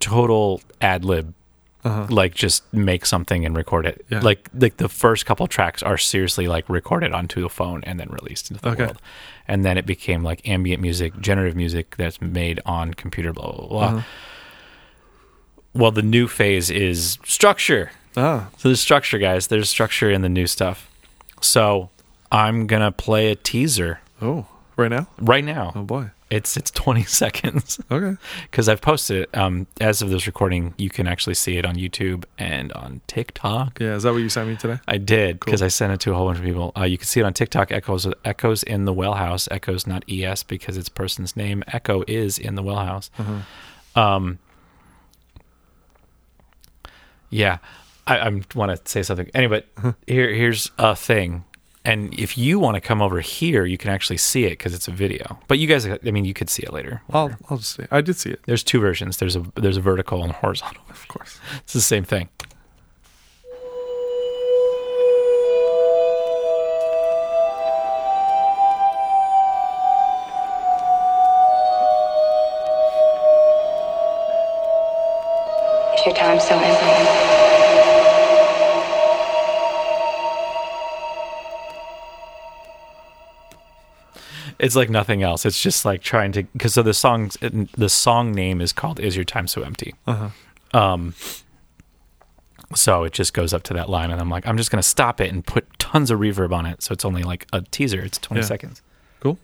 total 0.00 0.60
ad 0.80 1.04
lib, 1.04 1.32
Uh 1.84 1.90
huh. 1.90 2.06
like 2.10 2.34
just 2.34 2.64
make 2.74 3.06
something 3.06 3.44
and 3.46 3.56
record 3.56 3.86
it. 3.86 4.04
Yeah. 4.10 4.20
Like 4.20 4.48
like 4.52 4.78
the 4.78 4.88
first 4.88 5.26
couple 5.26 5.46
tracks 5.46 5.82
are 5.82 5.96
seriously 5.98 6.48
like 6.48 6.68
recorded 6.68 7.12
onto 7.12 7.40
the 7.40 7.48
phone 7.48 7.82
and 7.84 8.00
then 8.00 8.08
released 8.08 8.50
into 8.50 8.62
the 8.62 8.70
Okay. 8.70 8.84
world. 8.84 9.00
And 9.46 9.64
then 9.64 9.78
it 9.78 9.86
became 9.86 10.24
like 10.24 10.46
ambient 10.48 10.82
music, 10.82 11.18
generative 11.20 11.54
music 11.56 11.96
that's 11.96 12.20
made 12.20 12.60
on 12.66 12.94
computer, 12.94 13.32
blah 13.32 13.52
blah 13.52 13.66
blah. 13.68 13.80
Uh-huh. 13.84 14.02
Well, 15.78 15.92
the 15.92 16.02
new 16.02 16.26
phase 16.28 16.68
is 16.70 17.18
structure. 17.24 17.90
Ah, 18.16 18.48
So 18.58 18.68
there's 18.68 18.80
structure, 18.80 19.18
guys. 19.18 19.46
There's 19.46 19.70
structure 19.70 20.10
in 20.10 20.22
the 20.22 20.28
new 20.28 20.46
stuff. 20.46 20.90
So 21.40 21.88
I'm 22.32 22.66
gonna 22.66 22.90
play 22.92 23.30
a 23.30 23.36
teaser 23.36 24.00
oh, 24.20 24.46
right 24.76 24.90
now. 24.90 25.06
right 25.20 25.44
now. 25.44 25.72
Oh 25.76 25.82
boy. 25.82 26.10
It's 26.30 26.56
it's 26.58 26.70
20 26.72 27.04
seconds 27.22 27.80
Okay. 27.90 28.16
because 28.50 28.68
I've 28.68 28.80
posted 28.82 29.22
it. 29.22 29.36
Um, 29.38 29.66
as 29.80 30.02
of 30.02 30.10
this 30.10 30.26
recording, 30.26 30.74
you 30.76 30.90
can 30.90 31.06
actually 31.06 31.34
see 31.34 31.56
it 31.58 31.64
on 31.64 31.76
YouTube 31.76 32.24
and 32.38 32.70
on 32.72 33.00
TikTok. 33.06 33.78
Yeah, 33.80 33.94
is 33.94 34.02
that 34.02 34.12
what 34.12 34.18
you 34.18 34.28
sent 34.28 34.48
me 34.48 34.56
today? 34.56 34.78
I 34.88 34.98
did 34.98 35.38
because 35.40 35.60
Cool. 35.60 35.66
I 35.66 35.68
sent 35.68 35.92
it 35.94 36.00
to 36.00 36.12
a 36.12 36.14
whole 36.16 36.26
bunch 36.26 36.38
of 36.40 36.44
people. 36.44 36.72
Uh, 36.76 36.82
you 36.84 36.98
can 36.98 37.06
see 37.06 37.20
it 37.20 37.24
on 37.24 37.32
TikTok. 37.34 37.70
Echoes 37.72 38.06
Echoes 38.26 38.62
in 38.64 38.84
the 38.84 38.92
Well 38.92 39.14
House. 39.14 39.48
Echoes 39.50 39.86
not 39.86 40.02
es 40.10 40.42
because 40.42 40.76
its 40.76 40.88
person's 40.90 41.36
name. 41.36 41.62
Echo 41.68 42.02
is 42.08 42.36
in 42.38 42.56
the 42.56 42.62
Well 42.64 42.84
House. 42.84 43.10
Uh-huh. 43.18 44.00
Um, 44.00 44.38
yeah, 47.30 47.58
I, 48.06 48.18
I 48.18 48.40
want 48.54 48.70
to 48.84 48.90
say 48.90 49.02
something. 49.02 49.30
Anyway, 49.34 49.62
Uh-huh. 49.76 49.92
here 50.06 50.32
here's 50.32 50.70
a 50.78 50.94
thing. 50.96 51.44
And 51.84 52.12
if 52.18 52.36
you 52.36 52.58
want 52.58 52.74
to 52.74 52.80
come 52.82 53.00
over 53.00 53.20
here, 53.20 53.64
you 53.64 53.78
can 53.78 53.90
actually 53.90 54.18
see 54.18 54.44
it 54.44 54.50
because 54.50 54.74
it's 54.74 54.88
a 54.88 54.90
video. 54.90 55.38
But 55.48 55.58
you 55.58 55.66
guys, 55.66 55.86
I 55.86 55.98
mean, 56.10 56.26
you 56.26 56.34
could 56.34 56.50
see 56.50 56.62
it 56.62 56.72
later. 56.72 57.00
I'll 57.10 57.34
I'll 57.48 57.56
just 57.58 57.74
say 57.74 57.86
I 57.90 58.02
did 58.02 58.16
see 58.16 58.30
it. 58.30 58.40
There's 58.46 58.62
two 58.62 58.78
versions. 58.80 59.16
There's 59.16 59.36
a 59.36 59.44
there's 59.54 59.78
a 59.78 59.80
vertical 59.80 60.22
and 60.22 60.30
a 60.30 60.34
horizontal. 60.34 60.82
Of 60.90 61.08
course. 61.08 61.38
It's 61.60 61.72
the 61.72 61.80
same 61.80 62.04
thing. 62.04 62.28
It's 84.58 84.74
like 84.76 84.90
nothing 84.90 85.22
else. 85.22 85.46
It's 85.46 85.60
just 85.62 85.84
like 85.84 86.02
trying 86.02 86.32
to 86.32 86.42
because 86.42 86.74
so 86.74 86.82
the 86.82 86.94
songs 86.94 87.36
the 87.40 87.88
song 87.88 88.32
name 88.32 88.60
is 88.60 88.72
called 88.72 88.98
"Is 89.00 89.14
Your 89.14 89.24
Time 89.24 89.46
So 89.46 89.62
Empty." 89.62 89.94
Uh-huh. 90.06 90.30
Um, 90.78 91.14
so 92.74 93.04
it 93.04 93.12
just 93.12 93.32
goes 93.34 93.54
up 93.54 93.62
to 93.64 93.74
that 93.74 93.88
line, 93.88 94.10
and 94.10 94.20
I'm 94.20 94.28
like, 94.30 94.46
I'm 94.46 94.56
just 94.56 94.70
gonna 94.70 94.82
stop 94.82 95.20
it 95.20 95.32
and 95.32 95.46
put 95.46 95.78
tons 95.78 96.10
of 96.10 96.18
reverb 96.20 96.52
on 96.52 96.66
it, 96.66 96.82
so 96.82 96.92
it's 96.92 97.04
only 97.04 97.22
like 97.22 97.46
a 97.52 97.62
teaser. 97.62 98.00
It's 98.00 98.18
20 98.18 98.40
Yeah. 98.40 98.46
seconds, 98.46 98.82
Cool. 99.20 99.38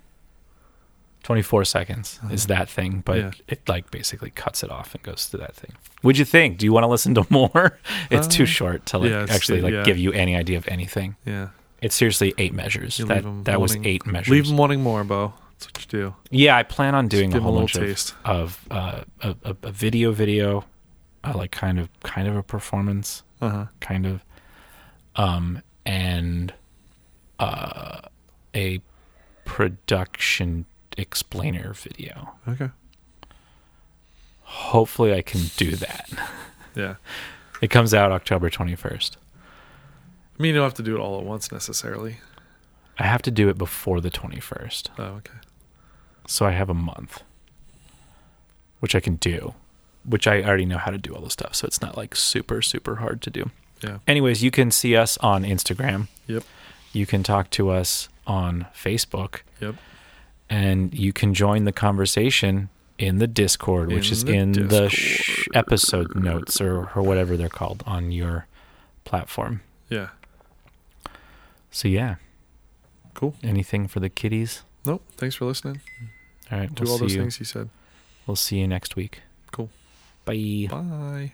24 1.22 1.64
seconds 1.64 2.20
is 2.30 2.46
that 2.48 2.68
thing, 2.68 3.02
but 3.04 3.16
Yeah. 3.16 3.30
it 3.48 3.66
like 3.68 3.90
basically 3.90 4.28
cuts 4.30 4.62
it 4.62 4.70
off 4.70 4.94
and 4.94 5.02
goes 5.02 5.26
to 5.30 5.38
that 5.38 5.54
thing. 5.54 5.72
What'd 6.02 6.18
you 6.18 6.26
think? 6.26 6.58
Do 6.58 6.66
you 6.66 6.72
want 6.72 6.84
to 6.84 6.88
listen 6.88 7.14
to 7.14 7.26
more? 7.30 7.78
it's 8.10 8.26
too 8.26 8.42
Uh, 8.42 8.46
short 8.46 8.86
to 8.86 8.98
like 8.98 9.10
yeah, 9.10 9.26
actually 9.30 9.62
like 9.62 9.84
give 9.86 9.96
you 9.96 10.12
any 10.12 10.36
idea 10.36 10.58
of 10.58 10.68
anything. 10.68 11.16
Yeah. 11.24 11.48
It's 11.84 11.94
seriously 11.94 12.32
eight 12.38 12.54
measures. 12.54 12.98
You 12.98 13.04
that 13.06 13.24
that 13.44 13.60
was 13.60 13.76
eight 13.84 14.06
measures. 14.06 14.30
Leave 14.30 14.46
them 14.48 14.56
wanting 14.56 14.80
more, 14.82 15.04
Bo. 15.04 15.34
That's 15.52 15.66
what 15.66 15.80
you 15.92 15.98
do. 16.00 16.14
Yeah, 16.30 16.56
I 16.56 16.62
plan 16.62 16.94
on 16.94 17.08
doing 17.08 17.34
a 17.34 17.40
whole 17.40 17.52
little 17.52 17.66
bunch 17.66 17.74
of, 17.76 17.82
taste. 17.82 18.14
of 18.24 18.58
uh, 18.70 19.02
a, 19.20 19.36
a, 19.44 19.56
a 19.64 19.70
video, 19.70 20.10
video, 20.12 20.64
uh, 21.22 21.34
like 21.36 21.50
kind 21.50 21.78
of 21.78 21.88
kind 22.02 22.26
of 22.26 22.36
a 22.36 22.42
performance, 22.42 23.22
Uh 23.42 23.48
huh. 23.50 23.66
kind 23.80 24.06
of, 24.06 24.24
um, 25.16 25.60
and 25.84 26.54
uh, 27.38 28.00
a 28.54 28.80
production 29.44 30.64
explainer 30.96 31.74
video. 31.74 32.32
Okay. 32.48 32.70
Hopefully, 34.42 35.12
I 35.12 35.22
can 35.22 35.42
do 35.56 35.76
that. 35.76 36.08
Yeah. 36.74 36.94
It 37.60 37.70
comes 37.70 37.94
out 37.94 38.10
October 38.12 38.50
twenty 38.50 38.74
first. 38.74 39.16
I 40.38 40.42
mean, 40.42 40.54
you 40.54 40.60
don't 40.60 40.64
have 40.64 40.74
to 40.74 40.82
do 40.82 40.96
it 40.96 41.00
all 41.00 41.18
at 41.18 41.24
once 41.24 41.52
necessarily. 41.52 42.16
I 42.98 43.04
have 43.04 43.22
to 43.22 43.30
do 43.30 43.48
it 43.48 43.58
before 43.58 44.00
the 44.00 44.10
twenty 44.10 44.40
first, 44.40 44.90
Oh, 44.98 45.02
okay. 45.04 45.34
so 46.26 46.46
I 46.46 46.50
have 46.52 46.68
a 46.70 46.74
month, 46.74 47.22
which 48.80 48.94
I 48.94 49.00
can 49.00 49.16
do. 49.16 49.54
Which 50.06 50.26
I 50.26 50.42
already 50.42 50.66
know 50.66 50.76
how 50.78 50.90
to 50.90 50.98
do 50.98 51.14
all 51.14 51.22
the 51.22 51.30
stuff, 51.30 51.54
so 51.54 51.66
it's 51.66 51.80
not 51.80 51.96
like 51.96 52.14
super 52.14 52.60
super 52.60 52.96
hard 52.96 53.22
to 53.22 53.30
do. 53.30 53.50
Yeah. 53.82 53.98
Anyways, 54.06 54.42
you 54.42 54.50
can 54.50 54.70
see 54.70 54.94
us 54.96 55.16
on 55.18 55.44
Instagram. 55.44 56.08
Yep. 56.26 56.44
You 56.92 57.06
can 57.06 57.22
talk 57.22 57.48
to 57.50 57.70
us 57.70 58.08
on 58.26 58.66
Facebook, 58.74 59.40
Yep. 59.60 59.76
and 60.50 60.92
you 60.94 61.12
can 61.12 61.32
join 61.34 61.64
the 61.64 61.72
conversation 61.72 62.68
in 62.98 63.18
the 63.18 63.26
Discord, 63.26 63.88
which 63.92 64.08
In 64.08 64.12
is 64.12 64.24
the 64.24 64.32
in 64.34 64.52
the 64.68 64.88
sh- 64.90 65.48
episode 65.54 66.14
notes 66.14 66.60
or, 66.60 66.90
or 66.94 67.02
whatever 67.02 67.36
they're 67.36 67.48
called 67.48 67.82
on 67.86 68.12
your 68.12 68.46
platform. 69.04 69.62
Yeah. 69.88 70.08
So 71.74 71.88
yeah, 71.88 72.16
Cool. 73.14 73.34
anything 73.42 73.88
for 73.88 73.98
the 73.98 74.08
kiddies? 74.08 74.62
Nope. 74.86 75.02
Thanks 75.16 75.34
for 75.34 75.46
listening. 75.46 75.80
All 76.52 76.58
right, 76.60 76.72
Do 76.72 76.84
we'll 76.84 76.92
all 76.92 76.98
those 76.98 77.14
you. 77.14 77.20
things 77.22 77.40
you 77.40 77.44
said. 77.46 77.68
We'll 78.26 78.36
see 78.36 78.58
you 78.60 78.68
next 78.68 78.94
week. 78.94 79.22
Cool. 79.50 79.70
Bye. 80.24 80.68
Bye. 80.70 81.32